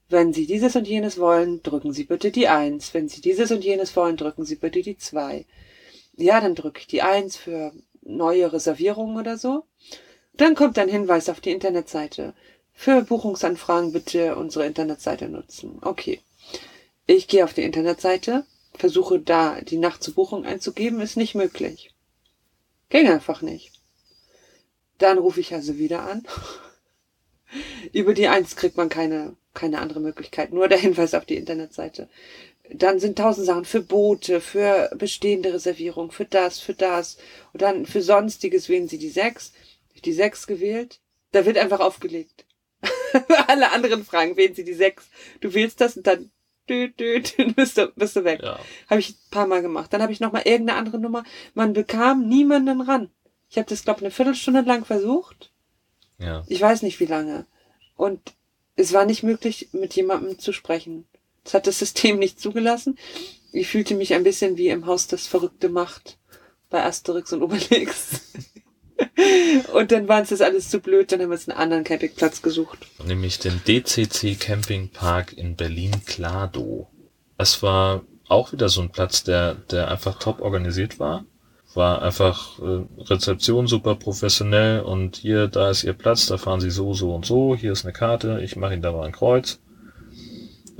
Wenn 0.08 0.32
Sie 0.32 0.46
dieses 0.46 0.76
und 0.76 0.88
jenes 0.88 1.18
wollen, 1.18 1.62
drücken 1.62 1.92
Sie 1.92 2.04
bitte 2.04 2.30
die 2.30 2.48
Eins. 2.48 2.94
Wenn 2.94 3.08
Sie 3.08 3.20
dieses 3.20 3.50
und 3.50 3.64
jenes 3.64 3.94
wollen, 3.96 4.16
drücken 4.16 4.44
Sie 4.44 4.56
bitte 4.56 4.82
die 4.82 4.96
Zwei. 4.96 5.46
Ja, 6.16 6.40
dann 6.40 6.54
drücke 6.54 6.80
ich 6.80 6.86
die 6.86 7.02
Eins 7.02 7.36
für 7.36 7.72
neue 8.02 8.52
Reservierungen 8.52 9.16
oder 9.16 9.38
so. 9.38 9.64
Dann 10.34 10.54
kommt 10.54 10.78
ein 10.78 10.88
Hinweis 10.88 11.28
auf 11.28 11.40
die 11.40 11.50
Internetseite. 11.50 12.34
Für 12.72 13.02
Buchungsanfragen 13.02 13.92
bitte 13.92 14.36
unsere 14.36 14.66
Internetseite 14.66 15.28
nutzen. 15.28 15.78
Okay. 15.82 16.20
Ich 17.06 17.28
gehe 17.28 17.44
auf 17.44 17.52
die 17.52 17.62
Internetseite, 17.62 18.46
versuche 18.74 19.18
da 19.18 19.60
die 19.60 19.78
Nacht 19.78 20.02
zur 20.02 20.14
Buchung 20.14 20.44
einzugeben, 20.44 21.00
ist 21.00 21.16
nicht 21.16 21.34
möglich. 21.34 21.92
Ging 22.88 23.08
einfach 23.08 23.42
nicht. 23.42 23.72
Dann 24.98 25.18
rufe 25.18 25.40
ich 25.40 25.52
also 25.52 25.76
wieder 25.76 26.02
an. 26.02 26.26
Über 27.92 28.14
die 28.14 28.28
Eins 28.28 28.54
kriegt 28.56 28.76
man 28.76 28.88
keine, 28.88 29.36
keine 29.54 29.80
andere 29.80 30.00
Möglichkeit, 30.00 30.52
nur 30.52 30.68
der 30.68 30.78
Hinweis 30.78 31.14
auf 31.14 31.24
die 31.24 31.36
Internetseite. 31.36 32.08
Dann 32.72 33.00
sind 33.00 33.18
tausend 33.18 33.46
Sachen 33.46 33.64
für 33.64 33.82
Boote, 33.82 34.40
für 34.40 34.90
bestehende 34.96 35.52
Reservierung, 35.52 36.12
für 36.12 36.24
das, 36.24 36.60
für 36.60 36.74
das. 36.74 37.18
Und 37.52 37.62
dann 37.62 37.86
für 37.86 38.02
Sonstiges 38.02 38.68
wählen 38.68 38.88
Sie 38.88 38.98
die 38.98 39.08
sechs. 39.08 39.52
Ich 39.94 40.02
Die 40.02 40.12
sechs 40.12 40.46
gewählt. 40.46 41.00
Da 41.32 41.46
wird 41.46 41.58
einfach 41.58 41.80
aufgelegt. 41.80 42.44
Alle 43.48 43.72
anderen 43.72 44.04
Fragen 44.04 44.36
wählen 44.36 44.54
Sie 44.54 44.64
die 44.64 44.74
sechs. 44.74 45.08
Du 45.40 45.52
wählst 45.54 45.80
das 45.80 45.96
und 45.96 46.06
dann 46.06 46.30
dü, 46.68 46.88
dü, 46.88 47.20
dü, 47.20 47.52
bist, 47.56 47.76
du, 47.76 47.92
bist 47.96 48.16
du 48.16 48.24
weg. 48.24 48.40
Ja. 48.42 48.58
Habe 48.88 49.00
ich 49.00 49.10
ein 49.10 49.30
paar 49.30 49.46
Mal 49.46 49.62
gemacht. 49.62 49.92
Dann 49.92 50.02
habe 50.02 50.12
ich 50.12 50.20
noch 50.20 50.32
mal 50.32 50.42
irgendeine 50.44 50.78
andere 50.78 50.98
Nummer. 50.98 51.24
Man 51.54 51.72
bekam 51.72 52.28
niemanden 52.28 52.80
ran. 52.80 53.10
Ich 53.48 53.58
habe 53.58 53.68
das, 53.68 53.84
glaube 53.84 54.00
eine 54.00 54.12
Viertelstunde 54.12 54.60
lang 54.60 54.84
versucht. 54.84 55.52
Ja. 56.18 56.44
Ich 56.46 56.60
weiß 56.60 56.82
nicht 56.82 57.00
wie 57.00 57.06
lange. 57.06 57.46
Und 57.96 58.34
es 58.76 58.92
war 58.92 59.04
nicht 59.04 59.22
möglich, 59.22 59.68
mit 59.72 59.94
jemandem 59.94 60.38
zu 60.38 60.52
sprechen. 60.52 61.06
Das 61.50 61.54
hat 61.54 61.66
das 61.66 61.80
System 61.80 62.20
nicht 62.20 62.38
zugelassen. 62.38 62.96
Ich 63.50 63.66
fühlte 63.66 63.96
mich 63.96 64.14
ein 64.14 64.22
bisschen 64.22 64.56
wie 64.56 64.68
im 64.68 64.86
Haus 64.86 65.08
das 65.08 65.26
Verrückte 65.26 65.68
Macht 65.68 66.16
bei 66.70 66.84
Asterix 66.84 67.32
und 67.32 67.42
Obelix. 67.42 68.20
und 69.72 69.90
dann 69.90 70.06
war 70.06 70.20
uns 70.20 70.28
das 70.28 70.42
alles 70.42 70.70
zu 70.70 70.78
blöd, 70.78 71.10
dann 71.10 71.20
haben 71.20 71.30
wir 71.30 71.34
uns 71.34 71.48
einen 71.48 71.58
anderen 71.58 71.82
Campingplatz 71.82 72.42
gesucht. 72.42 72.78
Nämlich 73.04 73.40
den 73.40 73.60
DCC 73.66 74.38
Campingpark 74.38 75.36
in 75.36 75.56
Berlin-Kladow. 75.56 76.86
Das 77.36 77.64
war 77.64 78.04
auch 78.28 78.52
wieder 78.52 78.68
so 78.68 78.82
ein 78.82 78.90
Platz, 78.90 79.24
der, 79.24 79.56
der 79.56 79.90
einfach 79.90 80.20
top 80.20 80.42
organisiert 80.42 81.00
war. 81.00 81.24
war 81.74 82.00
einfach 82.00 82.60
äh, 82.60 82.84
Rezeption 83.02 83.66
super 83.66 83.96
professionell 83.96 84.82
und 84.82 85.16
hier, 85.16 85.48
da 85.48 85.70
ist 85.70 85.82
Ihr 85.82 85.94
Platz, 85.94 86.26
da 86.26 86.38
fahren 86.38 86.60
Sie 86.60 86.70
so, 86.70 86.94
so 86.94 87.12
und 87.12 87.26
so, 87.26 87.56
hier 87.56 87.72
ist 87.72 87.84
eine 87.84 87.92
Karte, 87.92 88.40
ich 88.40 88.54
mache 88.54 88.74
Ihnen 88.74 88.82
da 88.82 88.92
mal 88.92 89.04
ein 89.04 89.10
Kreuz. 89.10 89.58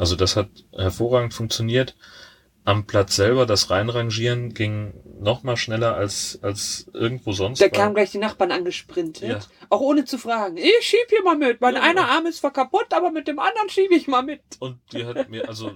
Also 0.00 0.16
das 0.16 0.34
hat 0.36 0.48
hervorragend 0.72 1.34
funktioniert. 1.34 1.94
Am 2.64 2.86
Platz 2.86 3.16
selber, 3.16 3.46
das 3.46 3.70
Reinrangieren 3.70 4.52
ging 4.54 4.92
noch 5.18 5.42
mal 5.42 5.56
schneller 5.56 5.94
als, 5.96 6.38
als 6.42 6.86
irgendwo 6.92 7.32
sonst. 7.32 7.60
Da 7.60 7.68
kamen 7.68 7.94
gleich 7.94 8.10
die 8.10 8.18
Nachbarn 8.18 8.52
angesprintet. 8.52 9.28
Ja. 9.28 9.40
Auch 9.70 9.80
ohne 9.80 10.04
zu 10.04 10.18
fragen. 10.18 10.56
Ich 10.58 10.72
schieb 10.82 11.06
hier 11.08 11.22
mal 11.22 11.36
mit. 11.36 11.60
Mein 11.60 11.74
Ja, 11.74 11.82
einer 11.82 12.02
ja. 12.02 12.06
Arm 12.08 12.26
ist 12.26 12.38
zwar 12.38 12.52
kaputt, 12.52 12.86
aber 12.92 13.10
mit 13.10 13.28
dem 13.28 13.38
anderen 13.38 13.68
schiebe 13.70 13.94
ich 13.94 14.08
mal 14.08 14.22
mit. 14.22 14.40
Und 14.58 14.78
die 14.92 15.04
hat 15.06 15.28
mir 15.30 15.48
also 15.48 15.72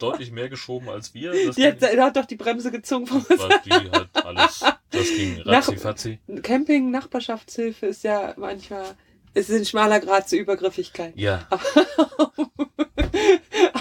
deutlich 0.00 0.32
mehr 0.32 0.48
geschoben 0.48 0.88
als 0.88 1.14
wir. 1.14 1.32
Das 1.46 1.54
Die 1.56 1.66
hat, 1.66 1.82
da 1.82 2.04
hat 2.06 2.16
doch 2.16 2.26
die 2.26 2.36
Bremse 2.36 2.70
gezogen 2.72 3.06
vom 3.06 3.24
die 3.64 3.72
hat 3.72 4.24
alles, 4.26 4.60
das 4.90 5.06
ging 5.16 5.36
Nach- 5.44 5.46
ratzi 5.68 5.76
fatzi. 5.76 6.18
Camping, 6.42 6.90
Nachbarschaftshilfe 6.90 7.86
ist 7.86 8.02
ja 8.04 8.34
manchmal, 8.36 8.96
es 9.34 9.50
ist 9.50 9.58
ein 9.58 9.64
schmaler 9.64 10.00
Grad 10.00 10.28
zur 10.28 10.38
Übergriffigkeit. 10.38 11.12
Ja, 11.16 11.46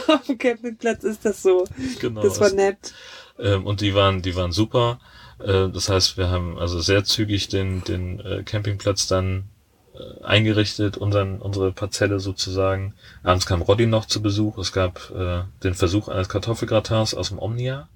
Auf 0.07 0.25
dem 0.27 0.37
Campingplatz 0.37 1.03
ist 1.03 1.25
das 1.25 1.41
so. 1.41 1.65
genau. 1.99 2.21
Das 2.21 2.39
war 2.39 2.51
nett. 2.51 2.93
Ähm, 3.39 3.65
und 3.65 3.81
die 3.81 3.95
waren, 3.95 4.21
die 4.21 4.35
waren 4.35 4.51
super. 4.51 4.99
Äh, 5.39 5.69
das 5.69 5.89
heißt, 5.89 6.17
wir 6.17 6.29
haben 6.29 6.57
also 6.57 6.79
sehr 6.81 7.03
zügig 7.03 7.47
den, 7.47 7.83
den 7.83 8.19
äh, 8.19 8.43
Campingplatz 8.43 9.07
dann 9.07 9.45
äh, 9.93 10.23
eingerichtet, 10.23 10.97
unseren, 10.97 11.39
unsere 11.39 11.71
Parzelle 11.71 12.19
sozusagen. 12.19 12.93
Abends 13.23 13.45
kam 13.45 13.61
Roddy 13.61 13.85
noch 13.85 14.05
zu 14.05 14.21
Besuch. 14.21 14.57
Es 14.57 14.71
gab 14.71 15.11
den 15.63 15.73
Versuch 15.73 16.07
eines 16.07 16.29
Kartoffelgratins 16.29 17.13
aus 17.13 17.29
dem 17.29 17.39
Omnia. 17.39 17.87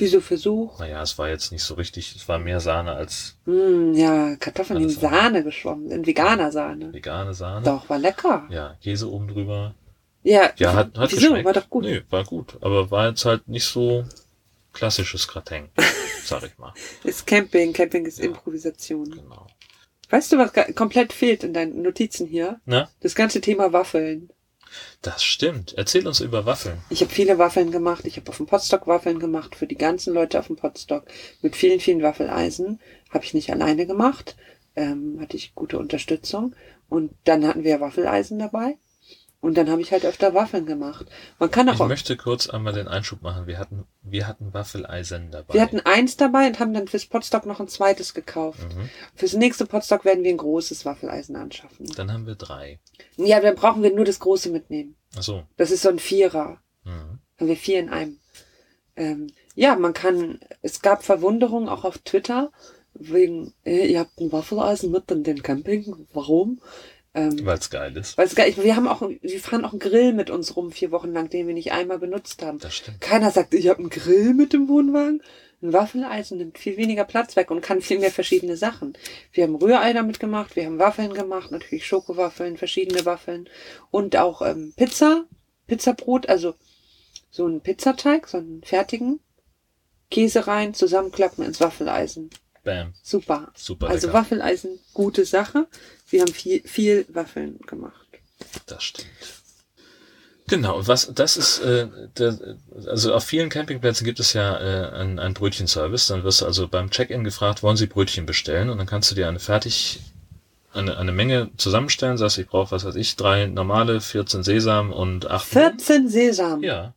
Wieso 0.00 0.20
Versuch? 0.20 0.78
Naja, 0.78 1.02
es 1.02 1.16
war 1.18 1.28
jetzt 1.28 1.52
nicht 1.52 1.62
so 1.62 1.74
richtig, 1.74 2.14
es 2.16 2.28
war 2.28 2.38
mehr 2.38 2.60
Sahne 2.60 2.92
als 2.92 3.36
Hm, 3.44 3.94
ja, 3.94 4.36
Kartoffeln 4.36 4.82
in. 4.82 4.88
Sahne 4.90 5.44
geschwommen, 5.44 5.90
in 5.90 6.06
veganer 6.06 6.50
Sahne. 6.52 6.92
vegane 6.92 7.34
Sahne. 7.34 7.64
Doch, 7.64 7.88
war 7.88 7.98
lecker. 7.98 8.46
Ja, 8.50 8.76
Käse 8.82 9.10
oben 9.10 9.28
drüber. 9.28 9.74
Ja, 10.22 10.50
Ja, 10.56 10.74
hat, 10.74 10.98
hat 10.98 11.12
Wieso? 11.12 11.20
geschmeckt. 11.28 11.44
War 11.46 11.52
doch 11.52 11.70
gut. 11.70 11.84
Nee, 11.84 12.02
war 12.10 12.24
gut. 12.24 12.58
Aber 12.60 12.90
war 12.90 13.08
jetzt 13.08 13.24
halt 13.24 13.48
nicht 13.48 13.64
so 13.64 14.04
klassisches 14.72 15.26
Gratin, 15.28 15.68
sag 16.24 16.42
ich 16.44 16.56
mal. 16.58 16.72
ist 17.04 17.26
Camping. 17.26 17.72
Camping 17.72 18.04
ist 18.06 18.18
Ja. 18.18 18.26
Improvisation. 18.26 19.10
Genau. 19.10 19.46
Weißt 20.10 20.32
du, 20.32 20.38
was 20.38 20.52
komplett 20.74 21.12
fehlt 21.12 21.44
in 21.44 21.54
deinen 21.54 21.82
Notizen 21.82 22.26
hier? 22.26 22.60
Na, 22.66 22.88
Das 23.00 23.14
ganze 23.14 23.40
Thema 23.40 23.72
Waffeln. 23.72 24.30
Das 25.02 25.24
stimmt. 25.24 25.74
Erzähl 25.76 26.06
uns 26.06 26.20
über 26.20 26.46
Waffeln. 26.46 26.78
Ich 26.90 27.00
habe 27.00 27.12
viele 27.12 27.38
Waffeln 27.38 27.70
gemacht. 27.70 28.04
Ich 28.04 28.16
habe 28.16 28.28
auf 28.30 28.36
dem 28.36 28.46
Potstock 28.46 28.86
Waffeln 28.86 29.18
gemacht 29.18 29.56
für 29.56 29.66
die 29.66 29.76
ganzen 29.76 30.14
Leute 30.14 30.38
auf 30.38 30.48
dem 30.48 30.56
Potstock 30.56 31.04
mit 31.42 31.56
vielen, 31.56 31.80
vielen 31.80 32.02
Waffeleisen. 32.02 32.80
Habe 33.10 33.24
ich 33.24 33.34
nicht 33.34 33.50
alleine 33.50 33.86
gemacht. 33.86 34.36
Ähm, 34.76 35.18
hatte 35.20 35.36
ich 35.36 35.54
gute 35.54 35.78
Unterstützung. 35.78 36.54
Und 36.88 37.12
dann 37.24 37.46
hatten 37.46 37.64
wir 37.64 37.80
Waffeleisen 37.80 38.38
dabei. 38.38 38.76
Und 39.42 39.56
dann 39.56 39.70
habe 39.70 39.80
ich 39.80 39.90
halt 39.90 40.04
öfter 40.04 40.34
Waffeln 40.34 40.66
gemacht. 40.66 41.06
Man 41.38 41.50
kann 41.50 41.66
Ich 41.68 41.80
auch. 41.80 41.88
möchte 41.88 42.16
kurz 42.18 42.50
einmal 42.50 42.74
den 42.74 42.88
Einschub 42.88 43.22
machen. 43.22 43.46
Wir 43.46 43.58
hatten, 43.58 43.86
wir 44.02 44.26
hatten 44.26 44.52
Waffeleisen 44.52 45.30
dabei. 45.30 45.54
Wir 45.54 45.62
hatten 45.62 45.80
eins 45.80 46.18
dabei 46.18 46.46
und 46.46 46.60
haben 46.60 46.74
dann 46.74 46.88
fürs 46.88 47.06
Potstock 47.06 47.46
noch 47.46 47.58
ein 47.58 47.68
zweites 47.68 48.12
gekauft. 48.12 48.60
mhm. 48.76 48.90
Fürs 49.14 49.32
nächste 49.32 49.64
Potstock 49.64 50.04
werden 50.04 50.24
wir 50.24 50.30
ein 50.30 50.36
großes 50.36 50.84
Waffeleisen 50.84 51.36
anschaffen. 51.36 51.86
Dann 51.96 52.12
haben 52.12 52.26
wir 52.26 52.34
drei. 52.34 52.80
Ja, 53.16 53.40
dann 53.40 53.54
brauchen 53.54 53.82
wir 53.82 53.94
nur 53.94 54.04
das 54.04 54.18
große 54.20 54.50
mitnehmen. 54.50 54.96
Ach 55.16 55.22
so. 55.22 55.42
Das 55.56 55.70
ist 55.70 55.82
so 55.82 55.88
ein 55.88 55.98
Vierer. 55.98 56.58
Mhm. 56.84 57.18
Haben 57.38 57.48
wir 57.48 57.56
vier 57.56 57.80
in 57.80 57.88
einem. 57.88 58.18
Ähm, 58.96 59.28
ja, 59.54 59.74
man 59.76 59.94
kann, 59.94 60.40
es 60.60 60.82
gab 60.82 61.02
Verwunderung 61.02 61.68
auch 61.70 61.84
auf 61.84 61.96
Twitter, 61.98 62.52
wegen, 62.92 63.54
äh, 63.64 63.86
ihr 63.86 64.00
habt 64.00 64.20
ein 64.20 64.32
Waffeleisen 64.32 64.90
mit 64.90 65.10
in 65.10 65.22
den 65.24 65.42
Camping. 65.42 66.06
Warum? 66.12 66.60
Ähm, 67.12 67.44
Weil 67.44 67.58
es 67.58 67.70
geil 67.70 67.96
ist. 67.96 68.16
weil 68.16 68.26
es 68.26 68.36
geil, 68.36 68.54
wir 68.56 68.76
haben 68.76 68.86
auch, 68.86 69.02
wir 69.02 69.40
fahren 69.40 69.64
auch 69.64 69.72
einen 69.72 69.80
Grill 69.80 70.12
mit 70.12 70.30
uns 70.30 70.54
rum, 70.54 70.70
vier 70.70 70.92
Wochen 70.92 71.12
lang, 71.12 71.28
den 71.28 71.48
wir 71.48 71.54
nicht 71.54 71.72
einmal 71.72 71.98
benutzt 71.98 72.42
haben. 72.42 72.58
Das 72.60 72.74
stimmt. 72.74 73.00
Keiner 73.00 73.32
sagt, 73.32 73.52
ich 73.52 73.68
habe 73.68 73.80
einen 73.80 73.90
Grill 73.90 74.32
mit 74.32 74.52
dem 74.52 74.68
Wohnwagen. 74.68 75.20
Ein 75.62 75.72
Waffeleisen 75.72 76.38
nimmt 76.38 76.56
viel 76.56 76.76
weniger 76.76 77.04
Platz 77.04 77.36
weg 77.36 77.50
und 77.50 77.60
kann 77.60 77.82
viel 77.82 77.98
mehr 77.98 78.12
verschiedene 78.12 78.56
Sachen. 78.56 78.96
Wir 79.32 79.44
haben 79.44 79.56
Rührei 79.56 79.92
damit 79.92 80.18
gemacht, 80.20 80.56
wir 80.56 80.64
haben 80.64 80.78
Waffeln 80.78 81.12
gemacht, 81.12 81.50
natürlich 81.50 81.86
Schokowaffeln, 81.86 82.56
verschiedene 82.56 83.04
Waffeln 83.04 83.48
und 83.90 84.16
auch 84.16 84.40
ähm, 84.40 84.72
Pizza, 84.76 85.24
Pizzabrot, 85.66 86.28
also 86.28 86.54
so 87.30 87.44
einen 87.44 87.60
Pizzateig, 87.60 88.28
so 88.28 88.38
einen 88.38 88.62
fertigen, 88.62 89.20
Käse 90.10 90.46
rein, 90.46 90.74
zusammenklappen 90.74 91.44
ins 91.44 91.60
Waffeleisen. 91.60 92.30
Bam. 92.70 92.94
Super. 93.02 93.52
Super 93.56 93.88
also 93.88 94.06
lecker. 94.06 94.20
Waffeleisen, 94.20 94.78
gute 94.94 95.24
Sache. 95.24 95.66
Wir 96.08 96.20
haben 96.20 96.32
viel, 96.32 96.62
viel 96.62 97.04
Waffeln 97.08 97.58
gemacht. 97.66 98.06
Das 98.66 98.84
stimmt. 98.84 99.08
Genau, 100.46 100.86
was 100.86 101.12
das 101.12 101.36
ist, 101.36 101.58
äh, 101.60 101.88
der, 102.16 102.56
also 102.86 103.12
auf 103.14 103.24
vielen 103.24 103.50
Campingplätzen 103.50 104.04
gibt 104.04 104.20
es 104.20 104.32
ja 104.32 104.58
äh, 104.58 104.90
einen, 104.92 105.18
einen 105.18 105.34
Brötchenservice. 105.34 106.06
Dann 106.08 106.22
wirst 106.22 106.42
du 106.42 106.46
also 106.46 106.68
beim 106.68 106.90
Check-in 106.90 107.24
gefragt, 107.24 107.64
wollen 107.64 107.76
Sie 107.76 107.86
Brötchen 107.86 108.24
bestellen? 108.24 108.70
Und 108.70 108.78
dann 108.78 108.86
kannst 108.86 109.10
du 109.10 109.16
dir 109.16 109.28
eine 109.28 109.40
fertig, 109.40 110.00
eine, 110.72 110.96
eine 110.96 111.12
Menge 111.12 111.50
zusammenstellen. 111.56 112.18
Sagst, 112.18 112.38
ich 112.38 112.46
brauche, 112.46 112.70
was 112.70 112.84
weiß 112.84 112.96
ich, 112.96 113.16
drei 113.16 113.46
normale, 113.46 114.00
14 114.00 114.44
Sesam 114.44 114.92
und 114.92 115.28
acht. 115.28 115.46
14 115.46 116.08
Sesam. 116.08 116.62
Ja, 116.62 116.94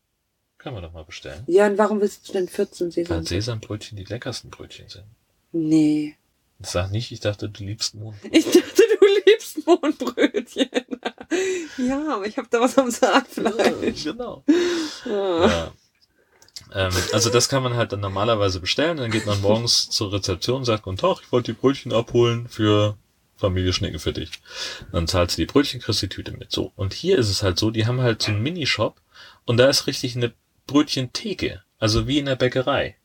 kann 0.60 0.74
man 0.74 0.84
doch 0.84 0.94
mal 0.94 1.04
bestellen. 1.04 1.44
Ja, 1.48 1.68
und 1.68 1.78
warum 1.78 2.00
willst 2.00 2.30
du 2.30 2.34
denn 2.34 2.48
14 2.48 2.88
Weil 2.88 2.92
Sesam? 2.94 3.26
Sesambrötchen 3.26 3.98
die 3.98 4.06
leckersten 4.06 4.50
Brötchen 4.50 4.88
sind. 4.88 5.06
Nee. 5.54 6.18
Sag 6.60 6.92
nicht, 6.92 7.12
ich 7.12 7.20
dachte, 7.20 7.50
du 7.50 7.64
liebst 7.64 7.96
Mohn. 7.96 8.16
Ich 8.32 8.46
dachte, 8.46 8.84
du 9.00 9.06
liebst 9.26 9.66
Mohnbrötchen. 9.66 10.70
ja, 11.78 12.16
aber 12.16 12.26
ich 12.26 12.38
habe 12.38 12.48
da 12.50 12.60
was 12.60 12.78
am 12.78 12.92
Saatfleisch. 12.92 14.04
genau. 14.04 14.44
Ah. 15.06 15.48
Ja. 15.48 15.72
Ähm, 16.74 16.94
also 17.12 17.30
das 17.30 17.50
kann 17.50 17.64
man 17.64 17.76
halt 17.76 17.92
dann 17.92 18.00
normalerweise 18.00 18.60
bestellen. 18.60 18.98
Dann 18.98 19.12
geht 19.12 19.26
man 19.26 19.42
morgens 19.42 19.90
zur 19.90 20.12
Rezeption 20.12 20.58
und 20.58 20.66
sagt, 20.66 20.84
guten 20.84 20.98
Tag, 20.98 21.20
ich 21.22 21.32
wollte 21.32 21.54
die 21.54 21.60
Brötchen 21.60 21.94
abholen 21.94 22.48
für 22.48 22.98
Familie 23.36 23.74
Schnicke 23.74 24.00
für 24.00 24.14
dich. 24.14 24.32
Dann 24.92 25.08
zahlst 25.08 25.38
du 25.38 25.42
die 25.42 25.46
Brötchen, 25.46 25.82
kriegst 25.82 26.02
die 26.02 26.10
Tüte 26.10 26.32
mit. 26.32 26.52
So. 26.52 26.72
Und 26.76 26.94
hier 26.94 27.18
ist 27.18 27.30
es 27.30 27.44
halt 27.44 27.60
so, 27.60 27.72
die 27.72 27.86
haben 27.86 28.02
halt 28.02 28.22
so 28.22 28.32
einen 28.32 28.42
Minishop 28.42 29.02
und 29.46 29.58
da 29.58 29.68
ist 29.68 29.88
richtig 29.88 30.16
eine 30.16 30.34
Brötchentheke. 30.66 31.62
Also 31.78 32.08
wie 32.08 32.20
in 32.20 32.26
der 32.26 32.38
Bäckerei. 32.38 32.96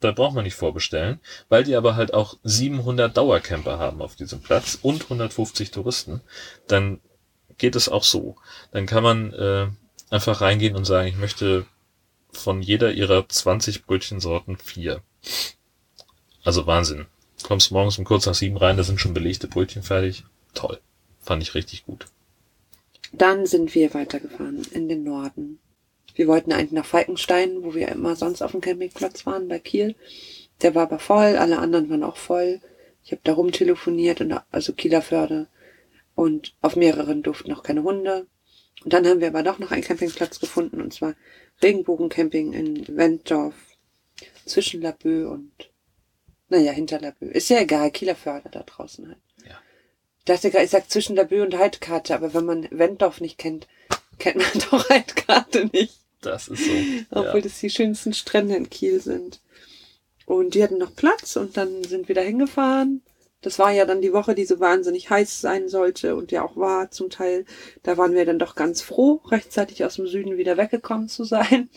Da 0.00 0.12
braucht 0.12 0.34
man 0.34 0.44
nicht 0.44 0.54
vorbestellen, 0.54 1.20
weil 1.48 1.64
die 1.64 1.74
aber 1.74 1.96
halt 1.96 2.14
auch 2.14 2.38
700 2.44 3.16
Dauercamper 3.16 3.78
haben 3.78 4.00
auf 4.00 4.14
diesem 4.14 4.40
Platz 4.40 4.78
und 4.80 5.02
150 5.04 5.70
Touristen. 5.72 6.20
Dann 6.68 7.00
geht 7.58 7.74
es 7.74 7.88
auch 7.88 8.04
so. 8.04 8.36
Dann 8.70 8.86
kann 8.86 9.02
man 9.02 9.32
äh, 9.32 9.66
einfach 10.10 10.40
reingehen 10.40 10.76
und 10.76 10.84
sagen, 10.84 11.08
ich 11.08 11.16
möchte 11.16 11.66
von 12.30 12.62
jeder 12.62 12.92
ihrer 12.92 13.28
20 13.28 13.86
Brötchensorten 13.86 14.56
vier. 14.56 15.02
Also 16.44 16.66
Wahnsinn. 16.66 17.06
Kommst 17.42 17.70
morgens 17.70 17.98
um 17.98 18.04
kurz 18.04 18.26
nach 18.26 18.34
sieben 18.34 18.56
rein, 18.56 18.76
da 18.76 18.82
sind 18.82 19.00
schon 19.00 19.14
belegte 19.14 19.48
Brötchen 19.48 19.82
fertig. 19.82 20.24
Toll. 20.54 20.80
Fand 21.20 21.42
ich 21.42 21.54
richtig 21.54 21.84
gut. 21.84 22.06
Dann 23.12 23.46
sind 23.46 23.74
wir 23.74 23.94
weitergefahren 23.94 24.64
in 24.72 24.88
den 24.88 25.04
Norden. 25.04 25.58
Wir 26.18 26.26
wollten 26.26 26.50
eigentlich 26.52 26.72
nach 26.72 26.84
Falkenstein, 26.84 27.62
wo 27.62 27.74
wir 27.76 27.86
immer 27.90 28.16
sonst 28.16 28.42
auf 28.42 28.50
dem 28.50 28.60
Campingplatz 28.60 29.24
waren, 29.24 29.46
bei 29.46 29.60
Kiel. 29.60 29.94
Der 30.62 30.74
war 30.74 30.82
aber 30.82 30.98
voll, 30.98 31.36
alle 31.36 31.60
anderen 31.60 31.88
waren 31.90 32.02
auch 32.02 32.16
voll. 32.16 32.60
Ich 33.04 33.12
habe 33.12 33.20
da 33.22 33.34
rumtelefoniert, 33.34 34.20
und, 34.20 34.34
also 34.50 34.72
Kieler 34.72 35.00
Förde. 35.00 35.46
Und 36.16 36.56
auf 36.60 36.74
mehreren 36.74 37.22
durften 37.22 37.50
noch 37.50 37.62
keine 37.62 37.84
Hunde. 37.84 38.26
Und 38.82 38.92
dann 38.92 39.06
haben 39.06 39.20
wir 39.20 39.28
aber 39.28 39.44
doch 39.44 39.60
noch 39.60 39.70
einen 39.70 39.84
Campingplatz 39.84 40.40
gefunden, 40.40 40.80
und 40.80 40.92
zwar 40.92 41.14
Regenbogencamping 41.62 42.52
in 42.52 42.96
Wentorf. 42.96 43.54
Zwischen 44.44 44.82
Laboe 44.82 45.28
und, 45.28 45.70
naja, 46.48 46.72
hinter 46.72 47.00
Laboe. 47.00 47.28
Ist 47.28 47.48
ja 47.48 47.60
egal, 47.60 47.92
Kieler 47.92 48.16
Förde 48.16 48.48
da 48.50 48.64
draußen 48.64 49.06
halt. 49.06 49.18
Ja. 49.46 49.56
Ich 50.18 50.24
dachte 50.24 50.48
ich 50.48 50.70
sag 50.70 50.90
zwischen 50.90 51.14
Laboe 51.14 51.44
und 51.44 51.56
Heidkarte, 51.56 52.12
aber 52.12 52.34
wenn 52.34 52.44
man 52.44 52.68
Wentorf 52.72 53.20
nicht 53.20 53.38
kennt, 53.38 53.68
kennt 54.18 54.38
man 54.38 54.64
doch 54.72 54.90
Heidkarte 54.90 55.70
nicht. 55.72 56.07
Das 56.20 56.48
ist 56.48 56.64
so. 56.64 56.72
Obwohl 57.10 57.40
ja. 57.40 57.42
das 57.42 57.60
die 57.60 57.70
schönsten 57.70 58.12
Strände 58.12 58.56
in 58.56 58.70
Kiel 58.70 59.00
sind. 59.00 59.40
Und 60.26 60.54
die 60.54 60.62
hatten 60.62 60.78
noch 60.78 60.94
Platz 60.94 61.36
und 61.36 61.56
dann 61.56 61.84
sind 61.84 62.08
wir 62.08 62.14
da 62.14 62.20
hingefahren. 62.20 63.02
Das 63.40 63.58
war 63.58 63.70
ja 63.70 63.84
dann 63.84 64.02
die 64.02 64.12
Woche, 64.12 64.34
die 64.34 64.44
so 64.44 64.58
wahnsinnig 64.58 65.10
heiß 65.10 65.40
sein 65.40 65.68
sollte 65.68 66.16
und 66.16 66.32
ja 66.32 66.44
auch 66.44 66.56
war 66.56 66.90
zum 66.90 67.08
Teil. 67.08 67.46
Da 67.84 67.96
waren 67.96 68.14
wir 68.14 68.26
dann 68.26 68.38
doch 68.38 68.56
ganz 68.56 68.82
froh, 68.82 69.22
rechtzeitig 69.28 69.84
aus 69.84 69.94
dem 69.94 70.06
Süden 70.08 70.36
wieder 70.36 70.56
weggekommen 70.56 71.08
zu 71.08 71.24
sein. 71.24 71.70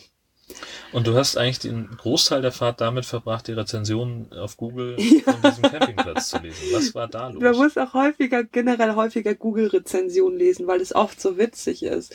Und 0.92 1.06
du 1.06 1.14
hast 1.14 1.36
eigentlich 1.36 1.60
den 1.60 1.88
Großteil 1.96 2.42
der 2.42 2.52
Fahrt 2.52 2.80
damit 2.80 3.06
verbracht, 3.06 3.46
die 3.48 3.52
Rezensionen 3.52 4.32
auf 4.32 4.56
Google 4.56 4.96
Ja. 4.98 5.32
von 5.32 5.42
diesem 5.42 5.62
Campingplatz 5.62 6.28
zu 6.30 6.38
lesen. 6.38 6.68
Was 6.72 6.94
war 6.94 7.08
da 7.08 7.28
los? 7.28 7.42
Man 7.42 7.56
muss 7.56 7.78
auch 7.78 7.94
häufiger, 7.94 8.44
generell 8.44 8.94
häufiger 8.94 9.34
Google-Rezensionen 9.34 10.38
lesen, 10.38 10.66
weil 10.66 10.80
es 10.80 10.94
oft 10.94 11.20
so 11.20 11.38
witzig 11.38 11.84
ist. 11.84 12.14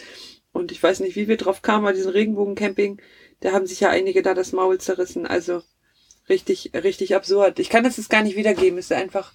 Und 0.58 0.72
ich 0.72 0.82
weiß 0.82 1.00
nicht, 1.02 1.16
wie 1.16 1.28
wir 1.28 1.38
drauf 1.38 1.62
kamen 1.62 1.86
bei 1.86 1.94
diesem 1.94 2.12
Regenbogen-Camping. 2.12 3.02
Da 3.40 3.52
haben 3.52 3.68
sich 3.68 3.80
ja 3.80 3.90
einige 3.90 4.22
da 4.22 4.34
das 4.34 4.52
Maul 4.52 4.80
zerrissen. 4.80 5.28
Also 5.28 5.62
Richtig, 6.30 6.72
richtig 6.74 7.16
absurd. 7.16 7.60
Ich 7.60 7.70
kann 7.70 7.84
das 7.84 7.98
jetzt 7.98 8.10
gar 8.10 8.22
nicht 8.22 8.36
wiedergeben. 8.36 8.78
Es 8.78 8.86
ist 8.86 8.98
einfach. 8.98 9.32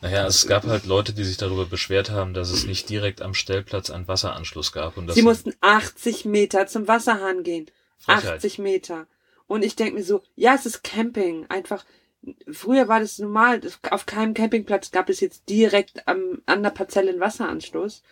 Naja, 0.00 0.26
es 0.26 0.46
gab 0.46 0.64
halt 0.64 0.86
Leute, 0.86 1.12
die 1.12 1.24
sich 1.24 1.36
darüber 1.36 1.66
beschwert 1.66 2.10
haben, 2.10 2.32
dass 2.32 2.50
es 2.50 2.66
nicht 2.66 2.88
direkt 2.88 3.20
am 3.20 3.34
Stellplatz 3.34 3.90
einen 3.90 4.08
Wasseranschluss 4.08 4.72
gab. 4.72 4.96
Und 4.96 5.12
Sie 5.12 5.22
mussten 5.22 5.54
80 5.60 6.24
Meter 6.24 6.66
zum 6.66 6.88
Wasserhahn 6.88 7.42
gehen. 7.42 7.66
Frechheit. 7.98 8.36
80 8.36 8.58
Meter. 8.58 9.06
Und 9.46 9.64
ich 9.64 9.76
denke 9.76 9.94
mir 9.94 10.04
so, 10.04 10.22
ja, 10.34 10.54
es 10.54 10.66
ist 10.66 10.84
Camping. 10.84 11.46
Einfach, 11.48 11.84
früher 12.50 12.88
war 12.88 13.00
das 13.00 13.18
normal. 13.18 13.60
Auf 13.90 14.06
keinem 14.06 14.34
Campingplatz 14.34 14.90
gab 14.92 15.10
es 15.10 15.20
jetzt 15.20 15.48
direkt 15.48 16.06
am, 16.06 16.42
an 16.46 16.62
der 16.62 16.70
Parzelle 16.70 17.10
einen 17.10 17.20
Wasseranschluss. 17.20 18.02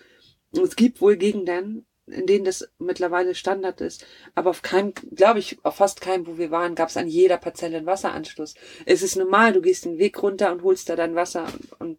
Und 0.50 0.64
es 0.64 0.76
gibt 0.76 1.00
wohl 1.00 1.16
Gegenden, 1.16 1.86
in 2.06 2.26
denen 2.26 2.44
das 2.44 2.68
mittlerweile 2.78 3.34
Standard 3.34 3.80
ist. 3.80 4.06
Aber 4.34 4.50
auf 4.50 4.62
keinem, 4.62 4.92
glaube 5.14 5.38
ich, 5.38 5.58
auf 5.64 5.76
fast 5.76 6.00
keinem, 6.00 6.26
wo 6.26 6.38
wir 6.38 6.50
waren, 6.50 6.74
gab 6.74 6.88
es 6.88 6.96
an 6.96 7.08
jeder 7.08 7.36
Parzelle 7.36 7.78
einen 7.78 7.86
Wasseranschluss. 7.86 8.54
Es 8.84 9.02
ist 9.02 9.16
normal, 9.16 9.52
du 9.52 9.60
gehst 9.60 9.84
den 9.84 9.98
Weg 9.98 10.22
runter 10.22 10.52
und 10.52 10.62
holst 10.62 10.88
da 10.88 10.96
dann 10.96 11.14
Wasser 11.14 11.46
und, 11.46 11.80
und 11.80 11.98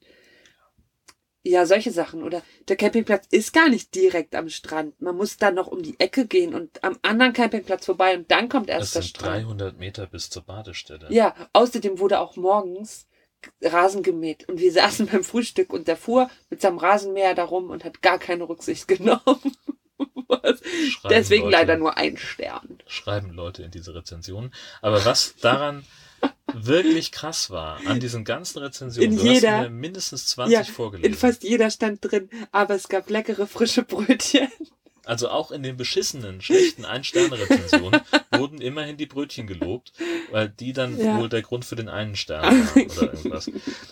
ja, 1.43 1.65
solche 1.65 1.91
Sachen. 1.91 2.23
Oder 2.23 2.41
der 2.67 2.75
Campingplatz 2.75 3.27
ist 3.31 3.53
gar 3.53 3.69
nicht 3.69 3.95
direkt 3.95 4.35
am 4.35 4.49
Strand. 4.49 5.01
Man 5.01 5.15
muss 5.15 5.37
dann 5.37 5.55
noch 5.55 5.67
um 5.67 5.81
die 5.81 5.99
Ecke 5.99 6.27
gehen 6.27 6.53
und 6.53 6.83
am 6.83 6.97
anderen 7.01 7.33
Campingplatz 7.33 7.85
vorbei 7.85 8.17
und 8.17 8.29
dann 8.31 8.49
kommt 8.49 8.69
erst 8.69 8.95
der 8.95 9.01
sind 9.01 9.09
Strand. 9.09 9.45
300 9.45 9.77
Meter 9.77 10.07
bis 10.07 10.29
zur 10.29 10.43
Badestelle. 10.43 11.07
Ja, 11.09 11.35
außerdem 11.53 11.99
wurde 11.99 12.19
auch 12.19 12.35
morgens 12.35 13.07
Rasen 13.61 14.03
gemäht 14.03 14.47
und 14.49 14.59
wir 14.59 14.71
saßen 14.73 15.07
beim 15.07 15.23
Frühstück 15.23 15.73
und 15.73 15.87
der 15.87 15.97
fuhr 15.97 16.29
mit 16.49 16.61
seinem 16.61 16.77
Rasenmäher 16.77 17.35
da 17.35 17.45
rum 17.45 17.69
und 17.69 17.83
hat 17.83 18.01
gar 18.01 18.19
keine 18.19 18.47
Rücksicht 18.47 18.87
genommen. 18.87 19.55
Was? 20.27 20.59
Schreiben 20.89 21.09
Deswegen 21.15 21.43
Leute, 21.45 21.57
leider 21.57 21.77
nur 21.77 21.97
ein 21.97 22.17
Stern. 22.17 22.79
Schreiben 22.87 23.31
Leute 23.31 23.63
in 23.63 23.71
diese 23.71 23.95
Rezensionen. 23.95 24.53
Aber 24.81 25.05
was 25.05 25.35
daran 25.37 25.85
wirklich 26.53 27.11
krass 27.11 27.49
war, 27.51 27.79
an 27.85 27.99
diesen 27.99 28.25
ganzen 28.25 28.59
Rezensionen, 28.59 29.11
In 29.11 29.17
du 29.17 29.23
jeder- 29.23 29.51
hast 29.57 29.63
mir 29.63 29.69
mindestens 29.69 30.27
20 30.27 30.53
Ja, 30.53 30.63
vorgelesen. 30.63 31.11
In 31.13 31.17
fast 31.17 31.43
jeder 31.43 31.69
stand 31.69 31.99
drin, 32.03 32.29
aber 32.51 32.73
es 32.75 32.87
gab 32.89 33.09
leckere 33.09 33.47
frische 33.47 33.83
Brötchen. 33.83 34.47
Also 35.07 35.29
auch 35.29 35.51
in 35.51 35.63
den 35.63 35.77
beschissenen, 35.77 36.41
schlechten 36.41 36.83
Ein-Sterne-Rezensionen 36.85 38.01
wurden 38.31 38.59
immerhin 38.61 38.97
die 38.97 39.05
Brötchen 39.05 39.47
gelobt, 39.47 39.93
weil 40.31 40.49
die 40.49 40.73
dann 40.73 40.99
Ja. 40.99 41.17
wohl 41.17 41.29
der 41.29 41.41
Grund 41.41 41.65
für 41.65 41.75
den 41.75 41.89
einen 41.89 42.15
Stern 42.15 42.43
waren 42.43 42.85
oder 42.91 43.13
irgendwas. 43.13 43.49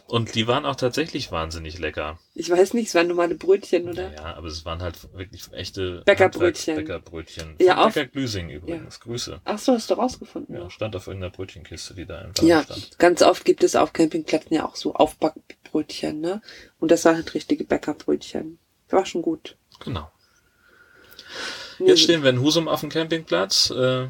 Und 0.07 0.35
die 0.35 0.47
waren 0.47 0.65
auch 0.65 0.75
tatsächlich 0.75 1.31
wahnsinnig 1.31 1.79
lecker. 1.79 2.19
Ich 2.33 2.49
weiß 2.49 2.73
nicht, 2.73 2.87
es 2.89 2.95
waren 2.95 3.07
normale 3.07 3.35
Brötchen, 3.35 3.89
oder? 3.89 4.13
Ja, 4.13 4.35
aber 4.35 4.47
es 4.47 4.65
waren 4.65 4.81
halt 4.81 4.97
wirklich 5.13 5.43
echte 5.53 6.01
Bäckerbrötchen. 6.05 6.75
Bäckerbrötchen. 6.75 7.55
Ja, 7.59 7.85
auf- 7.85 7.93
Bäcker 7.93 8.11
Glüsing 8.11 8.49
übrigens. 8.49 8.99
Grüße. 8.99 9.39
Ach 9.45 9.57
so, 9.57 9.73
hast 9.73 9.89
du 9.89 9.93
rausgefunden. 9.95 10.55
Ja, 10.55 10.69
stand 10.69 10.95
auf 10.95 11.07
irgendeiner 11.07 11.31
Brötchenkiste, 11.31 11.93
die 11.93 12.05
da 12.05 12.21
im 12.21 12.31
Ja, 12.41 12.63
stand. 12.63 12.99
ganz 12.99 13.21
oft 13.21 13.45
gibt 13.45 13.63
es 13.63 13.75
auf 13.75 13.93
Campingplätzen 13.93 14.53
ja 14.53 14.65
auch 14.65 14.75
so 14.75 14.93
Aufbackbrötchen, 14.95 16.19
ne? 16.19 16.41
Und 16.79 16.91
das 16.91 17.05
waren 17.05 17.15
halt 17.15 17.33
richtige 17.33 17.63
Bäckerbrötchen. 17.63 18.59
War 18.89 19.05
schon 19.05 19.21
gut. 19.21 19.55
Genau. 19.83 20.09
Jetzt 21.79 22.01
stehen 22.01 22.23
wir 22.23 22.29
in 22.29 22.41
Husum 22.41 22.67
auf 22.67 22.81
dem 22.81 22.89
Campingplatz. 22.89 23.69
Äh, 23.71 24.07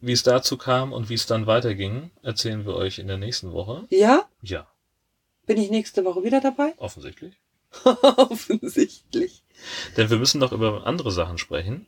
wie 0.00 0.12
es 0.12 0.22
dazu 0.22 0.56
kam 0.56 0.92
und 0.92 1.08
wie 1.10 1.14
es 1.14 1.26
dann 1.26 1.46
weiterging, 1.46 2.10
erzählen 2.22 2.64
wir 2.64 2.74
euch 2.74 2.98
in 2.98 3.06
der 3.06 3.18
nächsten 3.18 3.52
Woche. 3.52 3.84
Ja? 3.90 4.24
Ja, 4.42 4.66
Bin 5.46 5.60
ich 5.60 5.70
nächste 5.70 6.04
Woche 6.04 6.24
wieder 6.24 6.40
dabei? 6.40 6.74
offensichtlich. 6.78 7.34
Offensichtlich. 7.84 9.42
Denn 9.96 10.10
wir 10.10 10.16
müssen 10.16 10.40
noch 10.40 10.52
über 10.52 10.86
andere 10.86 11.12
Sachen 11.12 11.38
sprechen. 11.38 11.86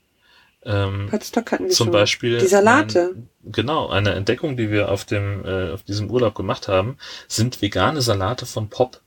Ähm, 0.65 1.09
Potsdok 1.11 1.51
hatten 1.51 1.65
wir 1.65 1.71
zum 1.71 1.87
schon. 1.87 1.93
Beispiel 1.93 2.39
Die 2.39 2.47
Salate. 2.47 3.15
Ein, 3.17 3.29
genau, 3.45 3.89
eine 3.89 4.13
Entdeckung, 4.13 4.57
die 4.57 4.71
wir 4.71 4.93
auf 4.93 5.05
dem 5.05 5.45
äh, 5.45 5.73
auf 5.73 5.83
diesem 5.83 6.09
Urlaub 6.09 6.37
gemacht 6.37 6.69
haben, 6.69 6.99
sind 7.27 7.61
vegane 7.61 8.01
Salate 8.01 8.47
von 8.47 8.69
Pop. 8.69 9.01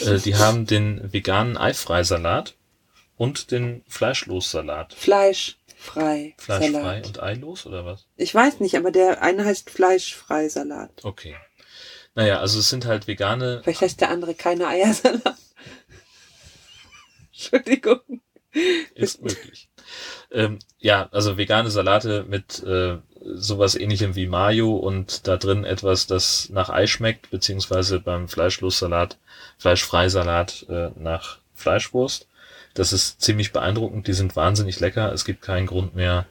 Äh, 0.00 0.18
die 0.18 0.36
haben 0.36 0.66
den 0.66 1.12
veganen 1.12 1.56
Eifreisalat 1.56 2.54
und 3.16 3.50
den 3.50 3.84
Fleischlossalat. 3.88 4.94
Fleischfrei. 4.94 6.34
Fleischfrei 6.38 6.72
Salat. 6.72 7.06
und 7.06 7.22
eilos 7.22 7.66
oder 7.66 7.84
was? 7.84 8.06
Ich 8.16 8.34
weiß 8.34 8.60
nicht, 8.60 8.76
aber 8.76 8.90
der 8.90 9.22
eine 9.22 9.44
heißt 9.44 9.70
Fleischfrei 9.70 10.48
Salat. 10.48 11.04
Okay. 11.04 11.36
Naja, 12.14 12.40
also 12.40 12.60
es 12.60 12.68
sind 12.68 12.86
halt 12.86 13.08
vegane 13.08 13.60
Vielleicht 13.64 13.80
heißt 13.80 14.00
der 14.00 14.10
andere 14.10 14.34
keine 14.34 14.68
Eiersalat. 14.68 15.22
Entschuldigung. 17.32 18.00
Ist 18.94 19.20
möglich. 19.20 19.68
Ähm, 20.30 20.60
ja, 20.78 21.08
also 21.10 21.36
vegane 21.36 21.70
Salate 21.70 22.24
mit 22.28 22.62
äh, 22.62 22.98
sowas 23.20 23.74
ähnlichem 23.74 24.14
wie 24.14 24.26
Mayo 24.26 24.76
und 24.76 25.26
da 25.26 25.36
drin 25.36 25.64
etwas, 25.64 26.06
das 26.06 26.48
nach 26.50 26.70
Ei 26.70 26.86
schmeckt, 26.86 27.30
beziehungsweise 27.30 27.98
beim 27.98 28.28
Fleischlossalat, 28.28 29.18
Fleischfreisalat 29.58 30.66
äh, 30.68 30.90
nach 30.96 31.38
Fleischwurst. 31.54 32.28
Das 32.74 32.92
ist 32.92 33.20
ziemlich 33.20 33.52
beeindruckend, 33.52 34.06
die 34.06 34.12
sind 34.12 34.36
wahnsinnig 34.36 34.80
lecker. 34.80 35.12
Es 35.12 35.24
gibt 35.24 35.42
keinen 35.42 35.66
Grund 35.66 35.94
mehr, 35.94 36.26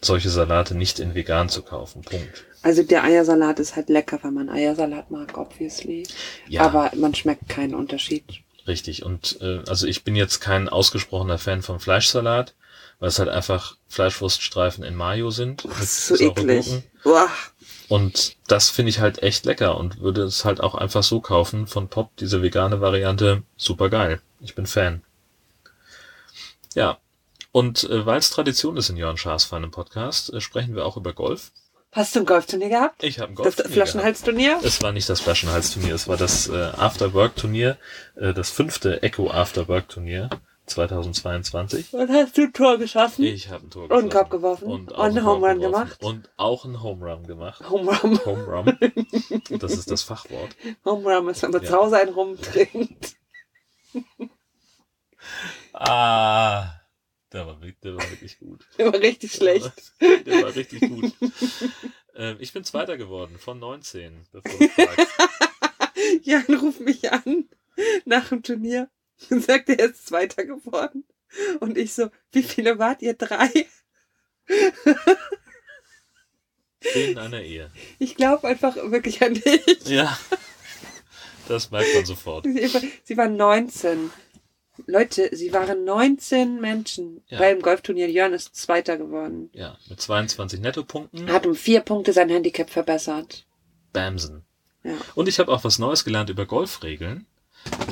solche 0.00 0.30
Salate 0.30 0.74
nicht 0.74 0.98
in 0.98 1.14
vegan 1.14 1.48
zu 1.48 1.62
kaufen. 1.62 2.02
Punkt. 2.02 2.44
Also 2.62 2.82
der 2.82 3.04
Eiersalat 3.04 3.58
ist 3.60 3.76
halt 3.76 3.88
lecker, 3.88 4.18
wenn 4.22 4.34
man 4.34 4.48
Eiersalat 4.48 5.10
mag, 5.10 5.36
obviously. 5.36 6.06
Ja, 6.48 6.62
Aber 6.62 6.90
man 6.96 7.14
schmeckt 7.14 7.48
keinen 7.48 7.74
Unterschied. 7.74 8.24
richtig. 8.66 9.04
Und 9.04 9.38
äh, 9.40 9.60
also 9.68 9.86
ich 9.86 10.04
bin 10.04 10.16
jetzt 10.16 10.40
kein 10.40 10.68
ausgesprochener 10.68 11.38
Fan 11.38 11.62
vom 11.62 11.80
Fleischsalat, 11.80 12.54
weil 13.00 13.08
es 13.08 13.18
halt 13.18 13.28
einfach 13.28 13.76
Fleischwurststreifen 13.88 14.84
in 14.84 14.94
Mayo 14.94 15.30
sind. 15.30 15.64
Ist 15.80 16.06
so 16.06 16.16
eklig. 16.16 16.84
Und 17.88 18.36
das 18.46 18.70
finde 18.70 18.90
ich 18.90 19.00
halt 19.00 19.22
echt 19.22 19.44
lecker 19.44 19.76
und 19.76 20.00
würde 20.00 20.22
es 20.22 20.44
halt 20.44 20.60
auch 20.60 20.74
einfach 20.74 21.02
so 21.02 21.20
kaufen 21.20 21.66
von 21.66 21.88
Pop, 21.88 22.16
diese 22.16 22.40
vegane 22.42 22.80
Variante, 22.80 23.42
super 23.56 23.90
geil. 23.90 24.20
Ich 24.40 24.54
bin 24.54 24.66
Fan. 24.66 25.02
Ja. 26.74 26.98
Und 27.52 27.84
äh, 27.84 28.06
weil 28.06 28.18
es 28.18 28.30
Tradition 28.30 28.76
ist 28.76 28.88
in 28.88 28.96
Jörn 28.96 29.16
Schaas 29.18 29.44
feinem 29.44 29.70
Podcast, 29.70 30.32
äh, 30.32 30.40
sprechen 30.40 30.74
wir 30.74 30.86
auch 30.86 30.96
über 30.96 31.12
Golf. 31.12 31.52
Hast 31.94 32.16
du 32.16 32.20
ein 32.20 32.26
Golfturnier 32.26 32.70
gehabt? 32.70 33.04
Ich 33.04 33.18
habe 33.18 33.32
ein 33.32 33.36
Das 33.36 33.56
Golf. 33.56 33.70
Flaschenhalsturnier? 33.70 34.60
Es 34.62 34.80
war 34.82 34.92
nicht 34.92 35.10
das 35.10 35.20
Flaschenhals-Turnier, 35.20 35.94
es 35.94 36.08
war 36.08 36.16
das 36.16 36.48
äh, 36.48 36.54
After-Work-Turnier, 36.56 37.76
äh, 38.16 38.32
das 38.32 38.48
fünfte 38.50 39.02
Echo 39.02 39.30
After-Work-Turnier 39.30 40.30
2022. 40.64 41.92
Und 41.92 42.08
hast 42.10 42.38
du 42.38 42.44
ein 42.44 42.52
Tor 42.54 42.78
geschossen? 42.78 43.24
Ich 43.24 43.50
habe 43.50 43.66
ein 43.66 43.70
Tor 43.70 43.90
Und 43.90 43.92
einen 43.92 44.08
Korb 44.08 44.30
geworfen. 44.30 44.64
Und, 44.64 44.92
Und 44.92 44.94
auch 44.94 45.02
einen 45.04 45.18
einen 45.18 45.26
Home 45.26 45.46
Run 45.50 45.60
gemacht. 45.60 45.96
Und 46.02 46.30
auch 46.38 46.64
einen 46.64 46.82
Home 46.82 47.04
Run 47.04 47.26
gemacht. 47.26 47.68
Home 47.68 47.90
Run. 47.92 48.24
Home 48.24 48.44
Run. 48.46 48.78
Das 49.60 49.72
ist 49.72 49.90
das 49.90 50.02
Fachwort. 50.02 50.56
Home 50.86 51.14
Run 51.14 51.28
ist, 51.28 51.42
wenn 51.42 51.50
man 51.50 51.62
Ja. 51.62 51.68
zu 51.68 51.76
Hause 51.76 51.98
einen 51.98 52.14
rumtrinkt. 52.14 53.16
Ah, 55.72 56.74
der 57.32 57.46
war, 57.46 57.60
wirklich- 57.60 57.80
der 57.80 57.96
war 57.96 58.10
wirklich 58.10 58.38
gut. 58.38 58.66
Immer 58.78 58.94
richtig 59.00 59.32
schlecht. 59.32 59.72
Der 60.00 60.42
war 60.42 60.54
richtig 60.54 60.80
gut. 60.80 61.12
Ähm, 62.14 62.36
ich 62.40 62.52
bin 62.52 62.62
Zweiter 62.62 62.98
geworden 62.98 63.38
von 63.38 63.58
19, 63.58 64.26
bevor 64.32 64.58
du 64.58 64.68
fragst. 64.68 65.08
Jan 66.20 66.44
ruft 66.60 66.80
mich 66.80 67.10
an 67.10 67.48
nach 68.04 68.28
dem 68.28 68.42
Turnier 68.42 68.90
und 69.30 69.42
sagt, 69.42 69.70
er 69.70 69.78
ist 69.80 70.08
Zweiter 70.08 70.44
geworden. 70.44 71.04
Und 71.60 71.78
ich 71.78 71.94
so, 71.94 72.10
wie 72.32 72.42
viele 72.42 72.78
wart 72.78 73.00
ihr? 73.00 73.14
Drei? 73.14 73.48
In 76.94 77.16
einer 77.16 77.40
Ehe. 77.40 77.70
Ich 77.98 78.14
glaube 78.16 78.46
einfach 78.48 78.76
wirklich 78.76 79.22
an 79.22 79.32
dich. 79.32 79.86
Ja, 79.86 80.18
das 81.48 81.70
merkt 81.70 81.94
man 81.94 82.04
sofort. 82.04 82.44
Sie 83.04 83.16
waren 83.16 83.36
19. 83.38 84.10
Leute, 84.86 85.28
sie 85.32 85.52
waren 85.52 85.84
19 85.84 86.60
Menschen 86.60 87.22
Ja. 87.28 87.38
beim 87.38 87.60
Golfturnier. 87.60 88.10
Jörn 88.10 88.32
ist 88.32 88.54
Zweiter 88.56 88.96
geworden. 88.96 89.50
Ja, 89.52 89.76
mit 89.88 90.00
22 90.00 90.60
Nettopunkten. 90.60 91.30
Hat 91.30 91.46
um 91.46 91.54
vier 91.54 91.80
Punkte 91.80 92.12
sein 92.12 92.28
Handicap 92.30 92.70
verbessert. 92.70 93.44
Bamsen. 93.92 94.44
Ja. 94.82 94.94
Und 95.14 95.28
ich 95.28 95.38
habe 95.38 95.52
auch 95.52 95.62
was 95.64 95.78
Neues 95.78 96.04
gelernt 96.04 96.30
über 96.30 96.46
Golfregeln. 96.46 97.26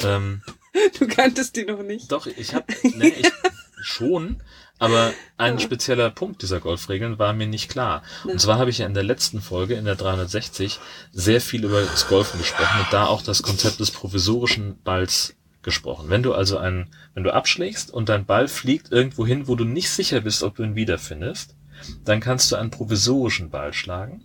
Ähm, 0.02 0.42
Du 0.98 1.06
kanntest 1.08 1.56
die 1.56 1.64
noch 1.64 1.82
nicht. 1.82 2.10
doch, 2.12 2.26
ich 2.26 2.54
habe, 2.54 2.64
ne, 2.96 3.08
ich 3.08 3.26
schon, 3.82 4.40
aber 4.78 5.12
ein 5.36 5.58
spezieller 5.58 6.10
Punkt 6.10 6.42
dieser 6.42 6.60
Golfregeln 6.60 7.18
war 7.18 7.32
mir 7.32 7.46
nicht 7.48 7.68
klar. 7.68 8.02
Und 8.24 8.40
zwar 8.40 8.58
habe 8.58 8.70
ich 8.70 8.78
ja 8.78 8.86
in 8.86 8.94
der 8.94 9.02
letzten 9.02 9.40
Folge, 9.40 9.74
in 9.74 9.84
der 9.84 9.96
360, 9.96 10.78
sehr 11.12 11.40
viel 11.40 11.64
über 11.64 11.82
das 11.82 12.06
Golfen 12.08 12.38
gesprochen 12.38 12.80
und 12.80 12.92
da 12.92 13.06
auch 13.06 13.22
das 13.22 13.42
Konzept 13.42 13.80
des 13.80 13.90
provisorischen 13.90 14.80
Balls 14.82 15.34
gesprochen. 15.62 16.08
Wenn 16.08 16.22
du 16.22 16.32
also 16.34 16.58
einen, 16.58 16.88
wenn 17.14 17.24
du 17.24 17.32
abschlägst 17.34 17.92
und 17.92 18.08
dein 18.08 18.24
Ball 18.24 18.48
fliegt 18.48 18.90
irgendwo 18.92 19.26
hin, 19.26 19.48
wo 19.48 19.54
du 19.56 19.64
nicht 19.64 19.90
sicher 19.90 20.20
bist, 20.20 20.42
ob 20.42 20.56
du 20.56 20.62
ihn 20.62 20.74
wiederfindest, 20.74 21.56
dann 22.04 22.20
kannst 22.20 22.50
du 22.52 22.56
einen 22.56 22.70
provisorischen 22.70 23.50
Ball 23.50 23.72
schlagen. 23.72 24.24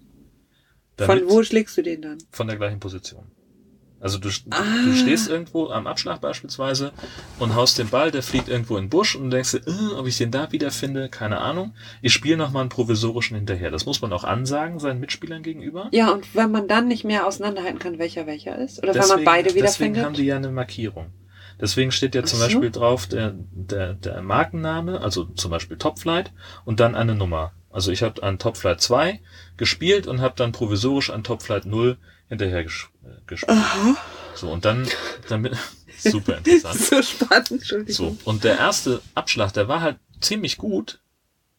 Von 0.97 1.21
wo 1.27 1.43
schlägst 1.43 1.77
du 1.77 1.81
den 1.83 2.01
dann? 2.01 2.17
Von 2.31 2.47
der 2.47 2.55
gleichen 2.57 2.79
Position. 2.79 3.25
Also 3.99 4.19
du, 4.19 4.29
Ah. 4.51 4.61
du 4.85 4.93
stehst 4.93 5.29
irgendwo 5.29 5.69
am 5.69 5.87
Abschlag 5.87 6.21
beispielsweise 6.21 6.91
und 7.39 7.55
haust 7.55 7.79
den 7.79 7.89
Ball, 7.89 8.11
der 8.11 8.21
fliegt 8.23 8.49
irgendwo 8.49 8.77
in 8.77 8.83
den 8.85 8.89
Busch 8.89 9.15
und 9.15 9.31
denkst 9.31 9.51
dir, 9.53 9.61
äh, 9.67 9.93
ob 9.95 10.05
ich 10.05 10.17
den 10.17 10.31
da 10.31 10.51
wiederfinde, 10.51 11.09
keine 11.09 11.39
Ahnung. 11.39 11.73
Ich 12.01 12.13
spiele 12.13 12.37
nochmal 12.37 12.61
einen 12.61 12.69
provisorischen 12.69 13.35
hinterher. 13.35 13.71
Das 13.71 13.85
muss 13.85 14.01
man 14.01 14.13
auch 14.13 14.23
ansagen, 14.23 14.79
seinen 14.79 14.99
Mitspielern 14.99 15.41
gegenüber. 15.43 15.89
Ja, 15.91 16.11
und 16.11 16.35
wenn 16.35 16.51
man 16.51 16.67
dann 16.67 16.87
nicht 16.87 17.03
mehr 17.03 17.25
auseinanderhalten 17.25 17.79
kann, 17.79 17.97
welcher 17.97 18.27
welcher 18.27 18.57
ist? 18.59 18.83
Oder 18.83 18.93
wenn 18.93 19.07
man 19.07 19.23
beide 19.23 19.45
deswegen 19.45 19.63
wiederfindet? 19.63 20.03
haben 20.05 20.13
die 20.13 20.25
ja 20.25 20.35
eine 20.35 20.51
Markierung. 20.51 21.07
Deswegen 21.59 21.91
steht 21.91 22.15
ja 22.15 22.23
zum 22.23 22.39
so. 22.39 22.45
Beispiel 22.45 22.71
drauf 22.71 23.07
der, 23.07 23.33
der, 23.35 23.93
der 23.93 24.21
Markenname, 24.21 25.01
also 25.01 25.25
zum 25.25 25.51
Beispiel 25.51 25.77
Topflight 25.77 26.31
und 26.65 26.79
dann 26.79 26.95
eine 26.95 27.15
Nummer. 27.15 27.53
Also 27.69 27.91
ich 27.91 28.03
habe 28.03 28.23
an 28.23 28.39
Topflight 28.39 28.81
2 28.81 29.19
gespielt 29.57 30.07
und 30.07 30.21
habe 30.21 30.35
dann 30.37 30.51
provisorisch 30.51 31.09
an 31.09 31.23
Topflight 31.23 31.65
0 31.65 31.97
hinterher 32.29 32.63
ges 32.63 32.87
äh, 33.03 33.09
gespielt. 33.27 33.57
Aha. 33.57 33.95
So, 34.33 34.49
und 34.51 34.65
dann, 34.65 34.87
damit, 35.29 35.57
super 35.97 36.37
interessant. 36.37 36.79
so 36.79 37.01
spannend, 37.01 37.51
Entschuldigung. 37.51 37.93
So, 37.93 38.17
und 38.25 38.43
der 38.43 38.57
erste 38.57 39.01
Abschlag, 39.13 39.51
der 39.53 39.67
war 39.67 39.81
halt 39.81 39.97
ziemlich 40.21 40.57
gut, 40.57 40.99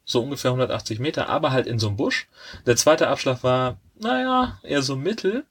so 0.05 0.23
ungefähr 0.23 0.51
180 0.51 0.99
Meter, 1.01 1.29
aber 1.29 1.53
halt 1.53 1.67
in 1.67 1.79
so 1.79 1.89
einem 1.89 1.97
Busch. 1.97 2.29
Der 2.65 2.77
zweite 2.77 3.09
Abschlag 3.09 3.43
war, 3.43 3.79
naja, 3.99 4.59
eher 4.63 4.83
so 4.83 4.97
mittel, 4.97 5.45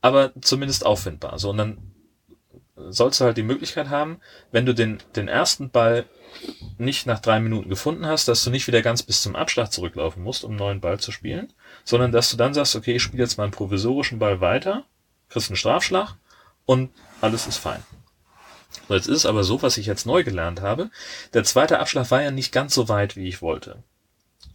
aber 0.00 0.32
zumindest 0.40 0.86
auffindbar. 0.86 1.38
So, 1.38 1.50
und 1.50 1.58
dann 1.58 1.93
sollst 2.76 3.20
du 3.20 3.24
halt 3.24 3.36
die 3.36 3.42
Möglichkeit 3.42 3.88
haben, 3.88 4.20
wenn 4.50 4.66
du 4.66 4.74
den, 4.74 4.98
den 5.16 5.28
ersten 5.28 5.70
Ball 5.70 6.06
nicht 6.78 7.06
nach 7.06 7.20
drei 7.20 7.38
Minuten 7.40 7.68
gefunden 7.68 8.06
hast, 8.06 8.26
dass 8.26 8.42
du 8.42 8.50
nicht 8.50 8.66
wieder 8.66 8.82
ganz 8.82 9.02
bis 9.02 9.22
zum 9.22 9.36
Abschlag 9.36 9.72
zurücklaufen 9.72 10.22
musst, 10.22 10.44
um 10.44 10.50
einen 10.50 10.58
neuen 10.58 10.80
Ball 10.80 10.98
zu 10.98 11.12
spielen, 11.12 11.52
sondern 11.84 12.10
dass 12.12 12.30
du 12.30 12.36
dann 12.36 12.54
sagst, 12.54 12.74
okay, 12.74 12.96
ich 12.96 13.02
spiele 13.02 13.22
jetzt 13.22 13.38
mal 13.38 13.44
einen 13.44 13.52
provisorischen 13.52 14.18
Ball 14.18 14.40
weiter, 14.40 14.84
kriegst 15.28 15.50
einen 15.50 15.56
Strafschlag 15.56 16.16
und 16.66 16.90
alles 17.20 17.46
ist 17.46 17.58
fein. 17.58 17.82
So, 18.88 18.94
jetzt 18.94 19.06
ist 19.06 19.18
es 19.18 19.26
aber 19.26 19.44
so, 19.44 19.62
was 19.62 19.78
ich 19.78 19.86
jetzt 19.86 20.06
neu 20.06 20.24
gelernt 20.24 20.60
habe. 20.60 20.90
Der 21.32 21.44
zweite 21.44 21.78
Abschlag 21.78 22.10
war 22.10 22.22
ja 22.22 22.30
nicht 22.30 22.52
ganz 22.52 22.74
so 22.74 22.88
weit, 22.88 23.16
wie 23.16 23.28
ich 23.28 23.40
wollte. 23.40 23.82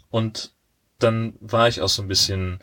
Und 0.09 0.51
dann 0.99 1.35
war 1.39 1.67
ich 1.67 1.81
auch 1.81 1.89
so 1.89 2.01
ein 2.01 2.07
bisschen, 2.07 2.59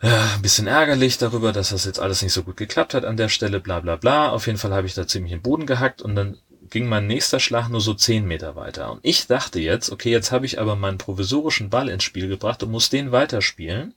ein 0.00 0.42
bisschen 0.42 0.66
ärgerlich 0.66 1.18
darüber, 1.18 1.52
dass 1.52 1.70
das 1.70 1.84
jetzt 1.84 2.00
alles 2.00 2.22
nicht 2.22 2.32
so 2.32 2.42
gut 2.42 2.56
geklappt 2.56 2.94
hat 2.94 3.04
an 3.04 3.16
der 3.16 3.28
Stelle, 3.28 3.60
bla 3.60 3.80
bla 3.80 3.96
bla. 3.96 4.30
Auf 4.30 4.46
jeden 4.46 4.58
Fall 4.58 4.72
habe 4.72 4.86
ich 4.86 4.94
da 4.94 5.06
ziemlich 5.06 5.32
den 5.32 5.42
Boden 5.42 5.66
gehackt 5.66 6.02
und 6.02 6.14
dann 6.14 6.38
ging 6.70 6.86
mein 6.86 7.06
nächster 7.06 7.40
Schlag 7.40 7.68
nur 7.68 7.80
so 7.80 7.94
10 7.94 8.26
Meter 8.26 8.56
weiter. 8.56 8.92
Und 8.92 9.00
ich 9.02 9.26
dachte 9.26 9.60
jetzt, 9.60 9.90
okay, 9.90 10.10
jetzt 10.10 10.32
habe 10.32 10.46
ich 10.46 10.60
aber 10.60 10.76
meinen 10.76 10.98
provisorischen 10.98 11.70
Ball 11.70 11.88
ins 11.88 12.04
Spiel 12.04 12.28
gebracht 12.28 12.62
und 12.62 12.70
muss 12.70 12.90
den 12.90 13.12
weiterspielen. 13.12 13.94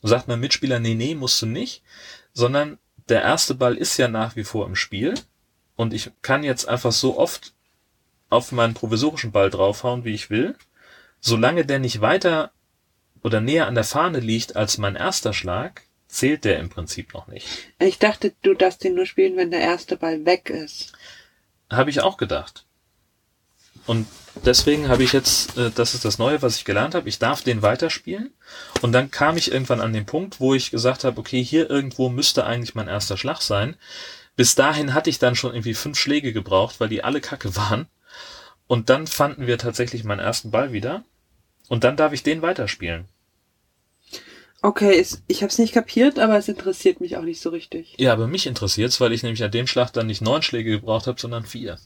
Und 0.00 0.08
sagt 0.08 0.28
mein 0.28 0.40
Mitspieler, 0.40 0.78
nee, 0.80 0.94
nee, 0.94 1.14
musst 1.14 1.40
du 1.42 1.46
nicht, 1.46 1.82
sondern 2.32 2.78
der 3.08 3.22
erste 3.22 3.54
Ball 3.54 3.76
ist 3.76 3.96
ja 3.98 4.08
nach 4.08 4.36
wie 4.36 4.44
vor 4.44 4.66
im 4.66 4.74
Spiel 4.74 5.14
und 5.76 5.92
ich 5.92 6.10
kann 6.22 6.42
jetzt 6.42 6.68
einfach 6.68 6.92
so 6.92 7.18
oft 7.18 7.52
auf 8.28 8.50
meinen 8.50 8.74
provisorischen 8.74 9.30
Ball 9.30 9.50
draufhauen, 9.50 10.04
wie 10.04 10.14
ich 10.14 10.30
will, 10.30 10.56
solange 11.20 11.64
der 11.64 11.78
nicht 11.78 12.00
weiter 12.00 12.50
oder 13.26 13.40
näher 13.40 13.66
an 13.66 13.74
der 13.74 13.82
Fahne 13.82 14.20
liegt 14.20 14.54
als 14.54 14.78
mein 14.78 14.94
erster 14.94 15.32
Schlag, 15.32 15.82
zählt 16.06 16.44
der 16.44 16.60
im 16.60 16.68
Prinzip 16.68 17.12
noch 17.12 17.26
nicht. 17.26 17.48
Ich 17.80 17.98
dachte, 17.98 18.32
du 18.42 18.54
darfst 18.54 18.84
den 18.84 18.94
nur 18.94 19.04
spielen, 19.04 19.36
wenn 19.36 19.50
der 19.50 19.62
erste 19.62 19.96
Ball 19.96 20.24
weg 20.24 20.48
ist. 20.48 20.92
Habe 21.68 21.90
ich 21.90 22.02
auch 22.02 22.18
gedacht. 22.18 22.66
Und 23.84 24.06
deswegen 24.44 24.88
habe 24.88 25.02
ich 25.02 25.12
jetzt, 25.12 25.58
äh, 25.58 25.72
das 25.74 25.94
ist 25.94 26.04
das 26.04 26.18
Neue, 26.18 26.40
was 26.40 26.54
ich 26.54 26.64
gelernt 26.64 26.94
habe, 26.94 27.08
ich 27.08 27.18
darf 27.18 27.42
den 27.42 27.62
weiterspielen. 27.62 28.32
Und 28.80 28.92
dann 28.92 29.10
kam 29.10 29.36
ich 29.36 29.50
irgendwann 29.50 29.80
an 29.80 29.92
den 29.92 30.06
Punkt, 30.06 30.38
wo 30.38 30.54
ich 30.54 30.70
gesagt 30.70 31.02
habe, 31.02 31.18
okay, 31.18 31.42
hier 31.42 31.68
irgendwo 31.68 32.08
müsste 32.08 32.46
eigentlich 32.46 32.76
mein 32.76 32.86
erster 32.86 33.16
Schlag 33.16 33.42
sein. 33.42 33.74
Bis 34.36 34.54
dahin 34.54 34.94
hatte 34.94 35.10
ich 35.10 35.18
dann 35.18 35.34
schon 35.34 35.50
irgendwie 35.50 35.74
fünf 35.74 35.98
Schläge 35.98 36.32
gebraucht, 36.32 36.78
weil 36.78 36.90
die 36.90 37.02
alle 37.02 37.20
kacke 37.20 37.56
waren. 37.56 37.88
Und 38.68 38.88
dann 38.88 39.08
fanden 39.08 39.48
wir 39.48 39.58
tatsächlich 39.58 40.04
meinen 40.04 40.20
ersten 40.20 40.52
Ball 40.52 40.70
wieder. 40.72 41.02
Und 41.66 41.82
dann 41.82 41.96
darf 41.96 42.12
ich 42.12 42.22
den 42.22 42.40
weiterspielen. 42.40 43.08
Okay, 44.66 44.98
es, 44.98 45.22
ich 45.28 45.42
habe 45.42 45.50
es 45.52 45.58
nicht 45.58 45.72
kapiert, 45.74 46.18
aber 46.18 46.36
es 46.36 46.48
interessiert 46.48 47.00
mich 47.00 47.16
auch 47.16 47.22
nicht 47.22 47.40
so 47.40 47.50
richtig. 47.50 47.94
Ja, 47.98 48.12
aber 48.12 48.26
mich 48.26 48.48
interessiert's, 48.48 49.00
weil 49.00 49.12
ich 49.12 49.22
nämlich 49.22 49.44
an 49.44 49.52
dem 49.52 49.68
Schlag 49.68 49.92
dann 49.92 50.08
nicht 50.08 50.22
neun 50.22 50.42
Schläge 50.42 50.70
gebraucht 50.72 51.06
habe, 51.06 51.20
sondern 51.20 51.46
vier. 51.46 51.78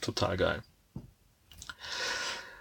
Total 0.00 0.36
geil. 0.36 0.64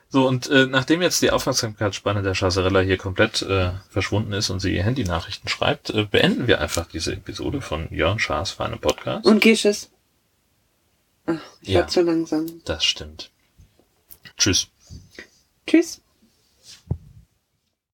So, 0.10 0.28
und 0.28 0.52
äh, 0.52 0.68
nachdem 0.68 1.02
jetzt 1.02 1.24
die 1.24 1.32
Aufmerksamkeitsspanne 1.32 2.22
der 2.22 2.36
Chasserella 2.36 2.82
hier 2.82 3.00
komplett 3.00 3.42
äh, 3.42 3.72
verschwunden 3.90 4.34
ist 4.34 4.52
und 4.52 4.60
sie 4.60 4.76
ihr 4.76 4.84
Handynachrichten 4.84 5.50
schreibt, 5.50 5.90
äh, 5.90 6.04
beenden 6.04 6.46
wir 6.46 6.62
einfach 6.62 6.86
diese 6.86 7.14
Episode 7.14 7.62
von 7.62 7.92
Jörn 7.92 8.20
Schaas 8.20 8.52
Feine 8.52 8.78
Podcast. 8.78 9.26
Und 9.26 9.42
Gesches? 9.42 9.90
Ach, 11.26 11.42
ich 11.62 11.70
Ja. 11.70 11.80
war 11.80 11.88
zu 11.88 12.02
langsam. 12.04 12.62
Das 12.66 12.86
stimmt. 12.86 13.32
Tschüss. 14.38 14.68
Tschüss. 15.66 16.03